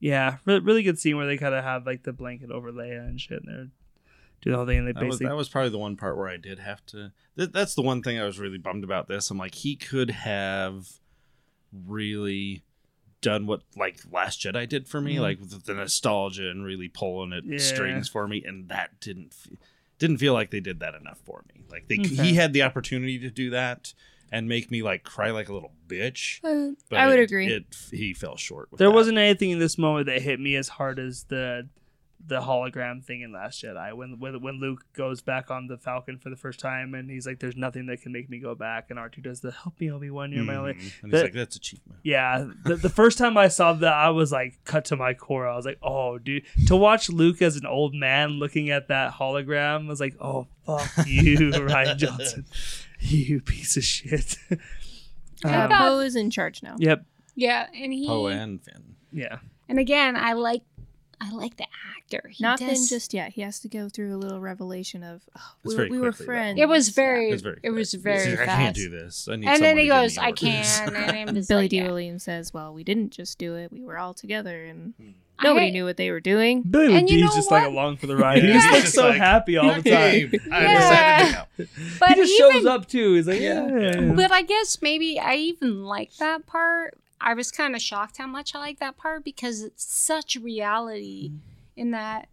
[0.00, 3.00] yeah, really, really good scene where they kind of have like the blanket over Leia
[3.06, 3.68] and shit, and they're
[4.42, 4.78] doing the whole thing.
[4.78, 7.12] And they That was, that was probably the one part where I did have to.
[7.36, 9.30] Th- that's the one thing I was really bummed about this.
[9.30, 10.86] I'm like, he could have
[11.72, 12.62] really
[13.20, 15.20] done what like Last Jedi did for me, Mhm.
[15.20, 17.58] like with the nostalgia and really pulling at Yeah.
[17.58, 19.56] strings for me, and that didn't f-
[19.98, 21.62] didn't feel like they did that enough for me.
[21.68, 22.08] Like they, Okay.
[22.28, 23.92] he had the opportunity to do that
[24.30, 26.38] and make me like cry like a little bitch.
[26.44, 27.46] Uh, But I would it- agree.
[27.48, 28.70] It he fell short.
[28.70, 28.94] With there that.
[28.94, 31.68] wasn't anything in this moment that hit me as hard as the
[32.26, 36.18] the hologram thing in Last Jedi when when when Luke goes back on the Falcon
[36.18, 38.86] for the first time and he's like, "There's nothing that can make me go back,"
[38.90, 40.78] and R two does the "Help me, Obi Wan, you're my only." Mhm.
[40.78, 44.10] And he's that- like, "That's achievement." Yeah, the, the first time I saw that, I
[44.10, 45.46] was like cut to my core.
[45.48, 49.12] I was like, "Oh, dude!" To watch Luke as an old man looking at that
[49.14, 52.44] hologram I was like, "Oh, fuck you, Rian Johnson,
[53.00, 54.36] you piece of shit."
[55.44, 56.74] Um, Poe is in charge now.
[56.78, 57.04] yep.
[57.36, 58.96] Yeah, and he Poe and Finn.
[59.12, 59.38] Yeah.
[59.68, 60.62] and again, I like
[61.20, 61.66] I like the
[61.96, 62.28] actor.
[62.30, 63.32] He Not Finn does- just yet.
[63.32, 66.10] He has to go through a little revelation of oh, we, very were, we were
[66.12, 66.32] quickly, though.
[66.32, 66.60] friends.
[66.60, 67.60] It was very It was very.
[67.62, 68.48] it was very He's fast.
[68.50, 69.28] I can't do this.
[69.28, 70.64] I need And then he to goes, "I can,"
[70.94, 71.76] and Billy like, Dee.
[71.78, 71.86] yeah.
[71.88, 73.72] Williams says, "Well, we didn't just do it.
[73.72, 75.10] We were all together, and Hmm.
[75.42, 77.96] nobody I- knew what they were doing." Billy And you Dee's know just like along
[77.96, 78.38] for the ride.
[78.42, 78.54] He Yeah.
[78.54, 80.40] just He's looks just so like, happy all the Hey, time.
[80.52, 80.78] I Yeah.
[80.78, 81.98] decided to.
[81.98, 83.14] But he just even, shows up too.
[83.14, 83.66] He's like, yeah.
[83.66, 84.12] Yeah.
[84.14, 86.96] But I guess maybe I even like that part.
[87.20, 91.32] I was kind of shocked how much I like that part because it's such reality
[91.76, 92.28] in that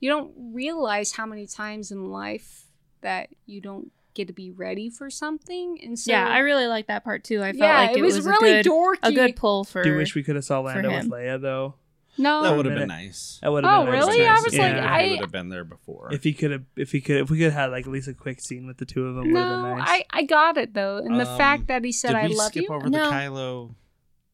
[0.00, 2.64] you don't realize how many times in life
[3.02, 5.78] that you don't get to be ready for something.
[5.82, 7.42] And so yeah, I really like that part too.
[7.42, 8.98] I felt yeah, like it, was, a really good, dorky.
[9.02, 9.82] a good pull for.
[9.82, 11.10] Do you wish we could have saw Lando with.
[11.10, 11.74] Leia though?
[12.18, 13.38] no, That would have been nice.
[13.42, 14.06] That would have Oh, been nice.
[14.06, 14.18] really?
[14.24, 16.08] Nice I was if like, he I- would have been there before.
[16.12, 18.08] If he could have, if he could, if we could have had like at least
[18.08, 19.88] a quick scene with the two of them, would have no, been nice.
[19.88, 22.34] I I got it though, and the Um, fact that he said Did I we
[22.36, 22.68] love skip you.
[22.74, 23.04] over No.
[23.10, 23.74] the Kylo?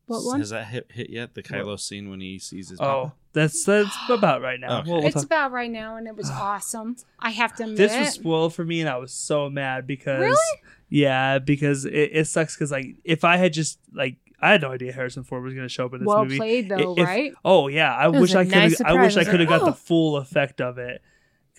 [0.07, 0.41] What one?
[0.41, 1.35] Has that hit, hit yet?
[1.35, 3.15] The Kylo scene when he sees his oh, papa?
[3.33, 4.81] That's that's about right now.
[4.81, 4.91] Okay.
[4.91, 5.25] We'll, we'll it's talk.
[5.25, 6.97] about right now, and it was awesome.
[7.19, 7.79] I have to admit.
[7.79, 10.61] This was spoiled for me, and I was so mad because Really?
[10.89, 12.55] yeah, because it, it sucks.
[12.55, 15.67] Because like, if I had just like, I had no idea Harrison Ford was going
[15.67, 16.37] to show up in this well movie.
[16.37, 17.33] played though, If- right?
[17.45, 18.53] Oh yeah, I wish I, could.
[18.53, 19.17] nice I wish surprise.
[19.17, 21.01] I I could have got the full effect of it.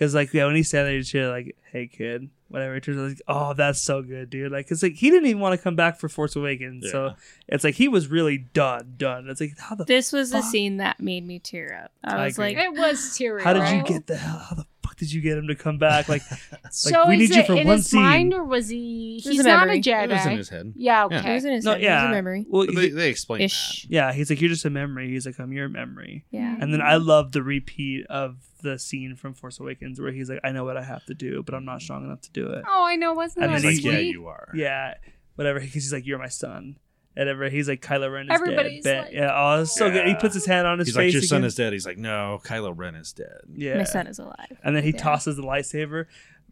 [0.03, 2.75] Because like yeah, when he said that, he's like, "Hey kid," whatever.
[2.75, 5.39] It turns out like, "Oh, that's so good, dude." Like, cause like he didn't even
[5.41, 7.13] want to come back for Force Awakens, so
[7.47, 9.29] it's like he was really done, done.
[9.29, 11.91] It's like how the This was the scene that made me tear up.
[12.03, 12.55] I I was agree.
[12.55, 13.43] like, It was teary.
[13.43, 14.37] how did you get the hell?
[14.49, 14.67] How the fuck
[15.03, 16.07] did you get him to come back?
[16.09, 16.21] Like,
[16.71, 18.01] So we is need you for in one his scene.
[18.01, 19.21] mind, or was he?
[19.23, 19.81] was He's a not a memory.
[19.81, 20.03] Jedi.
[20.03, 20.73] It was in his head.
[20.75, 21.07] Yeah.
[21.11, 21.27] Yeah.
[21.29, 21.81] it was in his no, head.
[21.81, 22.45] It was yeah, a memory.
[22.47, 23.85] Well, But they, he- they explained Ish.
[23.89, 25.09] yeah, he's like, you're just a memory.
[25.09, 26.25] He's like, I'm your memory.
[26.31, 26.55] Yeah.
[26.59, 30.39] And then I love the repeat of the scene from Force Awakens where he's like,
[30.43, 32.63] I know what I have to do, but I'm not strong enough to do it.
[32.67, 33.13] Oh, I know.
[33.13, 33.81] Wasn't And that then that.
[33.81, 34.49] he- Like, yeah, you are.
[34.55, 34.93] Yeah,
[35.35, 35.59] whatever.
[35.59, 36.77] Because he's like, you're my son.
[37.15, 39.03] And ever he's like, Kylo Ren is Everybody's dead.
[39.03, 40.07] like- Ben- yeah, oh, it's so good.
[40.07, 41.13] He puts his hand on his He's face.
[41.13, 41.47] He's like, your son again.
[41.47, 41.73] is dead.
[41.73, 43.41] He's like, no, Kylo Ren is dead.
[43.55, 43.77] Yeah.
[43.77, 44.57] My son is alive.
[44.63, 44.97] And then he Yeah.
[45.03, 46.05] tosses the lightsaber.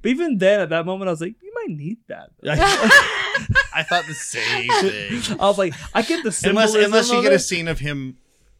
[0.04, 2.30] But even then, at that moment, I was like, you might need that.
[3.74, 5.40] I thought the same thing.
[5.40, 7.80] I was like, I get the unless symbolism unless you of get a scene of
[7.80, 8.18] him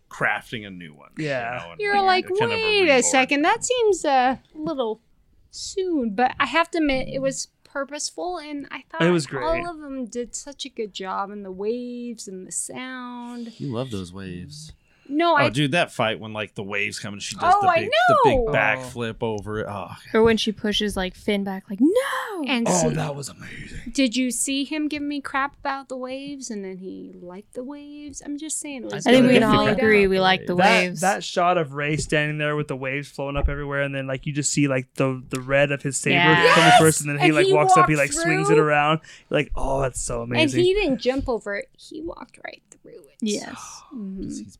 [0.10, 1.10] crafting a new one.
[1.18, 1.64] you Yeah.
[1.70, 3.04] know, You're like, kind of wait a reborn.
[3.04, 3.42] second.
[3.44, 5.02] That seems a little
[5.50, 9.44] soon, but I have to admit, it was purposeful, and I thought It was great.
[9.66, 13.60] all of them did such a good job, and the waves and the sound.
[13.60, 14.74] You love those waves.
[15.12, 17.62] No, Oh, I dude, that fight when like the waves come and she does Oh,
[17.62, 18.46] the I big, the big know.
[18.52, 19.68] backflip over it.
[19.70, 22.44] Oh, Or when she pushes like Finn back, like no.
[22.48, 23.92] and Oh, see- that was amazing.
[23.94, 27.64] did you see him give me crap about the waves, and then he liked the
[27.64, 28.22] waves?
[28.26, 28.86] I'm just saying.
[28.86, 31.02] It was I think we can all laid agree we like the that, waves.
[31.02, 34.26] That shot of Rey standing there with the waves flowing up everywhere, and then like
[34.26, 36.36] you just see like the the red of his saber Yeah.
[36.54, 36.80] coming Yes!
[36.80, 38.64] first, and then he And like he walks up, he walked like swings it through.
[38.64, 39.02] around.
[39.30, 40.60] Like, oh, that's so amazing.
[40.60, 43.18] And he didn't jump over it; he walked right through it.
[43.22, 43.82] yes.
[43.94, 44.18] Mhm.
[44.24, 44.58] he's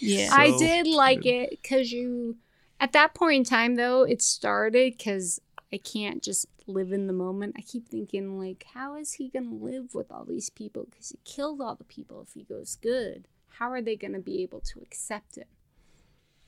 [0.00, 0.08] bad.
[0.08, 0.30] Yeah.
[0.32, 1.28] I did like good.
[1.28, 2.36] it because you,
[2.80, 5.40] at that point in time, though, it started because
[5.72, 7.56] I can't just live in the moment.
[7.58, 10.86] I keep thinking, like, how is he going to live with all these people?
[10.88, 13.26] Because he killed all the people if he goes good.
[13.58, 15.46] How are they going to be able to accept him?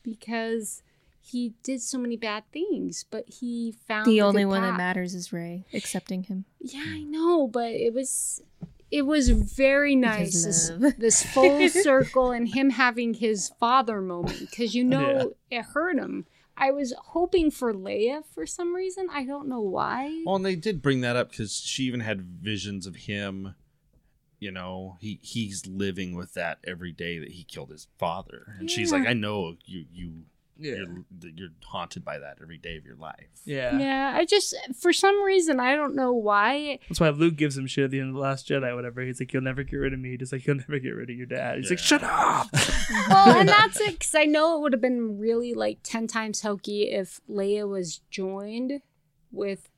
[0.02, 0.82] Because
[1.20, 4.76] he did so many bad things, but he found the the only good one that
[4.76, 6.46] matters is Rey accepting him.
[6.60, 8.42] Yeah, I know, but it was
[8.90, 14.74] it was very nice this, this full circle and him having his father moment because
[14.74, 16.26] you know it hurt him.
[16.56, 19.08] I was hoping for Leia for some reason.
[19.10, 20.22] I don't know why.
[20.26, 23.54] Well, and they did bring that up because she even had visions of him.
[24.40, 28.70] You know, he he's living with that every day that he killed his father, and
[28.70, 30.24] she's like, "I know you you
[30.60, 30.74] yeah.
[30.74, 34.92] you're you're haunted by that every day of your life." yeah, Yeah, I just for
[34.92, 36.78] some reason I don't know why.
[36.88, 39.00] That's why Luke gives him shit at the end of the Last Jedi, whatever.
[39.00, 41.16] He's like, "You'll never get rid of me," just like you'll never get rid of
[41.16, 41.58] your dad.
[41.58, 42.48] He's like, "Shut up."
[43.08, 46.42] Well, and that's it because I know it would have been really like ten times
[46.42, 48.82] hokey if Leia was joined
[49.32, 49.69] with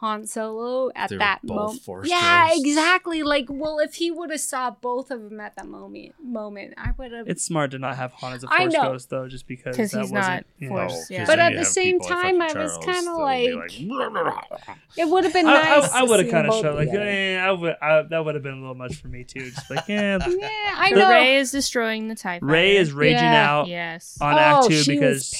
[0.00, 1.82] Han Solo at They were that moment.
[2.04, 2.60] Yeah, ghosts.
[2.64, 3.22] exactly.
[3.22, 6.92] Like, well, if he would have saw both of them at that moment, moment, I
[6.96, 7.28] would have.
[7.28, 9.90] It's smart to not have Han as a I Force ghost though, just because Because
[9.90, 10.32] that he's wasn't.
[10.36, 10.76] not you know.
[10.76, 10.92] Force.
[10.92, 11.26] Oh, 'cause yeah.
[11.26, 15.32] But at the same time, I was kinda that would be like- it would have
[15.34, 15.90] been I, nice.
[15.92, 18.42] I, I would have kind of showed like, eh, I would, I, that would have
[18.42, 19.50] been a little much for me too.
[19.50, 21.10] Just like, yeah, Yeah, I So know.
[21.10, 23.50] Rey is destroying the Tie Rey is raging Yeah.
[23.50, 24.16] out Yes.
[24.20, 25.34] on oh, Ahch-To she because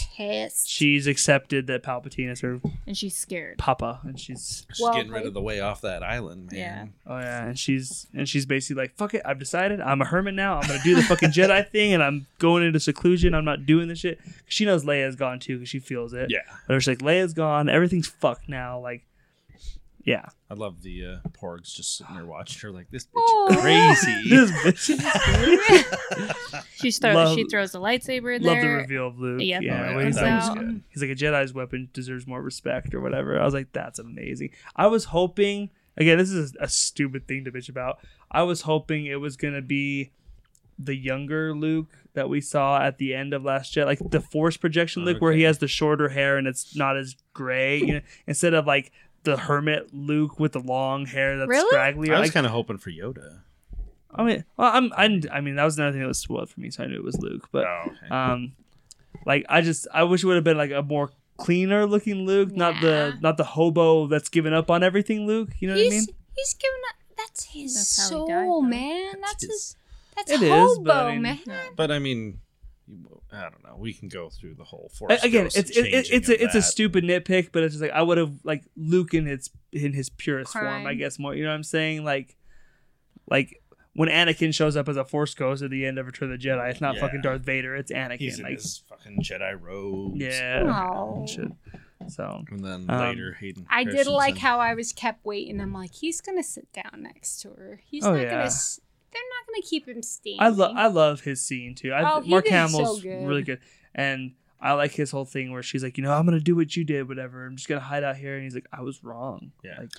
[0.67, 3.57] she's accepted that Palpatine is her And she's scared.
[3.59, 6.61] papa, and she's She's Well getting rid of the way off that island, man.
[6.61, 6.87] Yeah.
[7.07, 10.35] oh yeah, and she's and she's basically like, fuck it, I've decided I'm a hermit
[10.35, 10.59] now.
[10.59, 13.35] I'm gonna do the fucking Jedi thing, and I'm going into seclusion.
[13.35, 16.31] I'm not doing this shit." She knows Leia's gone too, because she feels it.
[16.31, 16.41] Yeah.
[16.67, 17.69] But she's like, Leia's gone.
[17.69, 18.79] Everything's fucked now.
[18.81, 19.03] Like,
[20.05, 20.27] yeah.
[20.51, 24.29] I love the uh, porgs just sitting there watching her like this bitch is crazy.
[24.29, 24.91] this bitch.
[24.91, 25.03] is
[26.53, 26.65] crazy.
[26.77, 29.43] She throws Love- she throws a lightsaber in Love the reveal of Luke.
[29.43, 29.63] Yep.
[29.63, 33.01] Yeah, Oh, yeah, he's that like, he's like a Jedi's weapon deserves more respect or
[33.01, 33.41] whatever.
[33.41, 34.51] I was like, that's amazing.
[34.75, 37.99] I was hoping again, this is a stupid thing to bitch about.
[38.31, 40.13] I was hoping it was gonna be
[40.79, 44.57] the younger Luke that we saw at the end of Last Jet, like the Force
[44.57, 48.01] projection Luke, where he has the shorter hair and it's not as gray, you know,
[48.27, 48.91] instead of like
[49.25, 51.69] the hermit Luke with the long hair that's Really?
[51.71, 52.11] scraggly.
[52.13, 53.41] I was kind of hoping for Yoda.
[54.13, 56.59] I mean, well, I'm, I'm, I mean, that was another thing that was spoiled for
[56.61, 57.49] me, so I knew it was Luke.
[57.53, 58.09] But oh, okay.
[58.15, 58.53] um,
[59.25, 62.51] like I just I wish it would have been like a more cleaner looking Luke,
[62.55, 65.51] not the not the hobo that's given up on everything Luke.
[65.61, 66.07] You know what I mean?
[66.37, 66.97] he's giving up.
[67.19, 68.27] That's his That's soul,
[68.63, 69.13] died, man.
[69.21, 69.77] That's That's his.
[70.17, 71.39] That's It is, hobo, but I mean- man.
[71.77, 72.39] but I mean, you-
[73.33, 73.77] I don't know.
[73.77, 75.23] We can go through the whole A- force.
[75.25, 77.93] Again, ghost it's it, it, it's a it's a stupid nitpick, but it's just like
[77.93, 81.35] I would have like Luke in his in his purest form, I guess more.
[81.35, 82.05] You know what I'm saying?
[82.05, 82.37] Like,
[83.29, 83.63] like
[83.95, 86.47] when Anakin shows up as a Force ghost at the end of Return of the
[86.49, 87.01] Jedi, it's not Yeah.
[87.03, 88.19] fucking Darth Vader, it's Anakin.
[88.19, 90.21] He's in like, his fucking Jedi robes.
[90.21, 91.27] yeah, Aw.
[91.27, 91.49] shit.
[92.09, 93.67] So And then Um, later, Hayden.
[93.69, 95.61] I did like how I was kept waiting.
[95.61, 97.81] I'm like, he's gonna sit down next to her.
[97.85, 98.31] He's Oh, not yeah.
[98.31, 98.45] gonna.
[98.45, 98.81] S-
[99.13, 100.41] they're not gonna keep him standing.
[100.41, 101.93] I love I love his scene too.
[101.93, 103.27] I, Oh, he Mark did so Hamill's good.
[103.27, 103.61] really good,
[103.95, 106.77] and I like his whole thing where she's like, you know, I'm gonna do what
[106.77, 107.47] you did, whatever.
[107.47, 109.53] I'm just gonna hide out here, and he's like, I was wrong.
[109.65, 109.79] Yeah.
[109.81, 109.91] like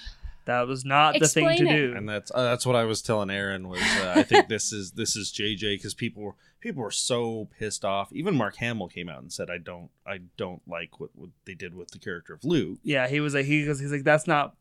[0.45, 1.69] that was not the thing to it.
[1.69, 1.93] do.
[1.95, 4.93] and that's uh, that's what I was telling Aaron was uh, I think this is
[4.93, 8.11] this is JJ because people were people were so pissed off.
[8.11, 11.53] Even Mark Hamill came out and said I don't I don't like what, what they
[11.53, 12.79] did with the character of Luke.
[12.83, 14.55] yeah, he was like, he goes, he's like, that's not.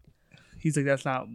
[0.59, 1.27] He's like, that's not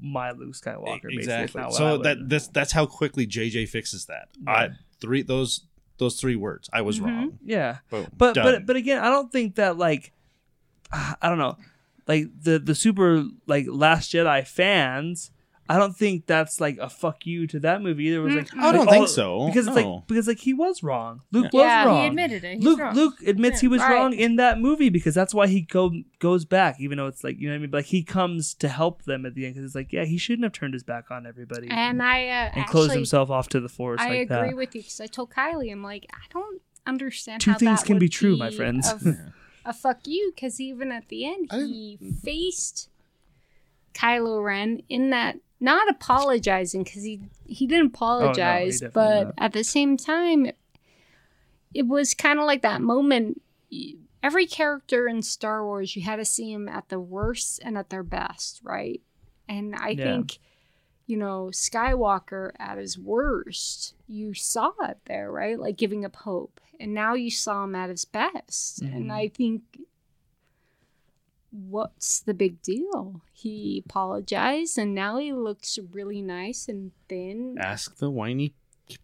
[0.00, 1.10] my Luke Skywalker.
[1.12, 1.62] Exactly.
[1.72, 4.28] So would- that that's that's how quickly JJ fixes that.
[4.46, 4.70] I
[5.00, 5.66] three those
[5.98, 6.68] those three words.
[6.72, 7.04] I was Mhm.
[7.04, 7.38] wrong.
[7.44, 7.78] yeah.
[7.90, 8.06] Boom.
[8.16, 8.44] but Done.
[8.44, 10.12] but but again, I don't think that like
[10.92, 11.56] I don't know,
[12.08, 15.30] like the the super like Last Jedi fans.
[15.72, 18.16] I don't think that's like a fuck you to that movie either.
[18.18, 18.54] It was like.
[18.56, 19.46] I like, don't think so.
[19.46, 19.94] because it's No.
[19.94, 21.22] like because like he was wrong.
[21.32, 21.58] Luke Yeah.
[21.58, 22.00] was yeah, wrong.
[22.02, 22.56] he admitted it.
[22.56, 22.94] He's Luke wrong.
[22.94, 23.94] Luke admits he was Right.
[23.94, 27.38] wrong in that movie because that's why he go goes back, even though it's like
[27.38, 27.70] you know what I mean.
[27.70, 30.18] But like he comes to help them at the end because it's like yeah, he
[30.18, 33.48] shouldn't have turned his back on everybody and, And I uh, closed actually, himself off
[33.50, 34.56] to the force I like agree that.
[34.56, 37.86] with you because I told Kylie, I'm like, I don't understand Two how things that
[37.86, 38.90] can be would true, my friends.
[38.90, 39.32] A,
[39.66, 42.88] a fuck you, because even at the end, I he faced
[43.94, 49.34] Kylo Ren in that not apologizing because he he didn't apologize, definitely but not.
[49.38, 50.50] at the same time,
[51.74, 53.40] it was kind of like that moment.
[54.22, 57.90] Every character in Star Wars, you had to see him at the worst and at
[57.90, 59.00] their best, right?
[59.48, 60.04] And I Yeah.
[60.04, 60.38] think,
[61.06, 65.58] you know, Skywalker at his worst, you saw it there, right?
[65.58, 66.60] Like giving up hope.
[66.78, 68.82] And now you saw him at his best.
[68.82, 68.96] Mhm.
[68.96, 69.62] And I think,
[71.52, 73.20] what's the big deal?
[73.32, 77.56] He apologized and now he looks really nice and thin.
[77.60, 78.54] ask the whiny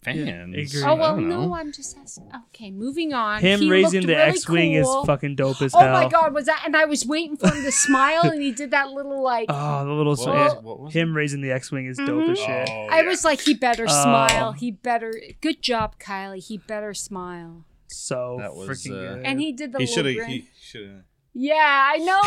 [0.02, 0.54] fans.
[0.54, 0.82] agree.
[0.84, 1.54] Oh, well, no.
[1.54, 2.30] I'm just asking.
[2.48, 3.40] Okay, moving on.
[3.40, 5.00] Him He raising the really X-wing cool.
[5.02, 5.88] is fucking dope as Oh hell.
[5.88, 6.62] Oh my god, was that?
[6.66, 9.46] And I was waiting for him to smile, and he did that little like.
[9.48, 12.46] Oh, the little What what was him raising the X-wing is dope as Mhm.
[12.46, 12.68] shit.
[12.70, 13.08] Oh, I yeah.
[13.08, 14.02] was like, he better Oh.
[14.02, 14.52] smile.
[14.52, 15.14] He better.
[15.40, 16.44] Good job, Kylie.
[16.44, 17.64] He better smile.
[17.86, 19.24] So That was, freaking uh, good.
[19.24, 20.14] And he did the he little should have.
[20.16, 20.28] grin.
[20.30, 21.02] He should have.
[21.40, 21.54] Yeah,
[21.94, 22.20] I know,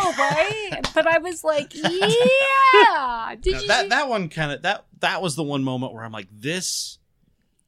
[0.80, 0.90] right?
[0.96, 3.36] but I was like, yeah.
[3.40, 3.68] Did you?
[3.68, 6.28] that see- that one kind of that that was the one moment where I'm like,
[6.32, 6.98] this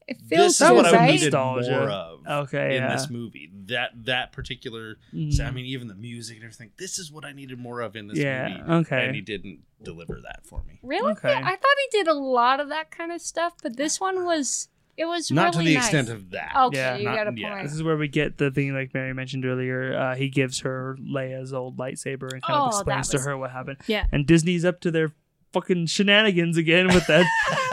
[0.08, 1.12] it feels this is good, what I right?
[1.12, 1.72] needed Nostalgia.
[1.72, 2.94] more of Okay, in yeah.
[2.96, 3.50] this movie.
[3.68, 5.40] That that particular, Mhm.
[5.40, 6.72] I mean, even the music and everything.
[6.78, 8.72] This is what I needed more of in this Yeah, movie.
[8.82, 9.06] okay.
[9.06, 10.80] and he didn't deliver that for me.
[10.84, 11.12] Really?
[11.14, 11.34] Okay.
[11.34, 14.70] I thought he did a lot of that kind of stuff, but this one was.
[14.96, 15.84] It was Not really to the nice.
[15.86, 16.54] extent of that.
[16.56, 17.50] Okay, Yeah, you not- got a yeah.
[17.56, 17.64] point.
[17.64, 19.96] This is where we get the thing like Mary mentioned earlier.
[19.98, 23.38] Uh, he gives her Leia's old lightsaber and kind Oh, of explains that to her
[23.38, 23.78] what happened.
[23.88, 24.06] Yeah.
[24.12, 25.12] And Disney's up to their
[25.52, 27.26] fucking shenanigans again with that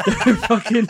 [0.24, 0.86] their fucking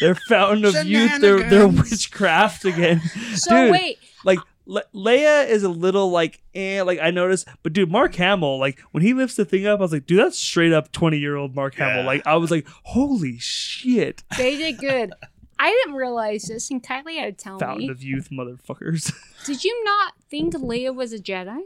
[0.00, 3.00] their fountain of youth, their their witchcraft again.
[3.34, 7.72] So Dude, wait, like Le- Leia is a little like eh, like I noticed, but
[7.72, 10.38] dude, Mark Hamill, like when he lifts the thing up, I was like, dude, that's
[10.38, 12.04] straight up twenty year old Mark Hamill.
[12.04, 15.12] Like I was like, holy shit, they did good.
[15.58, 17.92] I didn't realize this, and Kylie had to tell fountain me.
[17.92, 19.12] of youth, motherfuckers.
[19.46, 21.60] Did you not think Leia was a Jedi?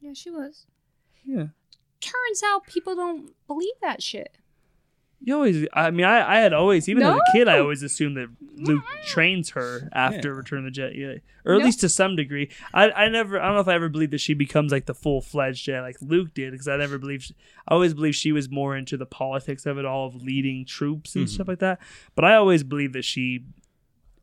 [0.00, 0.66] Yeah, she was.
[1.24, 1.48] yeah.
[2.00, 4.37] Turns out people don't believe that shit.
[5.20, 8.16] You always, I mean, I, I had always, even as a kid, I always assumed
[8.16, 10.36] that Luke trains her after Yeah.
[10.36, 11.14] Return of the Jet, yeah.
[11.44, 11.64] or at No.
[11.64, 12.50] least to some degree.
[12.72, 14.94] I, I never, I don't know if I ever believed that she becomes like the
[14.94, 17.34] full fledged Jedi like Luke did, because I never believed,
[17.66, 21.16] I always believed she was more into the politics of it all, of leading troops
[21.16, 21.30] and Mhm.
[21.30, 21.80] stuff like that.
[22.14, 23.44] But I always believed that she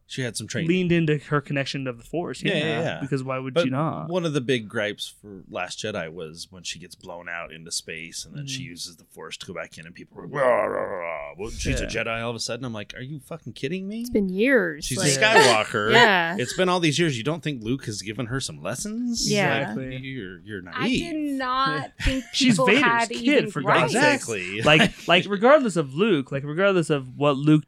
[0.07, 0.69] She had some training.
[0.69, 2.98] leaned into her connection to the Force, Yeah, yeah, yeah, yeah.
[3.02, 4.07] because why would But she not?
[4.07, 7.72] one of the big gripes for Last Jedi was when she gets blown out into
[7.72, 8.65] space and then she Mhm.
[8.68, 11.82] uses the Force to go back in, and people are, rah, rah, rah, well, she's
[11.82, 12.64] a Jedi all of a sudden.
[12.65, 14.02] I'm like, are you fucking kidding me?
[14.02, 14.86] It's been years.
[14.86, 15.91] She's like, a Skywalker.
[15.91, 16.36] Yeah.
[16.38, 17.18] It's been all these years.
[17.18, 19.30] You don't think Luke has given her some lessons?
[19.30, 19.73] Yeah.
[19.76, 20.76] Like, you're you're naive.
[20.77, 23.61] I did not think She's Vader's had kid, even for.
[23.64, 24.03] God's sake.
[24.03, 24.61] Exactly.
[24.61, 27.64] like like regardless of Luke, like regardless of what Luke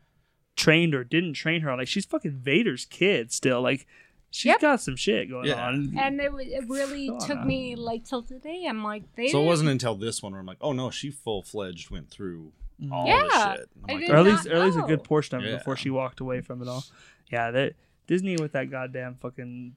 [0.57, 3.61] trained or didn't train her like she's fucking Vader's kid still.
[3.61, 3.87] Like
[4.31, 4.59] she's Yep.
[4.61, 5.65] got some shit going Yeah.
[5.67, 5.93] on.
[5.97, 7.47] And it, it really Go took on.
[7.47, 8.65] me like till today.
[8.67, 11.11] I'm like, they so it wasn't until this one where I'm like, oh no, she
[11.11, 12.51] full fledged went through
[12.81, 12.91] mm-hmm.
[12.91, 13.23] all Yeah.
[13.23, 13.69] this shit.
[13.75, 15.37] And I I'm like, did or at not least or at least a good portion
[15.37, 15.57] of it Yeah.
[15.59, 16.83] before she walked away from it all.
[17.31, 17.73] Yeah, that
[18.07, 19.75] Disney with that goddamn fucking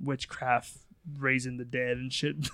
[0.00, 0.72] witchcraft
[1.18, 2.36] raising the dead and shit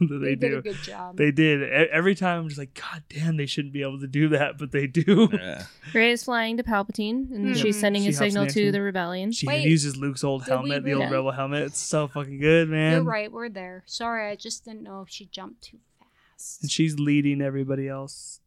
[0.08, 0.62] that They, they, did a do.
[0.72, 1.16] good job.
[1.16, 1.62] They did.
[1.62, 4.58] E- Every time I'm just like, God damn, they shouldn't be able to do that,
[4.58, 5.28] but they do.
[5.32, 5.64] yeah.
[5.94, 7.56] Rey is flying to Palpatine, and Mhm.
[7.62, 8.64] she's sending She a signal Nancy.
[8.66, 9.32] to the rebellion.
[9.32, 9.64] She Wait.
[9.66, 11.62] uses Luke's old helmet, the old really- rebel helmet.
[11.64, 12.92] It's so fucking good, man.
[12.94, 13.30] You're right.
[13.30, 13.82] We're there.
[13.86, 16.62] Sorry, I just didn't know if she jumped too fast.
[16.62, 18.40] And she's leading everybody else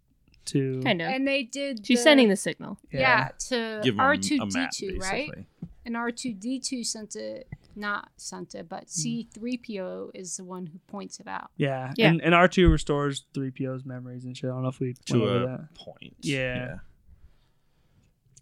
[0.45, 1.07] to Kind of.
[1.09, 1.85] And they did.
[1.85, 2.77] She's the- sending the signal.
[2.91, 5.29] Yeah, to Give 'em R a two D map, two, right?
[5.29, 5.45] basically.
[5.85, 8.87] And R two D two sent it, not sent it, but hmm.
[8.89, 11.49] C three PO is the one who points it out.
[11.57, 12.09] yeah, Yeah.
[12.09, 14.49] And, and R two restores three PO's memories and shit.
[14.49, 15.73] I don't know if we went To over a that.
[15.75, 16.15] point.
[16.21, 16.75] Yeah.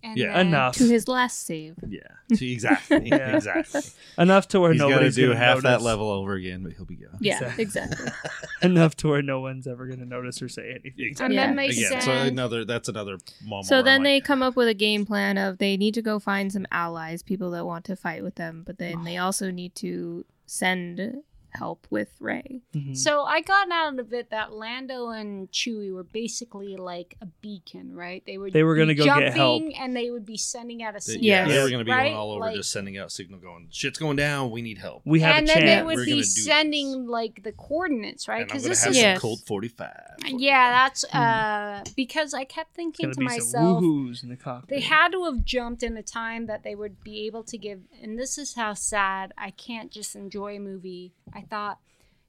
[0.03, 0.75] And Yeah, Enough.
[0.77, 1.75] To his last save.
[1.87, 1.99] Yeah.
[2.29, 2.51] yeah.
[2.51, 3.07] Exactly.
[3.09, 3.35] Yeah.
[3.37, 3.81] Exactly.
[4.17, 6.85] Enough to where He's got to do gonna half that level over again, but he'll
[6.85, 7.09] be good.
[7.19, 7.63] Yeah, Exactly.
[7.63, 8.11] exactly.
[8.63, 11.13] Enough to where no one's ever gonna notice or say anything.
[11.19, 11.47] And Yeah.
[11.47, 12.03] then they Again, send.
[12.03, 13.67] so another that's another moment.
[13.67, 16.19] So then they like, come up with a game plan of they need to go
[16.19, 19.75] find some allies, people that want to fight with them, but then they also need
[19.75, 21.17] to send
[21.53, 22.61] help with Rey.
[22.73, 22.95] Mhm.
[22.95, 27.93] So I got out of it that Lando and Chewie were basically like a beacon,
[27.95, 28.23] right?
[28.25, 29.63] They were They were gonna be go get help.
[29.77, 31.25] and they would be sending out a signal.
[31.25, 31.55] yeah, Yes.
[31.55, 32.03] they were going to be right?
[32.05, 34.51] going all over, Like- just sending out signal, going, "Shit's going down.
[34.51, 35.85] We need help." we have and a then they chance.
[35.85, 36.45] would We're be gonna do this.
[36.45, 38.45] sending like the coordinates, right?
[38.45, 39.19] Because this have is some Yes.
[39.19, 39.91] Colt 45.
[40.27, 44.69] yeah, that's uh because I kept thinking Gonna be myself, woohoos in the cockpit.
[44.69, 47.81] they had to have jumped in a time that they would be able to give
[48.01, 51.79] and this is how sad i can't just enjoy a movie i thought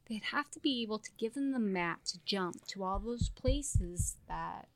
[0.09, 3.29] they'd have to be able to give them the map to jump to all those
[3.31, 4.69] places that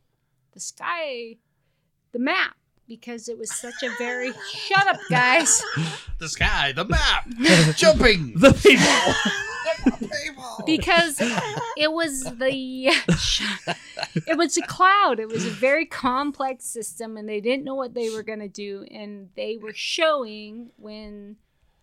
[0.53, 1.37] the sky
[2.13, 2.57] the map
[2.89, 5.63] because it was such a very shut up guys
[6.19, 7.29] The sky, the map,
[7.77, 8.33] jumping.
[8.37, 10.65] the people.
[10.65, 11.21] because
[11.77, 12.91] it was the
[14.27, 17.93] it was a cloud it was a very complex system and they didn't know what
[17.93, 21.37] they were going to do and they were showing when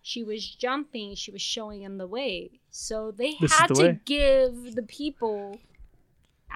[0.06, 3.82] she was jumping she was showing them the way so they This had the to
[3.82, 4.00] way.
[4.04, 5.58] give the people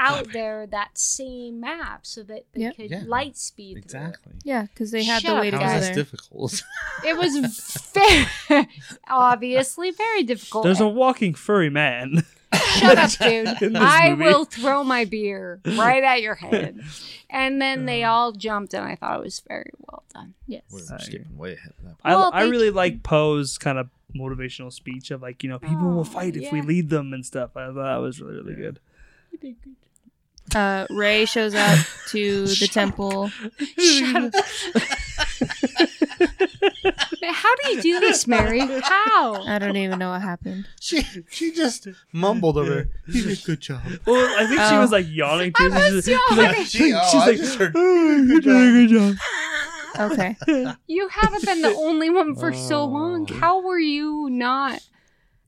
[0.00, 2.76] out there that same map so that they Yep.
[2.76, 3.02] could Yeah.
[3.06, 3.82] light speed through.
[3.82, 4.32] Exactly.
[4.44, 5.94] Yeah, because they had Shut the way up, to How go this there.
[5.96, 6.62] difficult?
[7.04, 8.66] it was very
[9.08, 12.24] obviously very difficult There's a walking furry man.
[12.54, 13.10] Shut up,
[13.60, 13.76] dude.
[13.76, 14.24] I movie.
[14.24, 16.80] will throw my beer right at your head.
[17.30, 20.32] And then they all jumped, and I thought it was very well done.
[20.46, 20.62] Yes.
[20.72, 21.96] We're I skipping way ahead of that.
[22.02, 25.88] I, Well, I really like Poe's kind of motivational speech of like you know people
[25.88, 27.54] Oh, will fight if we lead them and stuff.
[27.54, 28.80] I thought that was really really good.
[30.54, 33.30] Uh, Rey shows up to the temple.
[37.28, 37.42] Shut up.
[37.42, 38.60] How do you do this, Mary?
[38.60, 39.42] How?
[39.46, 40.66] I don't even know what happened.
[40.80, 42.88] She she just mumbled over.
[43.06, 43.80] You did a good job.
[44.06, 44.80] Well, I think she Oh.
[44.80, 45.70] was like yawning too.
[45.72, 46.44] I She's was just- she's yawning.
[46.56, 49.16] like, She- oh, she's I like, heard, "Oh, you did a good job.
[50.12, 50.36] Okay.
[50.86, 52.86] You haven't been the only one for so oh.
[52.86, 53.26] long.
[53.26, 54.80] How were you not?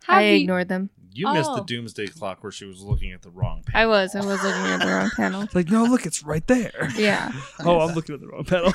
[0.05, 0.91] How I you- ignored them.
[1.13, 1.65] You missed the Oh.
[1.65, 3.75] doomsday clock where she was looking at the wrong page.
[3.75, 4.15] I was.
[4.15, 5.43] I was looking at the wrong panel.
[5.43, 6.89] It's like no, look, it's right there.
[6.97, 7.33] Yeah.
[7.65, 8.73] Oh, I'm looking at the wrong pedal.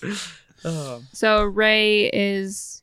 [0.64, 2.82] um, So Rey is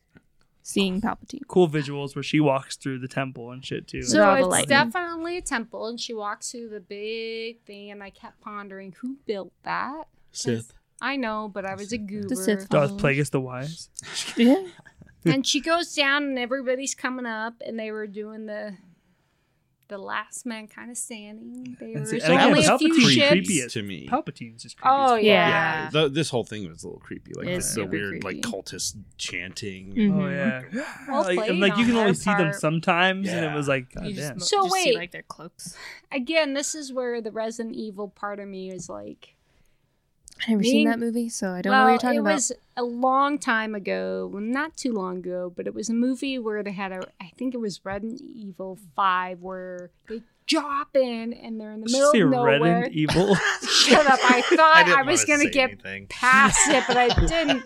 [0.64, 1.41] seeing Palpatine.
[1.47, 4.02] cool visuals where she walks through the temple and shit too.
[4.02, 4.69] So- all the So it's lightning.
[4.69, 9.18] definitely a temple, and she walks through the big thing, and I kept pondering who
[9.26, 10.06] built that.
[10.31, 10.73] Sith.
[11.02, 12.34] I know, but I was a goober.
[12.35, 13.02] Sith Darth followers.
[13.02, 13.89] Plagueis the Wise.
[14.38, 14.64] Yeah.
[15.26, 18.77] and she goes down, and everybody's coming up, and they were doing the
[19.87, 21.77] the last man kind of standing.
[21.79, 23.29] There And was see- again, only a few Palpatine's ships.
[23.29, 24.07] creepy to me.
[24.07, 24.89] Palpatine's just creepy.
[24.89, 25.23] Oh as fuck.
[25.23, 25.89] yeah.
[25.93, 28.37] Th- this whole thing was a little creepy, like It's the, the super weird, like
[28.37, 29.93] cultist chanting.
[29.95, 30.23] Mhm.
[30.23, 30.83] Oh yeah.
[31.07, 32.55] Well like, played and like you can only their see them part.
[32.55, 34.39] sometimes, and it was like, You God just, damn.
[34.39, 34.95] So just see, wait.
[34.95, 35.77] like their cloaks.
[36.11, 39.34] Again, this is where the Resident Evil part of me is like,
[40.41, 42.29] I've never Being- seen that movie, so I don't know what you're talking about.
[42.29, 42.33] it about.
[42.35, 46.37] was a long time ago, well, not too long ago, but it was a movie
[46.37, 51.33] where they had a, I think it was Resident Evil Five, where they drop in
[51.33, 52.83] and they're in the Did middle you of say red nowhere.
[52.83, 53.35] and evil?
[53.67, 54.19] Shut up!
[54.23, 56.07] I thought I, didn't was gonna get anything.
[56.07, 57.63] past it, but I didn't.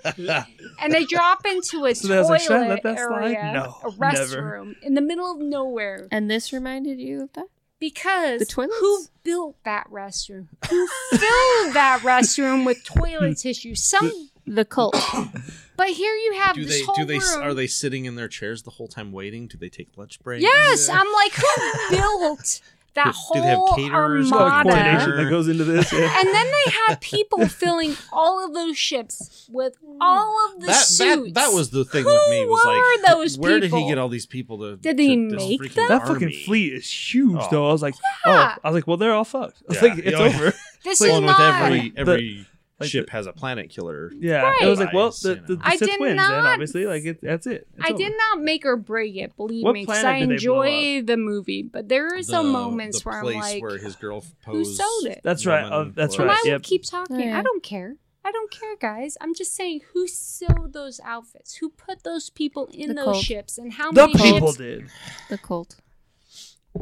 [0.79, 3.23] and they drop into a So then I was like, I toilet let that slide?
[3.33, 3.97] area, No, a never.
[3.99, 6.07] restroom in the middle of nowhere.
[6.11, 7.47] and this reminded you of that?
[7.80, 8.76] Because The toilets?
[8.80, 10.47] who built that restroom?
[10.69, 13.76] Who filled that restroom with toilet tissue?
[13.76, 14.95] Some, The cult.
[15.77, 16.84] but here you have Do this they?
[16.85, 17.19] whole Do they?
[17.19, 17.41] room.
[17.41, 19.47] Are they sitting in their chairs the whole time waiting?
[19.47, 20.43] Do they take lunch breaks?
[20.43, 22.61] Yes, I'm like, who built
[23.03, 24.31] that Do- whole do they have caterers?
[24.31, 24.69] Armada?
[24.69, 25.91] Oh, coordination that goes into this.
[25.91, 25.99] Yeah.
[26.19, 30.85] And then they had people filling all of those ships with all of the That,
[30.85, 31.34] suits.
[31.34, 32.71] that that was the thing Who with me was were
[33.03, 34.77] like, those where did he get all these people to?
[34.77, 35.88] Did to he this make freaking them?
[35.89, 37.47] That fucking fleet is huge, Oh.
[37.51, 37.69] though.
[37.69, 37.95] I was like,
[38.26, 38.55] oh, Yeah.
[38.55, 39.61] oh, I was like, well, they're all fucked.
[39.69, 39.89] I was Yeah.
[39.89, 40.35] like, it's Oh, yeah.
[40.35, 40.53] over.
[40.84, 41.61] This Well, is and with not.
[41.63, 42.47] every The- every
[42.80, 44.11] like ship the- has a planet killer.
[44.18, 46.85] Yeah, it was like, well, the, the, the I Sith did wins, then not- obviously,
[46.85, 47.68] like it, that's it.
[47.77, 47.97] It's I over.
[47.97, 50.61] did not make or break it, believe What me, because I planet did they blow
[50.61, 51.64] enjoy the movie.
[51.64, 55.06] But there are some moments the where I'm like, where his girl who posed sold
[55.07, 55.22] it?
[55.23, 55.69] That's right.
[55.72, 56.26] Oh, that's right.
[56.30, 56.64] Am I Yep.
[56.64, 57.19] keep talking?
[57.19, 57.38] Yeah.
[57.39, 57.95] I don't care.
[58.23, 59.18] I don't care, guys.
[59.22, 61.56] I'm just saying who sewed those outfits?
[61.56, 63.23] Who put those people in The those cult.
[63.23, 63.57] ships?
[63.57, 64.57] And how The many people ships?
[64.57, 64.89] did.
[65.30, 65.77] The cult.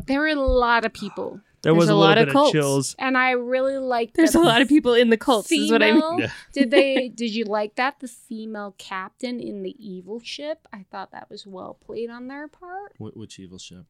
[0.08, 1.40] There were a lot of people.
[1.68, 2.50] There There's was a a, lot little of bit cults.
[2.50, 2.96] of chills.
[2.98, 5.52] And I really liked There's the a lot of people in the cults.
[5.52, 6.20] Is what I mean.
[6.20, 6.32] Yeah.
[6.54, 8.00] did they did you like that?
[8.00, 10.66] The female captain in the evil ship?
[10.72, 12.94] I thought that was well played on their part.
[13.00, 13.84] Wh- which evil ship?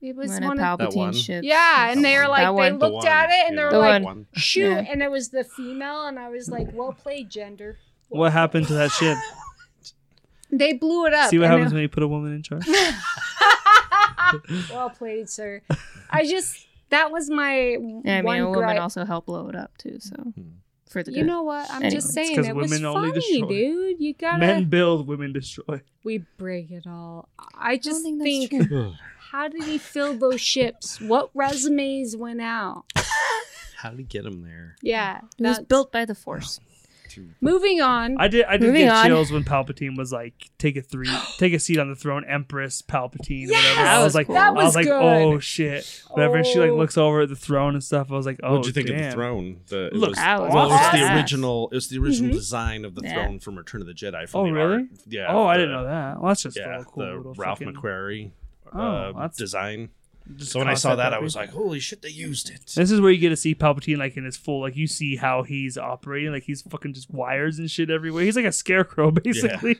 [0.00, 1.12] It was One of one of That one?
[1.12, 1.46] Ships.
[1.46, 2.78] Yeah, and That they were like they one.
[2.78, 4.26] The looked at it and they Yeah, were The like one.
[4.34, 4.86] shoot Yeah.
[4.90, 7.76] and it was the female and I was like, Well played, gender.
[8.08, 9.18] What happened to that ship?
[10.48, 11.28] They blew it up.
[11.28, 12.64] See what happens it- when you put a woman in charge.
[14.70, 15.62] well played, sir.
[16.10, 18.80] I just that was my Yeah, I mean, one a woman gripe.
[18.80, 19.98] also helped blow it up too.
[20.00, 20.42] So Hmm.
[20.88, 21.26] for the You good.
[21.26, 21.68] know what?
[21.70, 21.90] I'm Anyway.
[21.96, 23.48] just It's saying 'cause it was women only funny, destroy.
[23.48, 24.00] dude.
[24.00, 25.80] You gotta Men build, women destroy.
[26.04, 27.28] we break it all.
[27.38, 28.92] I I just don't think, think that's true.
[29.30, 31.00] how did he fill those ships?
[31.00, 32.84] What resumes went out?
[33.76, 34.76] How did he get him there?
[34.82, 36.60] Yeah, It was that's- built by the Force.
[37.40, 38.16] Moving on.
[38.18, 38.44] I did.
[38.46, 39.06] I did Moving get on.
[39.06, 41.08] chills when Palpatine was like, "Take a three,
[41.38, 43.62] take a seat on the throne, Empress Palpatine." Yes!
[43.74, 43.82] whatever.
[43.84, 44.34] That I was was like, cool.
[44.34, 44.92] That I was was like, good.
[45.02, 46.36] "Oh shit!" Whatever.
[46.36, 46.76] And she like Oh.
[46.76, 48.10] looks over at the throne and stuff.
[48.10, 49.60] I was like, "Oh, What'd you think of the throne?
[49.68, 51.68] The, it Look, was, that was well, it was the original.
[51.70, 52.34] It was the original Mhm.
[52.34, 53.14] design of the Yeah.
[53.14, 54.28] throne from Return of the Jedi.
[54.28, 54.72] From Oh, the really?
[54.74, 54.82] art.
[55.06, 55.26] Yeah.
[55.28, 56.20] Oh, I didn't know that.
[56.20, 58.30] Well, that's just Yeah, cool the Ralph fucking- McQuarrie
[58.72, 59.90] Oh, uh, that's- design.
[60.36, 62.72] Just So when I saw concept that, I was like, "Holy shit, they used it!"
[62.74, 65.16] This is where you get to see Palpatine like in his full, like you see
[65.16, 68.24] how he's operating, like he's fucking just wires and shit everywhere.
[68.24, 69.78] He's like a scarecrow basically.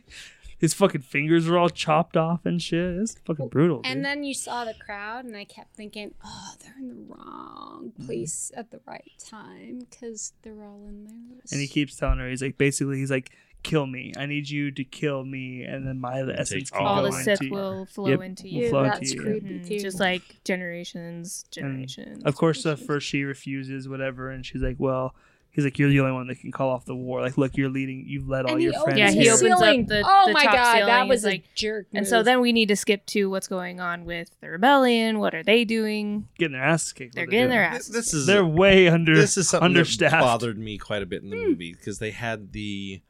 [0.59, 2.97] His fucking fingers are all chopped off and shit.
[2.97, 3.83] It's fucking brutal.
[3.85, 4.05] and dude.
[4.07, 8.07] then you saw the crowd, and I kept thinking, oh, they're in the wrong Mm-hmm.
[8.07, 11.41] place at the right time because they're all in there.
[11.53, 13.31] and he keeps telling her, he's like, basically, he's like,
[13.67, 14.13] "Kill me.
[14.17, 17.23] I need you to kill me, and then my essence can all All go the
[17.23, 18.21] Sith you." will flow Yep.
[18.23, 18.69] into you.
[18.71, 19.21] Flow that's into you.
[19.41, 19.79] creepy Mhm, too.
[19.81, 22.23] Just like generations, generations.
[22.25, 25.15] Of course, at first she refuses, whatever, and she's like, "Well."
[25.53, 27.23] He's like, you're the only one that can call off the war.
[27.23, 28.05] Like, look, you're leading.
[28.07, 28.99] You've led all and your he friends.
[28.99, 29.31] Yeah, he here.
[29.33, 31.87] his opens up the- oh the my god, ceiling that was is a like- jerk.
[31.95, 35.19] And so then we need to skip to what's going on with the rebellion.
[35.19, 36.29] What are they doing?
[36.39, 37.15] getting their ass kicked.
[37.15, 37.51] They're what getting doing.
[37.57, 37.87] their ass.
[37.89, 39.15] this is They're way under.
[39.17, 41.49] this is something that bothered me quite a bit in the Hmm.
[41.49, 43.01] movie because they had the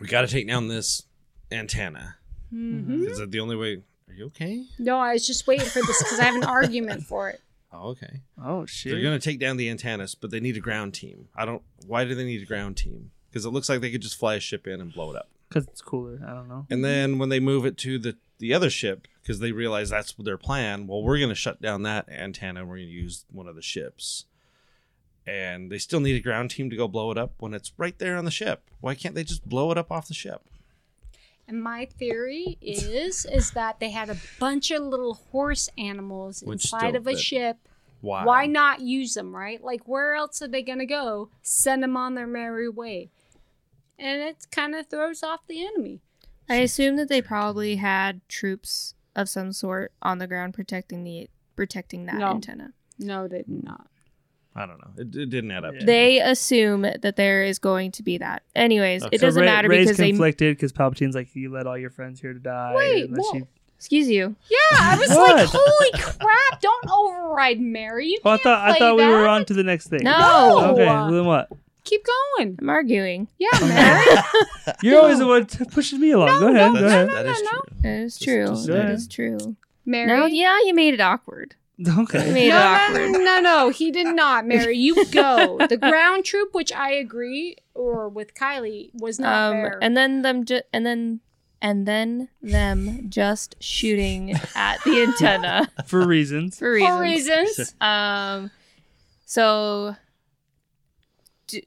[0.00, 1.02] we got to take down this
[1.50, 2.16] antenna.
[2.52, 3.06] Mhm.
[3.08, 3.82] Is that the only way?
[4.08, 4.64] Are you okay?
[4.78, 7.40] No, I was just waiting for this because I have an argument for it.
[7.72, 8.20] Oh, okay.
[8.42, 8.92] Oh shit!
[8.92, 11.28] They're gonna take down the antennas, but they need a ground team.
[11.34, 11.62] I don't.
[11.86, 13.10] Why do they need a ground team?
[13.28, 15.28] Because it looks like they could just fly a ship in and blow it up.
[15.48, 16.20] Because it's cooler.
[16.26, 16.66] I don't know.
[16.70, 20.14] And then when they move it to the the other ship, because they realize that's
[20.18, 20.86] their plan.
[20.86, 22.60] Well, we're gonna shut down that antenna.
[22.60, 24.24] and We're gonna use one of the ships.
[25.26, 27.98] And they still need a ground team to go blow it up when it's right
[27.98, 28.70] there on the ship.
[28.80, 30.42] Why can't they just blow it up off the ship?
[31.48, 36.64] And my theory is is that they had a bunch of little horse animals Which
[36.64, 37.56] inside of a that- ship.
[38.02, 38.24] Why?
[38.24, 39.62] Why not use them, right?
[39.62, 41.30] Like where else are they gonna go?
[41.42, 43.10] Send them on their merry way.
[43.98, 46.00] And it kind of throws off the enemy.
[46.48, 51.28] I assume that they probably had troops of some sort on the ground protecting the
[51.56, 52.30] protecting that No.
[52.32, 52.72] antenna.
[52.98, 53.88] No, they did not.
[54.56, 54.90] I don't know.
[54.96, 55.74] It, it didn't add up.
[55.74, 55.84] Yeah.
[55.84, 58.42] They assume that there is going to be that.
[58.54, 59.14] Anyways, Okay.
[59.16, 60.08] it doesn't So Rey- matter Rey's because they.
[60.10, 62.72] conflicted because Palpatine's like, you let all your friends here to die.
[62.74, 63.38] Wait, and then whoa.
[63.40, 63.44] she-
[63.76, 64.34] Excuse you.
[64.50, 66.60] Yeah, I was like, holy crap!
[66.62, 68.06] Don't override Mary.
[68.06, 70.00] You Oh, I can't thought I play thought we were on to the next thing.
[70.02, 70.70] No.
[70.72, 71.50] Okay, well, then what?
[71.84, 72.00] Keep
[72.38, 72.56] going.
[72.58, 73.28] I'm arguing.
[73.38, 74.04] Yeah, Mary.
[74.82, 76.40] You're always the one t- pushing me along.
[76.40, 76.72] go ahead.
[76.74, 77.08] That's, Go ahead.
[77.10, 77.62] that is no, true.
[77.82, 78.46] That is Just- true.
[78.46, 79.38] just that saying.
[79.38, 79.56] true.
[79.84, 80.06] Mary.
[80.06, 81.54] No, yeah, you made it awkward.
[81.78, 82.32] You Okay.
[82.32, 83.10] made no, no, awkward.
[83.12, 84.76] no, no, no, he did not, Mary.
[84.78, 85.58] You go.
[85.68, 89.78] The ground troop, which I agree, or with Kylie, was not Um, there.
[89.82, 91.20] and then them, ju- and then,
[91.60, 96.58] and then them just shooting at the antenna For reasons.
[96.58, 96.94] for reasons.
[96.96, 97.74] For reasons.
[97.80, 98.50] Um,
[99.26, 99.96] so
[101.48, 101.60] do,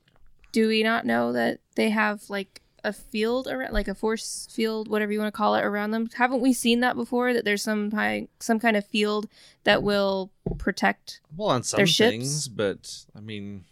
[0.52, 4.88] do we not know that they have like a field around, like a force field,
[4.88, 6.10] whatever you want to call it, around them?
[6.16, 7.34] Haven't we seen that before?
[7.34, 9.28] That there's some kind, some kind of field
[9.64, 11.22] that will protect.
[11.36, 12.10] Well, on some Their ships?
[12.12, 13.66] things, but I mean,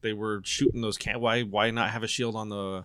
[0.00, 1.20] they were shooting those can.
[1.20, 1.42] Why?
[1.42, 2.84] Why not have a shield on the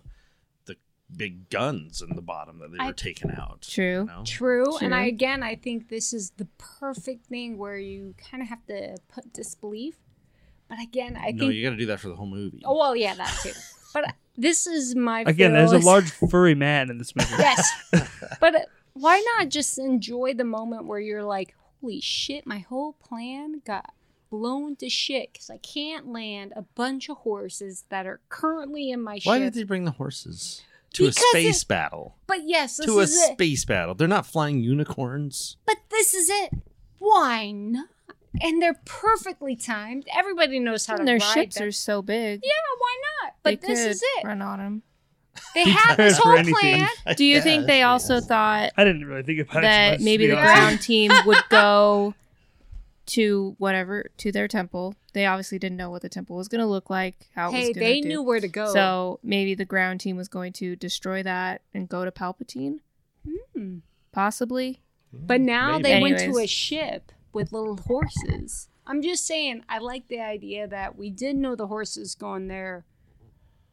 [0.66, 0.76] the
[1.14, 3.62] big guns in the bottom that they I- were taking out?
[3.62, 3.84] True.
[4.00, 4.22] You know?
[4.24, 4.76] True.
[4.78, 8.64] And I again I think this is the perfect thing where you kind of have
[8.66, 9.96] to put disbelief.
[10.68, 12.62] But again, I no, think you got to do that for the whole movie.
[12.64, 13.52] Oh well, yeah, that too.
[13.94, 17.30] But this is my Again, there's a is- large furry man in this movie.
[17.38, 17.68] Yes.
[18.40, 18.58] but uh,
[18.94, 23.92] why not just enjoy the moment where you're like, "Holy shit, my whole plan got
[24.30, 29.02] blown to shit cuz I can't land a bunch of horses that are currently in
[29.02, 30.62] my Why ship." did they bring the horses
[30.94, 32.16] to Because a space battle?
[32.26, 33.32] But yes, this To a is it.
[33.32, 33.94] space battle.
[33.94, 35.56] They're not flying unicorns.
[35.66, 36.52] But this is it.
[36.98, 37.88] Why not?
[38.40, 40.06] And they're perfectly timed.
[40.16, 41.68] Everybody knows how to And their ride ships them.
[41.68, 42.40] are so big.
[42.42, 43.34] Yeah, why not?
[43.42, 44.24] But they this could is it.
[44.26, 44.82] Run on them.
[45.54, 46.54] They Be had this whole anything.
[46.54, 46.88] plan.
[47.16, 49.62] Do you think they also thought I didn't really think about it.
[49.62, 50.54] that much, maybe the honest.
[50.54, 52.14] ground team would go
[53.06, 54.94] to whatever to their temple.
[55.14, 57.68] They obviously didn't know what the temple was going to look like, how it Hey,
[57.68, 58.72] was they to knew where to go.
[58.72, 62.80] So maybe the ground team was going to destroy that and go to Palpatine,
[63.56, 63.78] Hmm.
[64.12, 64.82] possibly.
[65.12, 65.82] But now Maybe.
[65.84, 68.68] they went to a ship with little horses.
[68.86, 72.84] I'm just saying, I like the idea that we did know the horses going there,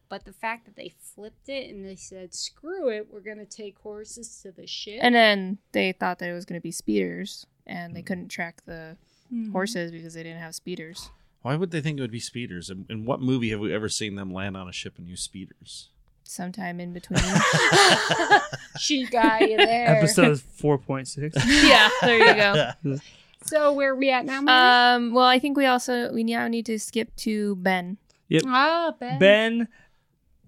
[0.09, 3.77] but the fact that they flipped it and they said, "Screw it, we're gonna take
[3.79, 7.45] horses to the ship." And then they thought that it was going to be speeders,
[7.65, 8.97] and they couldn't track the
[9.33, 9.51] Mhm.
[9.51, 11.09] horses because they didn't have speeders.
[11.41, 12.69] Why would they think it would be speeders?
[12.69, 15.21] In, in what movie have we ever seen them land on a ship and use
[15.21, 15.89] speeders?
[16.23, 17.19] Sometime in between.
[18.79, 19.87] she got you there.
[19.95, 21.35] Episode four point six.
[21.63, 22.97] yeah, there you go.
[23.47, 24.57] So where are we at now, Mary?
[24.95, 27.97] Um, well, I think we also we now need to skip to Ben.
[28.29, 28.43] Yep.
[28.47, 29.19] Ah, Ben.
[29.19, 29.67] Ben,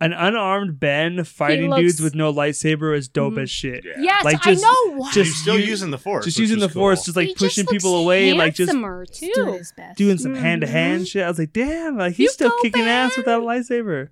[0.02, 3.44] an unarmed Ben fighting looks- dudes with no lightsaber is dope Mhm.
[3.44, 3.84] as shit.
[4.00, 4.98] Yes, Like, just- I know.
[4.98, 5.12] Why.
[5.12, 6.26] just He's still you- using the force.
[6.26, 8.70] Just which using is the force, just like He pushing just people away, like just
[8.72, 9.58] handsomer, He's doing too.
[9.60, 9.98] his best.
[9.98, 11.24] doing some hand to hand shit.
[11.24, 13.24] I was like, damn, like he's You still go, kicking ass Ben.
[13.24, 14.10] without a lightsaber.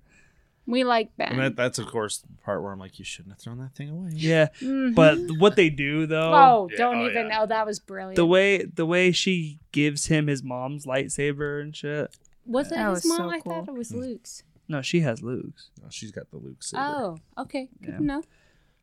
[0.66, 1.28] We like Ben.
[1.32, 3.74] And that, that's of course the part where I'm like, you shouldn't have thrown that
[3.76, 4.10] thing away.
[4.14, 4.94] Yeah, Mhm.
[4.94, 7.26] but what they do though, oh, Yeah, don't oh, even.
[7.28, 7.42] yeah.
[7.42, 8.16] Oh, that was brilliant.
[8.16, 12.16] the way the way she gives him his mom's lightsaber and shit.
[12.44, 13.16] was it That his was mom?
[13.18, 14.42] so I thought it was Luke's.
[14.68, 15.70] No, she has Luke's.
[15.84, 16.72] Oh, she's got the Luke's.
[16.76, 17.68] Oh, okay.
[17.80, 17.96] Good Yeah.
[17.98, 18.22] to know.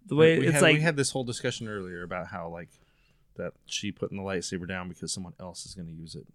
[0.06, 2.70] The way we it's had, like we had this whole discussion earlier about how like
[3.36, 6.26] that she putting the lightsaber down because someone else is going to use it.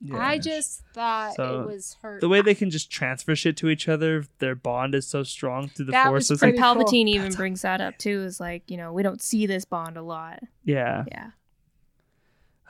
[0.00, 0.16] Yeah.
[0.18, 2.18] I just thought So, it was her.
[2.20, 4.24] the way they can just transfer shit to each other.
[4.38, 6.30] Their bond is so strong through the That force.
[6.30, 6.84] was It's like, And Pretty cool.
[6.84, 8.22] Palpatine even brings that up too.
[8.22, 10.40] Is like you know we don't see this bond a lot.
[10.64, 11.30] yeah, Yeah,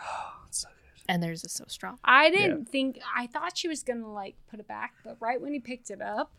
[0.01, 1.03] Oh, It's so good.
[1.09, 1.98] and theirs is so strong.
[2.05, 3.01] I didn't think.
[3.16, 6.01] I thought she was gonna like put it back, but right when he picked it
[6.03, 6.32] up,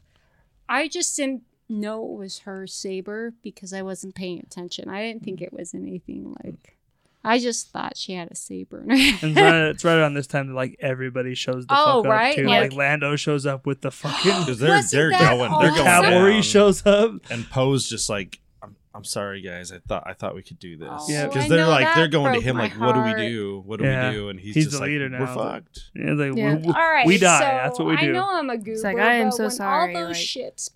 [0.70, 4.90] I just didn't know it was her saber because I wasn't paying attention.
[4.90, 5.44] I didn't think mm.
[5.44, 6.77] it was anything like.
[7.24, 8.82] I just thought she had a saber.
[8.84, 12.04] in And it's right, it's right around this time that like everybody shows the Oh,
[12.04, 12.30] fuck right?
[12.32, 12.44] up too.
[12.48, 15.84] Like- Like, Lando shows up with the fucking Because they're they're that going, they're going
[15.84, 16.42] cavalry down.
[16.44, 17.12] shows up.
[17.30, 20.78] and Poe's just like, I'm, I'm sorry guys, I thought I thought we could do
[20.78, 20.88] this.
[20.90, 21.28] Oh, Yeah.
[21.28, 23.62] because they're like they're going to him my like, what do we do?
[23.66, 24.10] What do Yeah.
[24.10, 24.30] we do?
[24.30, 25.20] And he's, He's just the like, leader now.
[25.22, 25.80] we're fucked.
[25.96, 26.56] Yeah, like, Yeah.
[26.56, 27.40] we- we- All right, we die.
[27.40, 29.44] so That's what we do I know I'm a goober, like, I am but so
[29.44, 30.70] when sorry, All those like- ships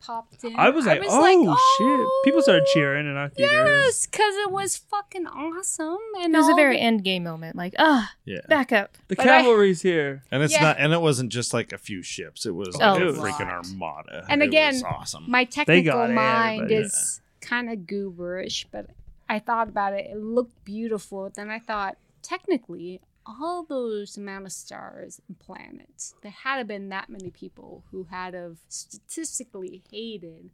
[0.00, 0.54] popped in.
[0.56, 2.24] I was like, oh, shit!
[2.24, 3.52] People started cheering in our theater.
[3.52, 7.56] Yes, because it was fucking awesome, and It was a very the- end game moment.
[7.56, 8.40] Like ah, Yeah.
[8.48, 8.96] back up.
[9.08, 10.22] The But I- cavalry's here.
[10.30, 10.62] And it's Yeah.
[10.62, 12.46] not, and it wasn't just like a few ships.
[12.46, 14.24] It was Oh, like a it was- freaking armada.
[14.28, 15.24] And It again, was awesome.
[15.28, 16.86] My technical mind everybody.
[16.86, 18.86] is kind of gooberish, but
[19.28, 20.06] I thought about it.
[20.10, 21.30] It looked beautiful.
[21.34, 23.00] Then I thought, technically,
[23.40, 28.04] all those amount of stars and planets, there had to been that many people who
[28.10, 30.50] had have statistically hated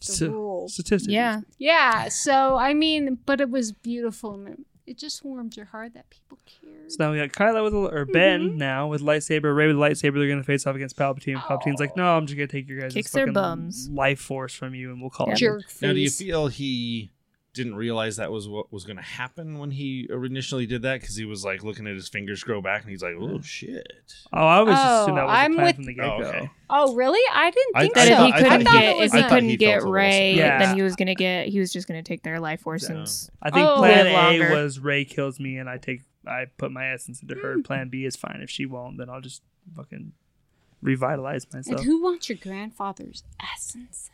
[0.00, 0.68] the St- rule.
[0.68, 1.10] Statistics.
[1.12, 2.08] Yeah, Yeah.
[2.08, 6.08] So I mean, but it was beautiful, and it, it just warmed your heart that
[6.10, 6.92] people cared.
[6.92, 8.56] So now we got Kylo with a, or Ben Mhm.
[8.56, 9.54] now with lightsaber.
[9.56, 10.14] Rey with lightsaber.
[10.14, 11.36] They're gonna face off against Palpatine.
[11.36, 13.88] Palpatine's like, no, I'm just gonna take your guys' Kicks their bums.
[13.90, 15.36] life force from you, and we'll call it.
[15.36, 15.82] Jerk face.
[15.82, 17.10] Now, do you feel he
[17.56, 21.00] didn't realize that was what was going to happen when he initially did that?
[21.00, 23.92] Because he was like looking at his fingers grow back, and he's like, "Oh shit!"
[24.32, 25.94] Oh, I oh, was just Oh, assuming that was I'm the plan with- from the
[25.94, 26.50] get Oh, okay.
[26.70, 27.20] oh, really?
[27.34, 28.12] I didn't I- think that I so.
[28.12, 29.74] if thought- he I couldn't thought get if he I a- couldn't he get felt
[29.74, 30.58] a little Rey, Yeah.
[30.58, 33.30] then he was gonna get he was just gonna take their life force and s-
[33.42, 33.76] I think Oh.
[33.78, 37.36] Plan Live A was Rey kills me, and I take I put my essence into
[37.36, 37.54] her.
[37.54, 37.62] Hmm.
[37.62, 38.40] Plan B is fine.
[38.42, 39.42] If she won't, then I'll just
[39.74, 40.12] fucking
[40.82, 41.78] revitalize myself.
[41.78, 44.10] And who wants your grandfather's essence?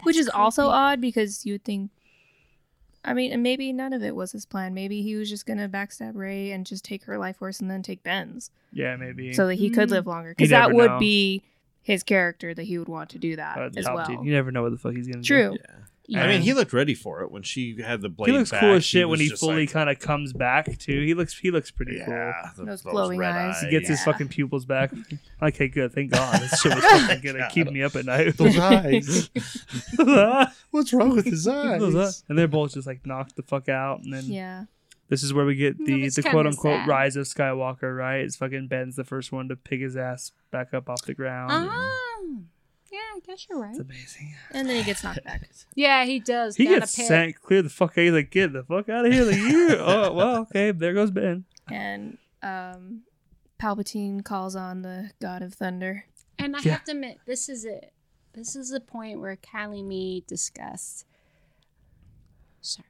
[0.00, 1.90] in which That's is also odd because you would think.
[3.06, 4.74] I mean, and maybe none of it was his plan.
[4.74, 7.82] Maybe he was just gonna backstab Rey and just take her life force and then
[7.82, 9.32] take Ben's, yeah, maybe.
[9.32, 9.92] so that he could Mm.
[9.92, 10.30] live longer.
[10.36, 10.98] Because that would know.
[10.98, 11.42] be
[11.82, 14.16] his character that he would want to do that Uh, as Palpatine.
[14.16, 14.24] well.
[14.24, 15.26] You never know what the fuck he's gonna do.
[15.26, 15.56] True.
[15.60, 15.76] Yeah.
[16.08, 16.22] Yeah.
[16.24, 18.30] I mean, he looked ready for it when she had the blade.
[18.30, 21.00] He looks back, cool as shit when he fully like, kind of comes back too.
[21.02, 22.14] He looks he looks pretty cool.
[22.14, 23.60] yeah, the- Those glowing red eyes.
[23.60, 24.92] He gets his fucking pupils back.
[25.42, 25.92] Okay, good.
[25.92, 26.40] Thank God.
[26.40, 28.34] This shit was fucking gonna keep me up at night.
[28.38, 29.28] Those eyes.
[30.70, 31.82] What's wrong with his eyes?
[31.94, 32.24] eyes.
[32.28, 34.02] And they're both just like knocked the fuck out.
[34.02, 34.64] And then Yeah.
[35.08, 36.88] this is where we get the was the quote unquote sad.
[36.88, 37.94] rise of Skywalker.
[37.96, 38.20] Right?
[38.20, 41.50] It's fucking Ben's the first one to pick his ass back up off the ground.
[41.52, 41.98] Ah,
[42.92, 43.70] yeah, I guess you're right.
[43.70, 44.34] It's amazing.
[44.52, 45.48] And then he gets knocked back.
[45.74, 46.56] Yeah, he does.
[46.56, 47.06] He down gets a pit.
[47.08, 48.02] sent clear the fuck out.
[48.04, 49.24] He's like, get the fuck out of here.
[49.24, 49.76] Like, you.
[49.78, 50.70] oh well, okay.
[50.72, 51.44] There goes Ben.
[51.70, 53.02] And um,
[53.60, 56.06] Palpatine calls on the God of Thunder.
[56.38, 56.72] And I Yeah.
[56.72, 57.92] have to admit, this is it.
[58.34, 61.06] This is the point where Callie me discussed.
[62.60, 62.86] Sorry.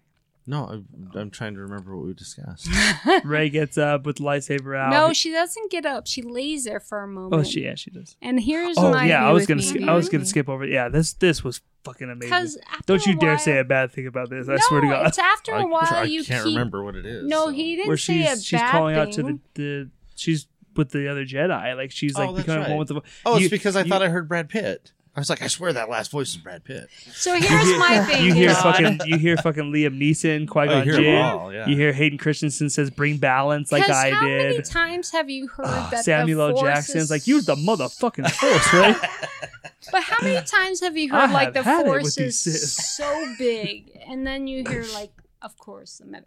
[0.48, 2.68] No, I'm, I'm trying to remember what we discussed.
[3.24, 4.90] Rey gets up with the lightsaber out.
[4.90, 6.06] No, she doesn't get up.
[6.06, 7.34] She lays there for a moment.
[7.34, 8.16] oh, she yeah, she does.
[8.22, 10.64] And here's Oh my yeah, I was gonna sk- I was gonna skip over.
[10.64, 12.60] Yeah, this this was fucking amazing.
[12.86, 14.48] Don't you dare say a bad thing about this.
[14.48, 15.06] I swear to God.
[15.08, 16.54] it's after a while I you can't keep.
[16.56, 17.24] remember what it is.
[17.24, 17.50] No, so.
[17.52, 19.02] he didn't Where say a she's she's bad calling thing.
[19.08, 20.46] out to the, the she's
[20.76, 21.76] with the other Jedi.
[21.76, 22.70] Like she's Oh, like that's becoming right.
[22.70, 23.00] one with the.
[23.24, 24.92] Oh, it's you- because I you- thought I heard Brad Pitt.
[25.16, 26.88] I was like, I swear that last voice is Brad Pitt.
[27.14, 28.22] So here's my thing.
[28.26, 31.22] You hear fucking you hear fucking Liam Neeson, Qui Oh, Gon you hear Jinn.
[31.22, 31.66] all, yeah.
[31.66, 34.16] You hear Hayden Christensen says "Bring balance" like I did.
[34.18, 36.58] how many times have you heard Ugh, that Samuel the L.
[36.60, 38.96] force Jackson's is- like use the motherfucking force, right?
[39.92, 42.40] But how many times have you I heard like the had it with force is
[42.40, 42.84] Sith.
[42.84, 45.12] so big, and then you hear like,
[45.42, 46.24] of course, the meta-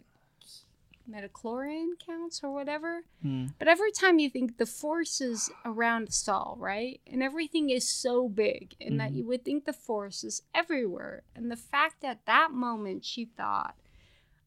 [1.10, 3.02] midi-chlorian counts or whatever.
[3.22, 3.46] Hmm.
[3.58, 8.28] But every time you think the force is around Saul, right, and everything is so
[8.28, 8.98] big, and Mm-hmm.
[8.98, 13.24] that you would think the force is everywhere, and the fact that that moment she
[13.24, 13.74] thought,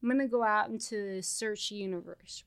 [0.02, 2.44] I'm gonna go out into the search universe,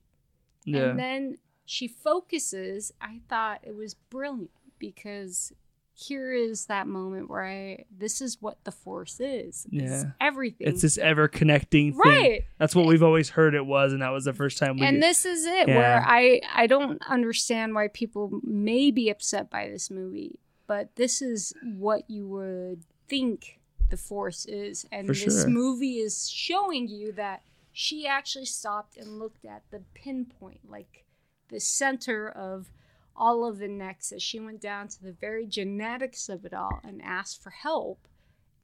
[0.65, 0.89] Yeah.
[0.89, 2.93] and then she focuses.
[3.01, 5.51] I thought it was brilliant because
[5.99, 9.65] here is that moment where I this is what the force is.
[9.71, 10.11] It's Yeah.
[10.21, 10.67] everything.
[10.67, 11.99] It's this ever connecting thing.
[11.99, 12.43] right.
[12.59, 14.85] That's what we've always heard it was, and that was the first time we.
[14.85, 15.75] And this is it Yeah.
[15.75, 20.37] where I I don't understand why people may be upset by this movie,
[20.67, 23.59] but this is what you would think
[23.89, 25.47] the force is and For this sure.
[25.49, 27.41] movie is showing you that
[27.71, 31.05] she actually stopped and looked at the pinpoint like
[31.49, 32.69] the center of
[33.17, 37.01] all of the nexus she went down to the very genetics of it all and
[37.01, 38.07] asked for help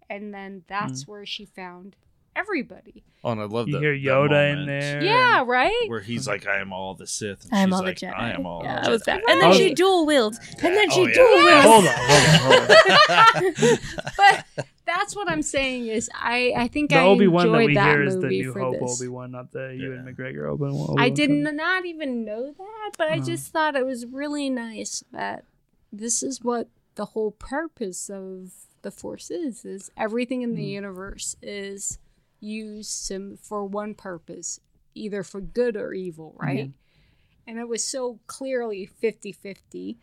[0.09, 1.11] and then that's hmm.
[1.11, 1.95] where she found
[2.35, 5.01] everybody Oh, and I love you the, hear that Yoda in there.
[5.01, 7.99] yeah right where he's like, "I am all the Sith." And I'm she's all like,
[7.99, 8.19] the Jedi.
[8.19, 10.39] I am all yeah, the that was Jedi." And then Oh, she dual wields.
[10.61, 11.13] And then she Oh, yeah.
[11.13, 11.63] dual wields.
[11.63, 12.69] Hold on, hold
[13.09, 13.79] on, hold on.
[14.17, 17.73] but that's what I'm saying is I I think the I Obi Wan that we
[17.75, 18.81] that hear is the New Hope.
[18.81, 20.95] Obi Wan, not the Ewan McGregor Obi Wan.
[20.99, 23.25] I did not even know that, but I Oh.
[23.25, 25.45] just thought it was really nice that
[25.91, 28.51] this is what the whole purpose of
[28.81, 30.71] the Force is: is everything in the Mm.
[30.81, 31.97] universe is
[32.39, 34.59] used to, for one purpose,
[34.95, 36.71] either for good or evil, right?
[37.47, 39.97] And it was so clearly 50-50.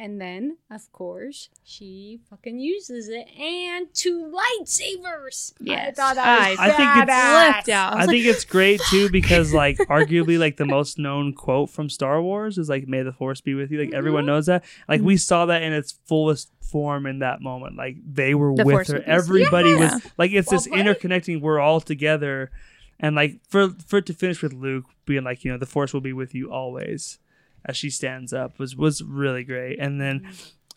[0.00, 5.52] And then, of course, she fucking uses it and two lightsabers.
[5.60, 5.96] I Yes.
[5.96, 7.52] thought that was I- I think it's- badass.
[7.52, 7.96] Flipped out.
[7.98, 12.22] I think it's great too because like arguably like the most known quote from Star
[12.22, 14.28] Wars is like "May the Force be with you." Like everyone mm-hmm.
[14.28, 14.64] knows that.
[14.88, 15.18] Like we mm-hmm.
[15.18, 17.76] saw that in its fullest form in that moment.
[17.76, 18.94] Like they were The with her.
[18.94, 19.02] with.
[19.06, 19.94] Everybody Yeah.
[19.96, 20.86] was like it's Well this played.
[20.86, 21.42] interconnecting.
[21.42, 22.50] We're all together,
[22.98, 25.92] and like for for it to finish with Luke being like you know the Force
[25.92, 27.18] will be with you always,
[27.64, 29.78] as she stands up was was really great.
[29.78, 30.28] And then,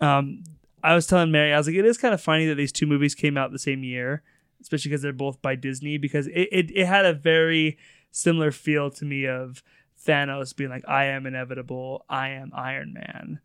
[0.02, 0.44] um,
[0.84, 2.86] I was telling Mary I was like it is kind of funny that these two
[2.86, 4.24] movies came out the same year
[4.64, 7.78] especially because they're both by Disney, because it, it, it had a very
[8.12, 9.62] similar feel to me of
[10.08, 13.40] Thanos being like, I am inevitable, I am Iron Man,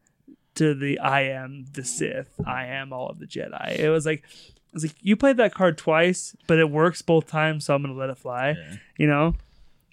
[0.55, 3.78] to the I am the Sith, I am all of the Jedi.
[3.78, 7.27] It was like, I was like, you played that card twice, but it works both
[7.27, 8.51] times, so I'm gonna let it fly.
[8.51, 8.77] Yeah.
[8.97, 9.35] You know?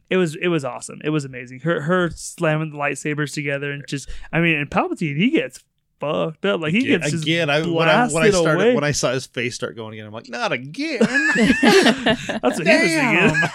[0.09, 1.01] It was it was awesome.
[1.03, 1.61] It was amazing.
[1.61, 5.63] Her her slamming the lightsabers together and just I mean and Palpatine he gets
[5.99, 6.61] fucked up.
[6.61, 8.75] Like he Again, gets just again I, when I when I started away.
[8.75, 10.99] when I saw his face start going again, I'm like, not again.
[11.61, 13.29] That's what he was Damn.
[13.31, 13.49] thinking.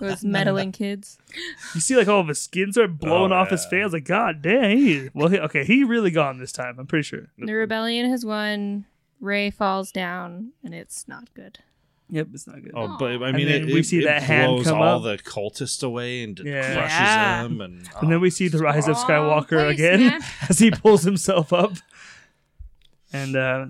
[0.00, 1.18] Those meddling kids.
[1.74, 3.92] You see, like all of his skin start blowing Oh, off his face.
[3.92, 4.76] Like, God damn!
[4.76, 6.76] He, well, he, okay, he really gone this time.
[6.78, 7.28] I'm pretty sure.
[7.38, 8.84] The rebellion has won.
[9.20, 11.58] Rey falls down, and it's not good.
[12.10, 12.72] Yep, it's not good.
[12.74, 14.78] Oh, but I And mean, then it, we it- see it that hand blows come
[14.80, 15.02] all up.
[15.18, 16.74] the cultists away and Yeah.
[16.74, 17.42] crushes Yeah.
[17.44, 20.20] them, and, and then we see the rise of Wrong Skywalker place, again man.
[20.48, 21.74] as he pulls himself up,
[23.12, 23.66] and uh,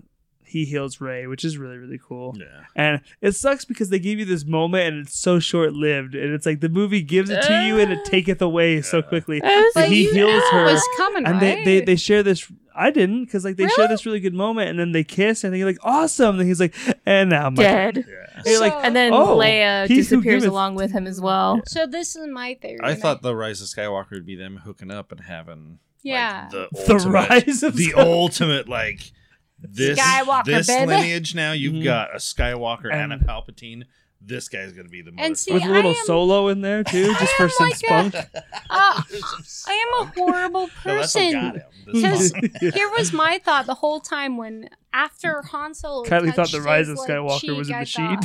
[0.51, 2.37] he heals Rey, which is really really cool.
[2.39, 6.15] yeah, And it sucks because they give you this moment and it's so short lived,
[6.15, 9.01] and it's like the movie gives it to you and it uh, taketh away so
[9.03, 9.43] quickly.
[9.43, 10.67] I was But like, he heals knew her.
[10.69, 11.65] it was coming, and right?
[11.65, 12.51] they, they they share this.
[12.75, 15.53] I didn't because like they share this really good moment, and then they kiss, and
[15.55, 16.39] they're like awesome.
[16.39, 16.75] And he's like,
[17.07, 17.97] and now my dead.
[18.09, 18.27] yeah.
[18.37, 21.61] And you're like, And then Oh, Leia he who disappears along with him as well.
[21.67, 22.79] So this is my theory.
[22.83, 26.49] I and thought the Rise of Skywalker would be them hooking up and having Yeah.
[26.53, 29.13] like, the The rise of the ultimate like
[29.62, 30.87] this Skywalker, this baby.
[30.87, 31.35] lineage.
[31.35, 31.85] Now you've Mhm.
[31.85, 33.85] got a Skywalker and, And- a Palpatine.
[34.23, 37.07] This guy's gonna be the And see, with a little am- solo in there too,
[37.15, 38.31] just for am some like a-
[38.69, 39.03] Uh,
[39.66, 41.62] I am a horrible No, that's what got person.
[41.87, 42.73] Because one.
[42.74, 46.91] here was my thought the whole time when after Han Solo Kylie thought the rise
[46.91, 48.19] of like, Skywalker was a machine.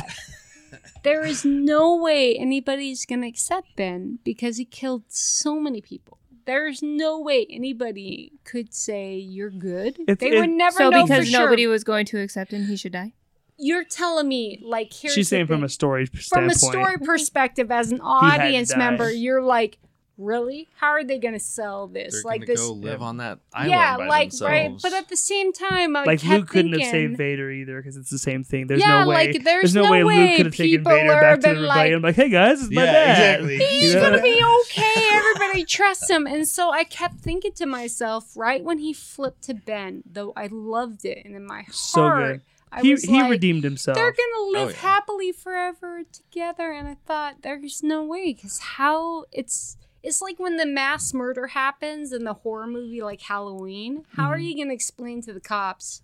[1.02, 6.15] there is no way anybody's gonna accept Ben because he killed so many people.
[6.46, 9.98] There's no way anybody could say you're good.
[10.00, 11.40] It's- they it- would never So know because for sure.
[11.40, 13.12] nobody was going to accept him, he should die.
[13.58, 16.52] you're telling me like here's She's the saying from a story from standpoint.
[16.52, 19.78] a story perspective as an audience member, you're like,
[20.18, 20.68] really?
[20.76, 22.14] How are they gonna sell this?
[22.14, 24.50] They're like gonna this go live on that island Yeah, by like themselves.
[24.50, 27.50] right, but at the same time, I like kept Luke couldn't thinking, have saved Vader
[27.50, 28.66] either because it's the same thing.
[28.66, 29.32] There's Yeah, no way.
[29.32, 31.60] like, there's no, no way, way Luke could have taken Vader back to been the
[31.62, 32.02] like- rebellion.
[32.02, 33.40] Like, hey guys, it's my Yeah, dad.
[33.40, 33.58] exactly.
[33.66, 34.10] he's You know?
[34.10, 35.08] gonna be okay.
[35.12, 36.26] Everybody trusts him.
[36.26, 40.48] And so I kept thinking to myself, right when he flipped to Ben, though I
[40.50, 42.40] loved it, and in my heart, So good.
[42.72, 43.94] I he was he like, redeemed himself.
[43.96, 44.76] they're gonna oh, live Oh, yeah.
[44.76, 49.76] happily forever together and i thought there's no way because how it's
[50.06, 54.32] it's like when the mass murder happens in the horror movie like halloween how Mm-hmm.
[54.32, 56.02] are you gonna explain to the cops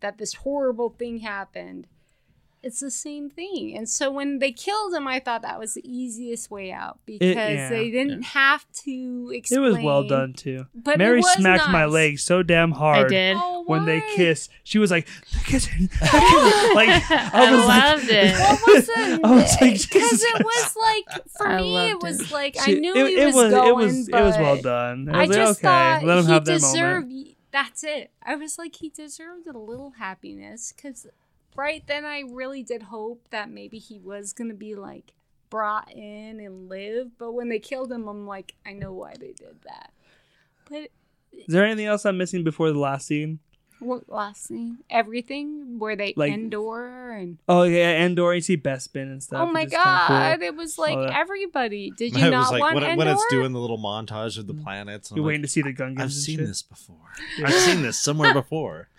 [0.00, 1.86] that this horrible thing happened
[2.66, 5.90] it's the same thing and so when they killed him i thought that was the
[5.90, 7.68] easiest way out because yeah.
[7.68, 9.64] they didn't have to explain.
[9.64, 10.66] It was well done too.
[10.74, 12.96] but Mary it was smacked my leg so damn hard.
[12.96, 13.36] I hard did.
[13.38, 14.12] Oh, when they why?
[14.14, 14.50] kissed.
[14.64, 18.38] She was like, "They're kissing." They're kissing." like I I was like, loved it.
[18.38, 19.20] What was it?
[19.24, 22.30] I was like, because it was like for I me, it was it.
[22.30, 25.08] like I knew it, he it was, was going, it was it was well done.
[25.10, 27.08] I I was just like, okay, thought let him he have that deserved.
[27.08, 27.32] moment.
[27.52, 28.10] That's it.
[28.22, 31.06] I was like, he deserved a little happiness because,
[31.56, 35.12] right then, I really did hope that maybe he was gonna be like
[35.50, 37.18] brought in and live.
[37.18, 39.92] But when they killed him, I'm like, I know why they did that.
[40.68, 40.90] But
[41.32, 43.40] Is there anything else I'm missing before the last scene?
[43.78, 44.78] what last scene?
[44.88, 48.34] Everything where they Like- Endor and Oh yeah, Andor.
[48.34, 49.46] You see Bespin and stuff.
[49.46, 49.82] oh my which cool.
[49.84, 51.14] god, it was like All that.
[51.14, 51.90] everybody.
[51.96, 52.96] Did it you was not like want when, Endor?
[53.04, 54.62] when it's doing the little montage of the mm.
[54.62, 55.10] planets.
[55.10, 55.98] and You're I'm waiting like, to see the Gungans.
[55.98, 56.46] I've and seen shit.
[56.46, 56.96] this before.
[57.44, 58.88] I've seen this somewhere before.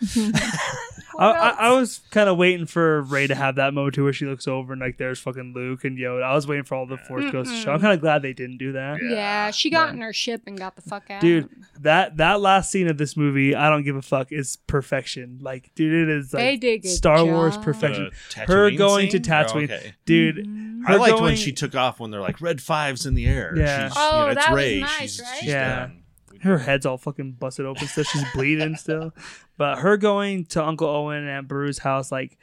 [1.18, 4.12] I, I, I was kind of waiting for Rey to have that moment too, where
[4.12, 6.22] she looks over and like there's fucking Luke and Yoda.
[6.22, 7.72] I was waiting for all the Force Ghosts to show.
[7.72, 8.98] I'm kind of glad they didn't do that.
[9.02, 11.20] Yeah, she got but- in her ship and got the fuck out.
[11.20, 11.48] Dude,
[11.80, 15.38] that that last scene of this movie, I don't give a fuck, is perfection.
[15.40, 18.10] Like, dude, it is They like did a good Star Wars perfection.
[18.36, 19.22] Her Tatooine going to scene?
[19.22, 19.92] Tatooine, Oh, okay.
[20.04, 20.36] dude.
[20.46, 20.86] Mhm.
[20.86, 23.54] her I liked when she took off when they're like red fives in the air.
[23.56, 23.88] Yeah.
[23.88, 24.80] She's, Oh, you know, it's that was Rey.
[24.80, 25.36] nice, she's, right?
[25.40, 25.78] she's Yeah.
[25.80, 26.02] done.
[26.42, 28.04] her head's all fucking busted open still.
[28.04, 29.12] She's bleeding still.
[29.56, 32.38] But her going to Uncle Owen and Aunt Beru's house, like,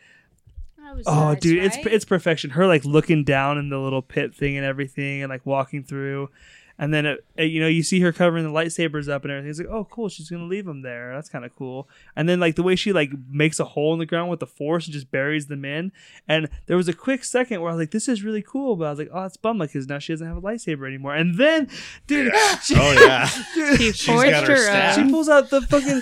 [1.07, 2.51] oh, nice, dude, it's it's perfection.
[2.51, 6.29] Her like looking down in the little pit thing and everything, and like walking through,
[6.77, 9.49] and then it, it- you know you see her covering the lightsabers up and everything.
[9.49, 11.13] It's like, oh, cool, she's gonna leave them there.
[11.13, 11.87] That's kind of cool.
[12.15, 14.47] And then like the way she like makes a hole in the ground with the
[14.47, 15.91] force and just buries them in.
[16.27, 18.85] And there was a quick second where I was like, this is really cool, but
[18.85, 21.15] I was like, oh, that's bummed because now she doesn't have a lightsaber anymore.
[21.15, 21.69] And then,
[22.07, 22.33] dude,
[22.63, 23.25] she, Oh yeah.
[23.77, 24.95] She She's forged got her her uh, staff.
[24.95, 26.01] she pulls out the fucking.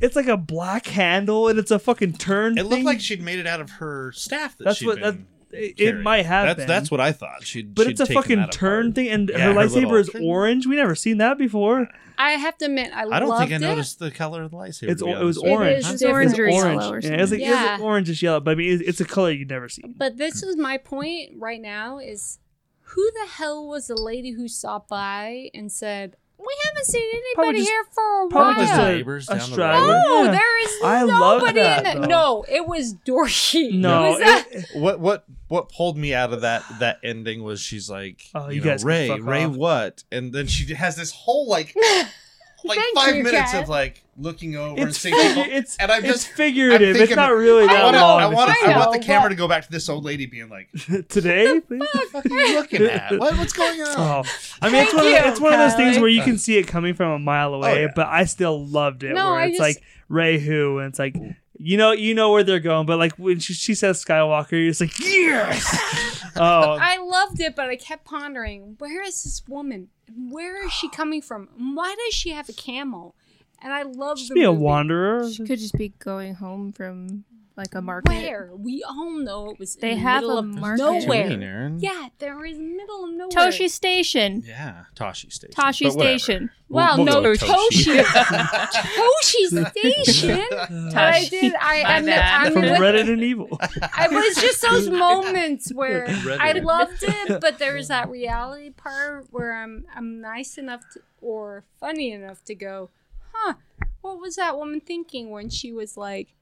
[0.00, 2.58] it's like a black handle and it's a fucking turn.
[2.58, 4.56] It looked like she'd made it out of her staff.
[4.58, 6.66] That That's she'd what that, been it, it might have That's been.
[6.68, 7.44] that's what I thought.
[7.44, 7.74] She'd.
[7.74, 8.94] But she'd it's a fucking turn apart.
[8.94, 10.66] thing, and Yeah, her her lightsaber little- is orange.
[10.66, 11.88] We never seen that before.
[12.18, 13.58] I have to admit, I, I don't think I loved it.
[13.60, 14.88] noticed the color of the lightsaber.
[14.90, 15.56] It's to be o- it was honest with you.
[15.56, 15.78] orange.
[15.78, 16.14] is It's different.
[16.14, 16.82] orange It's or orange.
[16.82, 17.64] yellow or Yeah, it's like, Yeah.
[17.72, 19.94] like orange yellow, but I mean, it's, it's a color you'd never seen.
[19.96, 22.38] But this is my point right now: is
[22.80, 26.16] who the hell was the lady who stopped by and said,
[26.46, 27.02] "We haven't seen
[27.34, 28.66] Probably anybody just- here for a Probably while"?
[28.66, 29.86] just neighbors a down the road.
[29.86, 30.30] no, Yeah.
[30.32, 32.04] there is I nobody that, in though.
[32.04, 32.08] it.
[32.08, 33.30] No, it was Dory.
[33.72, 37.60] No, It was it- What what what pulled me out of that that ending was
[37.60, 39.54] she's like, Oh, you, you know, guys can Rey, Rey, off.
[39.56, 40.04] what?
[40.10, 41.74] And then she has this whole like
[42.64, 43.62] like Thank five you, minutes Kat.
[43.64, 45.52] of like looking over and it's, seeing figu- people.
[45.56, 46.96] it's, and I'm it's just figurative.
[46.96, 48.20] I'm it's not really I that want, long.
[48.20, 50.04] I, It's want, just I know, want the camera to go back to this old
[50.04, 51.60] lady being like, like, today.
[51.60, 51.78] please?
[51.80, 53.18] "What the fuck are you looking at?
[53.18, 54.22] What, what's going on?" Oh,
[54.60, 56.58] I mean, it's Thank one, of, it's one of those things where you can see
[56.58, 57.92] it coming from a mile oh, away, Oh, yeah.
[57.94, 59.14] but I still loved it.
[59.14, 61.16] No, where I it's just- like Rey who, and it's like
[61.64, 64.70] you know, you know where they're going, but like when she, she says Skywalker, you're
[64.70, 66.30] just like yes.
[66.36, 69.88] oh, I loved it, but I kept pondering, where is this woman?
[70.16, 71.48] Where is she coming from?
[71.74, 73.14] Why does she have a camel?
[73.60, 74.62] And I love just the be a movie.
[74.62, 75.30] wanderer.
[75.30, 77.24] She could just be going home from
[77.62, 78.08] like a market.
[78.10, 78.50] Where?
[78.56, 80.82] We all know it was They in the have middle a of market.
[80.82, 81.24] nowhere.
[81.30, 81.78] Tatooine, Aaron.
[81.80, 83.30] Yeah, there is middle of nowhere.
[83.30, 84.42] Tosche Station.
[84.46, 85.54] Yeah, Tosche Station.
[85.54, 86.18] Tosche But whatever.
[86.18, 86.50] Station.
[86.68, 88.02] Well, We'll- we'll no, go with Tosche.
[88.02, 88.72] Tosche.
[88.72, 89.70] Tosche
[90.04, 90.42] Station.
[90.50, 91.30] But I Tosche.
[91.30, 91.54] did.
[91.54, 91.82] I.
[91.82, 92.46] My I'm, bad.
[92.46, 93.48] I'm From with- Reddit and Evil.
[93.96, 96.38] I was just those moments where Reddit.
[96.40, 101.64] I loved it, but there's that reality part where I'm I'm nice enough to, or
[101.80, 102.90] funny enough to go,
[103.32, 103.54] huh?
[104.00, 106.34] What was that woman thinking when she was like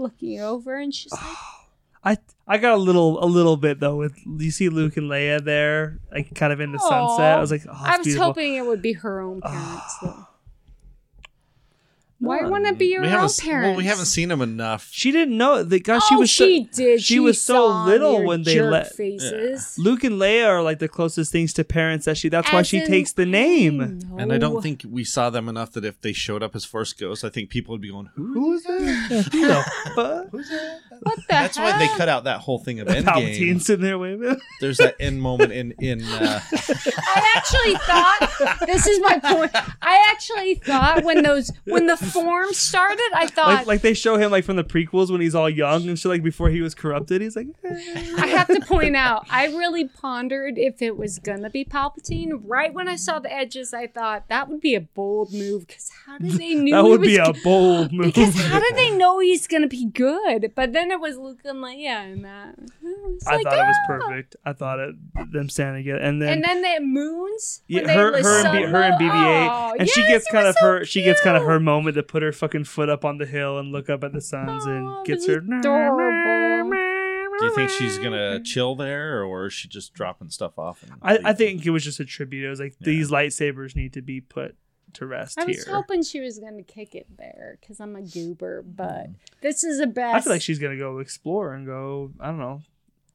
[0.00, 1.22] looking over and she's like,
[2.04, 2.16] I
[2.48, 5.98] I got a little a little bit though with you see Luke and Leia there,
[6.10, 7.36] like kind of in the sunset.
[7.36, 8.26] I was like, oh, I was beautiful.
[8.26, 10.26] hoping it would be her own parents though.
[12.20, 13.66] Why wouldn't it be your we own haven't, parents?
[13.68, 14.88] Well, we haven't seen him enough.
[14.92, 15.62] She didn't know.
[15.62, 15.84] that.
[15.84, 17.00] gosh, she oh, was so, she did.
[17.02, 19.78] she was so saw little their when they jerk let- faces.
[19.78, 22.28] Luke and Leia are like the closest things to parents that she.
[22.28, 23.80] That's why As she in- takes the name.
[24.18, 26.92] And I don't think we saw them enough that if they showed up as Force
[26.92, 29.28] Ghosts, I think people would be going, "Who?" Who is that?
[29.32, 29.64] Who the
[29.94, 30.28] fuck?
[30.30, 30.78] Who's that?
[31.02, 31.96] What the That's why they hell?
[31.96, 33.62] cut out that whole thing of Palpatine Endgame.
[33.62, 34.38] sitting there waving.
[34.60, 39.50] There's that end moment in in uh, I actually thought this is my point.
[39.80, 44.16] I actually thought when those when the form started, I thought Like, like they show
[44.16, 46.74] him like from the prequels when he's all young and shit, like before he was
[46.74, 47.20] corrupted.
[47.22, 48.14] He's like, eh.
[48.18, 52.40] I have to point out, I really pondered if it was gonna be Palpatine.
[52.44, 55.66] Right when I saw the edges, I thought that would be a bold move.
[55.66, 58.06] Because how did they knew that would be a bold move.
[58.06, 60.52] Because how did they know he's gonna be good?
[60.54, 62.58] But then it was Luke and Leia, and that.
[62.82, 64.36] was I like, thought it was "Ah." perfect.
[64.44, 64.94] I thought it
[65.32, 67.62] them standing together, and then And then the moons.
[67.68, 70.54] Yeah, they her, her, and B, her and BB-8, Oh, and she gets kind of
[70.58, 70.84] so her.
[70.84, 71.62] She gets kind of her cute.
[71.62, 74.20] moment to put her fucking foot up on the hill and look up at the
[74.20, 75.38] suns Oh, and it gets her.
[75.38, 76.70] adorable.
[77.38, 80.84] Do you think she's gonna chill there, or is she just dropping stuff off?
[81.00, 82.44] I, I think it was just a tribute.
[82.44, 82.84] It was like Yeah.
[82.86, 84.56] these lightsabers need to be put
[84.94, 85.54] to rest I here.
[85.56, 88.72] was hoping she was gonna kick it there because I'm a goober, hmm.
[88.72, 89.06] but
[89.40, 90.14] this is a best.
[90.16, 92.12] I feel like she's gonna go explore and go.
[92.20, 92.60] I don't know,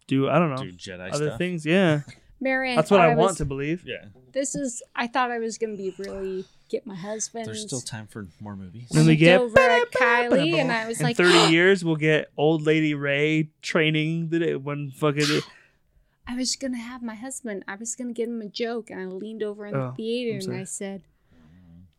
[0.07, 1.37] do I don't know do Jedi other stuff.
[1.37, 1.65] things.
[1.65, 2.01] Yeah,
[2.39, 2.77] Marianne.
[2.77, 3.83] that's what I, was, want to believe.
[3.85, 4.81] Yeah, This is.
[4.95, 7.45] I thought I was gonna be really get my husband.
[7.45, 8.87] there's still time for more movies.
[8.91, 12.29] Then we get- over at Kylie, and I was In like, thirty years, we'll get
[12.37, 15.41] old lady Rey training the day when fucking.
[16.27, 17.63] I was gonna have my husband.
[17.67, 20.51] I was gonna give him a joke, and I leaned over in Oh, the theater
[20.51, 20.59] and.
[20.59, 21.03] I said,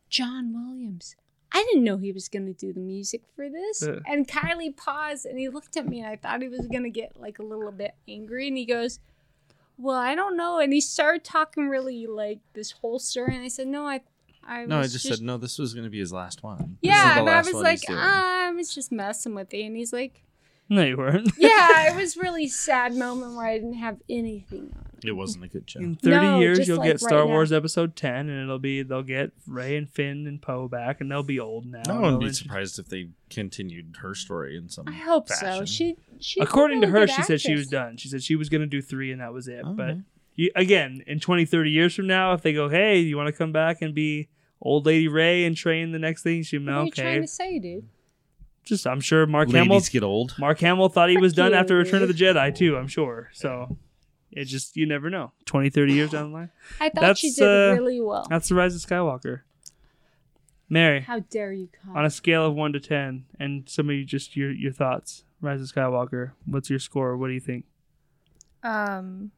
[0.09, 1.15] "John Williams."
[1.53, 3.81] I didn't know he was gonna do the music for this.
[3.81, 4.01] Uh.
[4.05, 7.19] And Kylie paused and he looked at me, and I thought he was gonna get
[7.19, 8.99] like a little bit angry, and he goes,
[9.77, 13.47] "Well, I don't know." And he started talking really like this whole story, and I
[13.47, 14.01] said, "No, I."
[14.47, 15.37] I No, I was just, said no.
[15.37, 16.77] This was gonna be his last one.
[16.81, 17.99] Yeah, the and I last was one like, he's doing.
[17.99, 19.65] Um, I was just messing with you.
[19.65, 20.23] And he's like,
[20.69, 21.31] No, you weren't.
[21.37, 24.85] yeah, it was really sad moment where I didn't have anything on.
[25.03, 25.79] it wasn't a good show.
[25.79, 27.27] In 30 No, years, you'll like get right Star now.
[27.27, 31.11] Wars Episode 10, and it'll be, they'll get Rey and Finn and Poe back, and
[31.11, 31.81] they'll be old now.
[31.85, 34.87] I and wouldn't be surprised if they continued her story in some.
[34.87, 35.65] I hope so.
[35.65, 37.97] She, she According to her, she said she was done.
[37.97, 39.63] She said she was going to do three, and that was it.
[39.65, 40.01] But Okay.
[40.35, 43.33] you, again, in 20, 30 years from now, if they go, hey, you want to
[43.33, 44.29] come back and be
[44.61, 47.27] old lady Rey and train the next thing, she'll be What are you trying to
[47.27, 47.87] say, dude?
[48.63, 50.35] Just, I'm sure Mark Hamill, get old.
[50.37, 52.13] Mark Hamill thought he was done after Return of the.
[52.13, 53.29] Jedi, too, I'm sure.
[53.31, 53.77] So
[54.29, 55.31] it just, you never know.
[55.45, 56.49] 20, 30 years down the line.
[56.81, 58.27] I thought That's, she did uh, really well.
[58.29, 59.41] That's the Rise of Skywalker.
[60.69, 61.01] Mary.
[61.01, 61.95] How dare you come?
[61.95, 65.23] on a scale of one to ten, and some of you just your your thoughts.
[65.39, 66.31] Rise of Skywalker.
[66.45, 67.15] What's your score?
[67.15, 67.65] What do you think?
[68.63, 69.31] Um,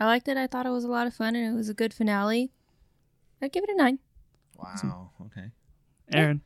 [0.00, 0.36] I liked it.
[0.36, 2.50] I thought it was a lot of fun, and it was a good finale.
[3.40, 3.98] I'd give it a nine.
[4.58, 5.10] Wow.
[5.26, 5.50] Okay.
[6.12, 6.40] Aaron.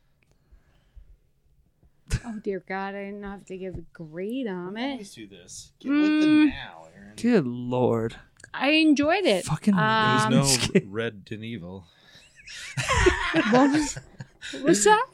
[2.25, 4.97] oh dear God, I didn't have to give a grade on it.
[4.97, 5.71] Let's do this.
[5.79, 6.47] Get with it Mm.
[6.49, 7.13] now, Aaron.
[7.15, 8.15] Good lord.
[8.53, 9.45] I enjoyed it.
[9.45, 11.85] Fucking Um, There's no red and evil.
[13.51, 13.97] what was,
[14.61, 15.05] what's that?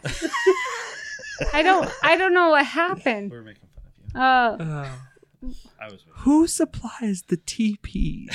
[1.54, 1.88] I don't.
[2.02, 3.30] I don't know what happened.
[3.30, 3.68] We're making
[4.14, 4.22] fun
[4.60, 4.66] of you.
[4.66, 4.90] Uh, Uh,
[5.80, 5.94] I was.
[6.04, 8.28] Making who supplies the TP?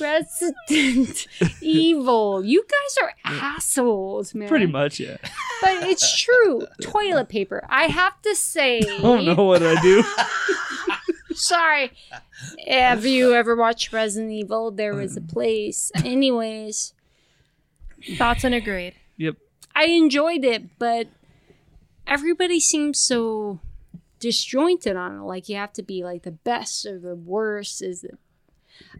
[0.00, 1.26] Resident
[1.60, 2.44] Evil.
[2.44, 4.48] You guys are assholes, man.
[4.48, 5.16] Pretty much, yeah.
[5.62, 6.66] But it's true.
[6.80, 7.64] Toilet paper.
[7.68, 8.82] I have to say.
[9.02, 10.04] Oh no, what did I do?
[11.34, 11.90] Sorry.
[12.66, 14.70] Have you ever watched Resident Evil?
[14.70, 15.92] There was a place.
[16.04, 16.94] Anyways,
[18.16, 18.94] Thoughts and a grade.
[19.16, 19.36] yep.
[19.74, 21.08] I enjoyed it, but
[22.06, 23.60] everybody seems so
[24.20, 25.22] disjointed on it.
[25.22, 27.82] Like you have to be like the best or the worst.
[27.82, 28.18] Is it?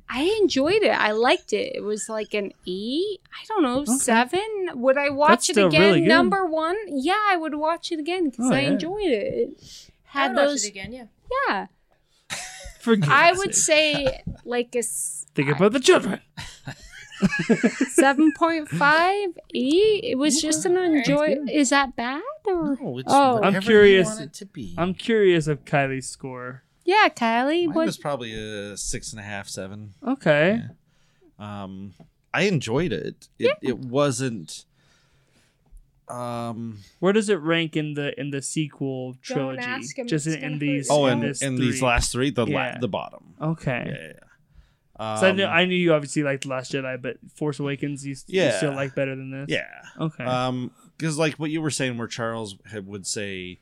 [0.09, 0.91] I enjoyed it.
[0.91, 1.75] I liked it.
[1.75, 3.19] It was like an E.
[3.33, 4.41] I don't know, seven.
[4.75, 5.81] Would I watch That's it again?
[5.81, 6.01] really.
[6.03, 6.77] Number one.
[6.89, 8.69] Yeah, I would watch it again because Oh, I yeah.
[8.69, 9.33] enjoyed it.
[9.61, 10.65] it had those.
[10.65, 11.07] again, yeah.
[11.49, 11.67] Yeah,
[12.81, 14.83] For I would say like a.
[15.35, 16.21] think about the children.
[17.89, 20.05] seven point five, eight.
[20.05, 21.37] It was just an enjoy.
[21.51, 22.77] Is that bad or?
[22.81, 23.41] No, it's Oh.
[23.43, 24.07] I'm curious.
[24.09, 24.75] You want it to be.
[24.79, 26.63] I'm curious of Kylie's score.
[26.87, 27.67] Yeah, Kylie.
[27.67, 27.87] Mine What?
[27.87, 29.93] was probably a six and a half, seven.
[30.07, 30.63] Okay.
[31.39, 31.93] Um,
[32.33, 33.29] I enjoyed it.
[33.39, 34.65] It it wasn't.
[36.09, 36.79] Um.
[37.01, 39.59] Where does it rank in the in the sequel trilogy?
[39.63, 40.89] ask him, Just in, in these.
[40.89, 42.73] Oh, his and in, this and these last three, the Yeah.
[42.75, 43.35] la- the bottom.
[43.41, 43.85] Okay.
[43.89, 44.13] Yeah, yeah.
[44.99, 45.17] yeah.
[45.21, 48.07] So I knew, Um, I knew you obviously liked The Last Jedi, but Force Awakens
[48.07, 49.47] you, s- you still like better than this.
[49.51, 49.67] yeah.
[50.01, 50.25] Okay.
[50.25, 53.59] Um, because like what you were saying, where Charles had, would say,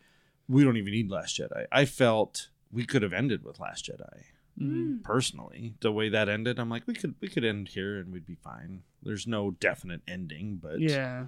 [0.48, 4.22] "We don't even need Last Jedi." I felt we could have ended with Last Jedi.
[4.60, 5.02] Mhm.
[5.02, 8.26] Personally, the way that ended, I'm like, we could we could end here and we'd
[8.26, 8.82] be fine.
[9.02, 11.26] There's no definite ending, but Yeah.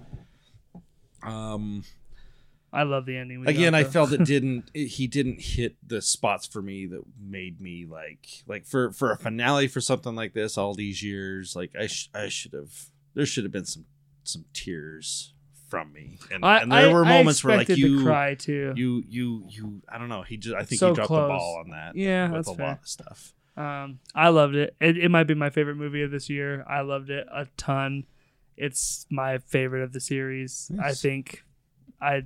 [1.23, 1.83] Um,
[2.71, 3.47] I love the ending.
[3.47, 4.69] again, I felt it didn't.
[4.73, 9.11] It, he didn't hit the spots for me that made me like like for for
[9.11, 11.55] a finale for something like this all these years.
[11.55, 12.89] Like I sh- I should have.
[13.13, 13.85] There should have been some
[14.23, 15.33] some tears
[15.67, 18.73] from me, and, I, and there I- were moments where like you to cry too.
[18.75, 19.81] you you you.
[19.87, 20.21] I don't know.
[20.23, 20.55] He just.
[20.55, 21.23] I think So he dropped close.
[21.23, 21.95] the ball on that.
[21.95, 22.67] Yeah, with that's a fair.
[22.67, 23.33] lot of stuff.
[23.57, 24.75] Um, I loved it.
[24.79, 24.97] it.
[24.97, 26.63] It might be my favorite movie of this year.
[26.69, 28.05] I loved it a ton.
[28.55, 30.71] It's my favorite of the series.
[30.81, 31.43] I think
[32.01, 32.23] I.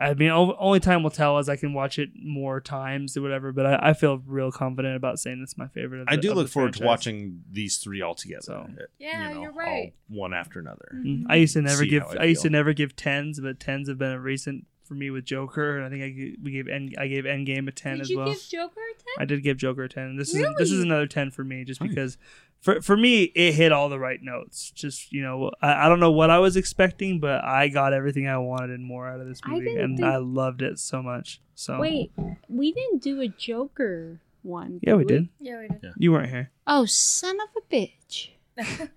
[0.00, 3.52] I mean, only time will tell as I can watch it more times or whatever.
[3.52, 6.00] But I, I feel real confident about saying it's my favorite.
[6.00, 8.40] Of the, I do of look the forward to watching these three all together.
[8.42, 8.66] So-
[8.98, 9.92] Yeah, you know, you're all right.
[10.08, 10.90] one after another.
[10.94, 12.04] Mm, I used to never See give.
[12.18, 15.10] I I, used to never give tens, but tens have been a recent for me
[15.10, 18.00] with Joker, and I think I we gave End, I gave Endgame a ten Did
[18.00, 18.26] as you well.
[18.26, 19.04] give Joker a 10?
[19.20, 20.16] I did give Joker a ten.
[20.16, 21.90] This is this is another ten for me, just Nice.
[21.90, 22.18] because
[22.60, 24.72] for for me it hit all the right notes.
[24.72, 28.26] Just you know, I, I don't know what I was expecting, but I got everything
[28.26, 31.00] I wanted and more out of this movie, didn't and think- I loved it so
[31.04, 31.40] much.
[31.54, 32.10] So Wait,
[32.48, 34.80] we didn't do a Joker one.
[34.82, 35.28] yeah, we did.
[35.38, 35.92] Yeah, we did.
[35.96, 36.50] You weren't here.
[36.66, 38.30] Oh, son of a bitch!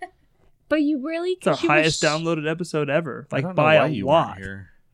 [0.70, 1.32] but you really?
[1.34, 3.76] It's our 'cause you were highest s- downloaded episode ever, I like don't know by
[3.78, 4.40] why a you weren't lot.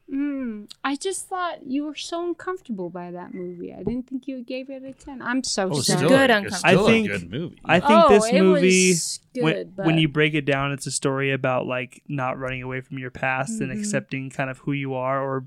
[0.09, 0.19] Here.
[0.19, 3.73] Mm, I just thought you were so uncomfortable by that movie.
[3.73, 5.21] I didn't think you gave it a ten.
[5.21, 5.97] I'm so Oh, sorry.
[5.99, 6.57] still, Good a, uncomfortable.
[6.57, 7.55] still I think- a good movie.
[7.65, 8.89] I think oh, this it movie.
[8.91, 12.37] was good, when, but when you break it down, it's a story about like not
[12.39, 13.79] running away from your past and Mhm.
[13.79, 15.45] accepting kind of who you are, or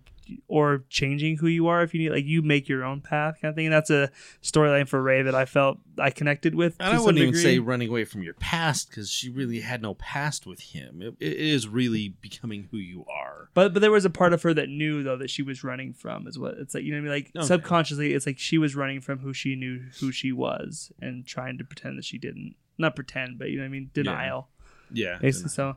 [0.48, 2.10] or changing who you are if you need.
[2.10, 3.66] Like you make your own path, kind of thing.
[3.66, 4.10] And that's a
[4.42, 6.76] storyline for Rey that I felt I connected with.
[6.80, 9.94] And I wouldn't even say running away from your past because she really had no
[9.94, 11.02] past with him.
[11.02, 13.48] It, it is really becoming who you are.
[13.54, 15.92] But but there was a part of her that knew though that she was running
[15.92, 16.84] from is what it's like.
[16.84, 17.24] You know what I mean?
[17.24, 17.46] Like Okay.
[17.46, 21.58] subconsciously, it's like she was running from who she knew who she was and trying
[21.58, 22.54] to pretend that she didn't.
[22.78, 23.90] Not pretend, but you know what I mean?
[23.92, 24.48] Denial.
[24.92, 25.18] Yeah.
[25.20, 25.76] Basically, so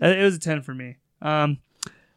[0.00, 0.96] uh, it was a 10 for me.
[1.20, 1.58] Um,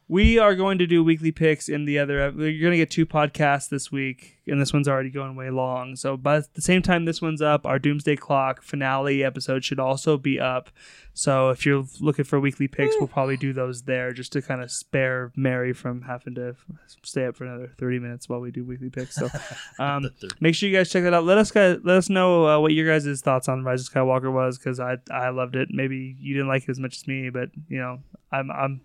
[0.08, 2.18] we are going to do weekly picks in the other.
[2.30, 5.96] You're going to get two podcasts this week, and this one's already going way long.
[5.96, 10.18] So, by the same time this one's up, our Doomsday Clock finale episode should also
[10.18, 10.70] be up.
[11.16, 14.62] So, if you're looking for weekly picks, we'll probably do those there just to kind
[14.62, 16.56] of spare Mary from having to
[17.02, 19.16] stay up for another 30 minutes while we do weekly picks.
[19.16, 19.28] So,
[19.80, 21.24] um, make sure you guys check that out.
[21.24, 24.32] Let us guys, let us know uh, what your guys' thoughts on Rise of Skywalker
[24.32, 25.70] was because I I loved it.
[25.72, 28.02] Maybe you didn't like it as much as me, but you know
[28.32, 28.82] I'm I'm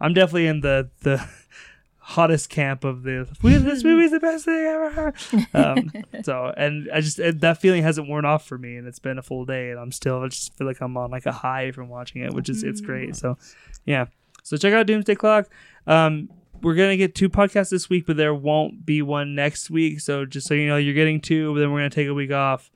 [0.00, 1.26] I'm definitely in the the
[1.98, 5.14] hottest camp of the this movie's the best thing ever.
[5.54, 5.90] Um,
[6.22, 9.18] so and I just and that feeling hasn't worn off for me, and it's been
[9.18, 11.72] a full day, and I'm still I just feel like I'm on like a high
[11.72, 13.16] from watching it, which is it's great.
[13.16, 13.38] So
[13.84, 14.06] yeah,
[14.42, 15.48] so check out Doomsday Clock.
[15.86, 16.28] Um,
[16.62, 20.00] we're gonna get two podcasts this week, but there won't be one next week.
[20.00, 22.32] So just so you know, you're getting two, but then we're gonna take a week
[22.32, 22.70] off.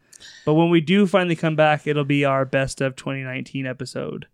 [0.44, 4.26] But when we do finally come back, it'll be our best of 2019 episode.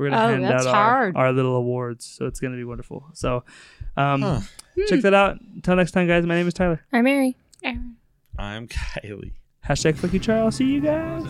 [0.00, 1.16] We're gonna Oh, hand that's out our, hard.
[1.16, 3.04] our little awards, so it's gonna be wonderful.
[3.12, 3.44] So,
[3.98, 4.40] um, Huh.
[4.88, 5.38] check that out.
[5.54, 6.24] Until next time, guys.
[6.24, 6.80] My name is Tyler.
[6.90, 7.36] I'm Mary.
[7.62, 7.96] Aaron.
[8.38, 9.32] I'm Kylie.
[9.68, 10.56] Hashtag fuck you, Charles.
[10.56, 11.24] See you guys.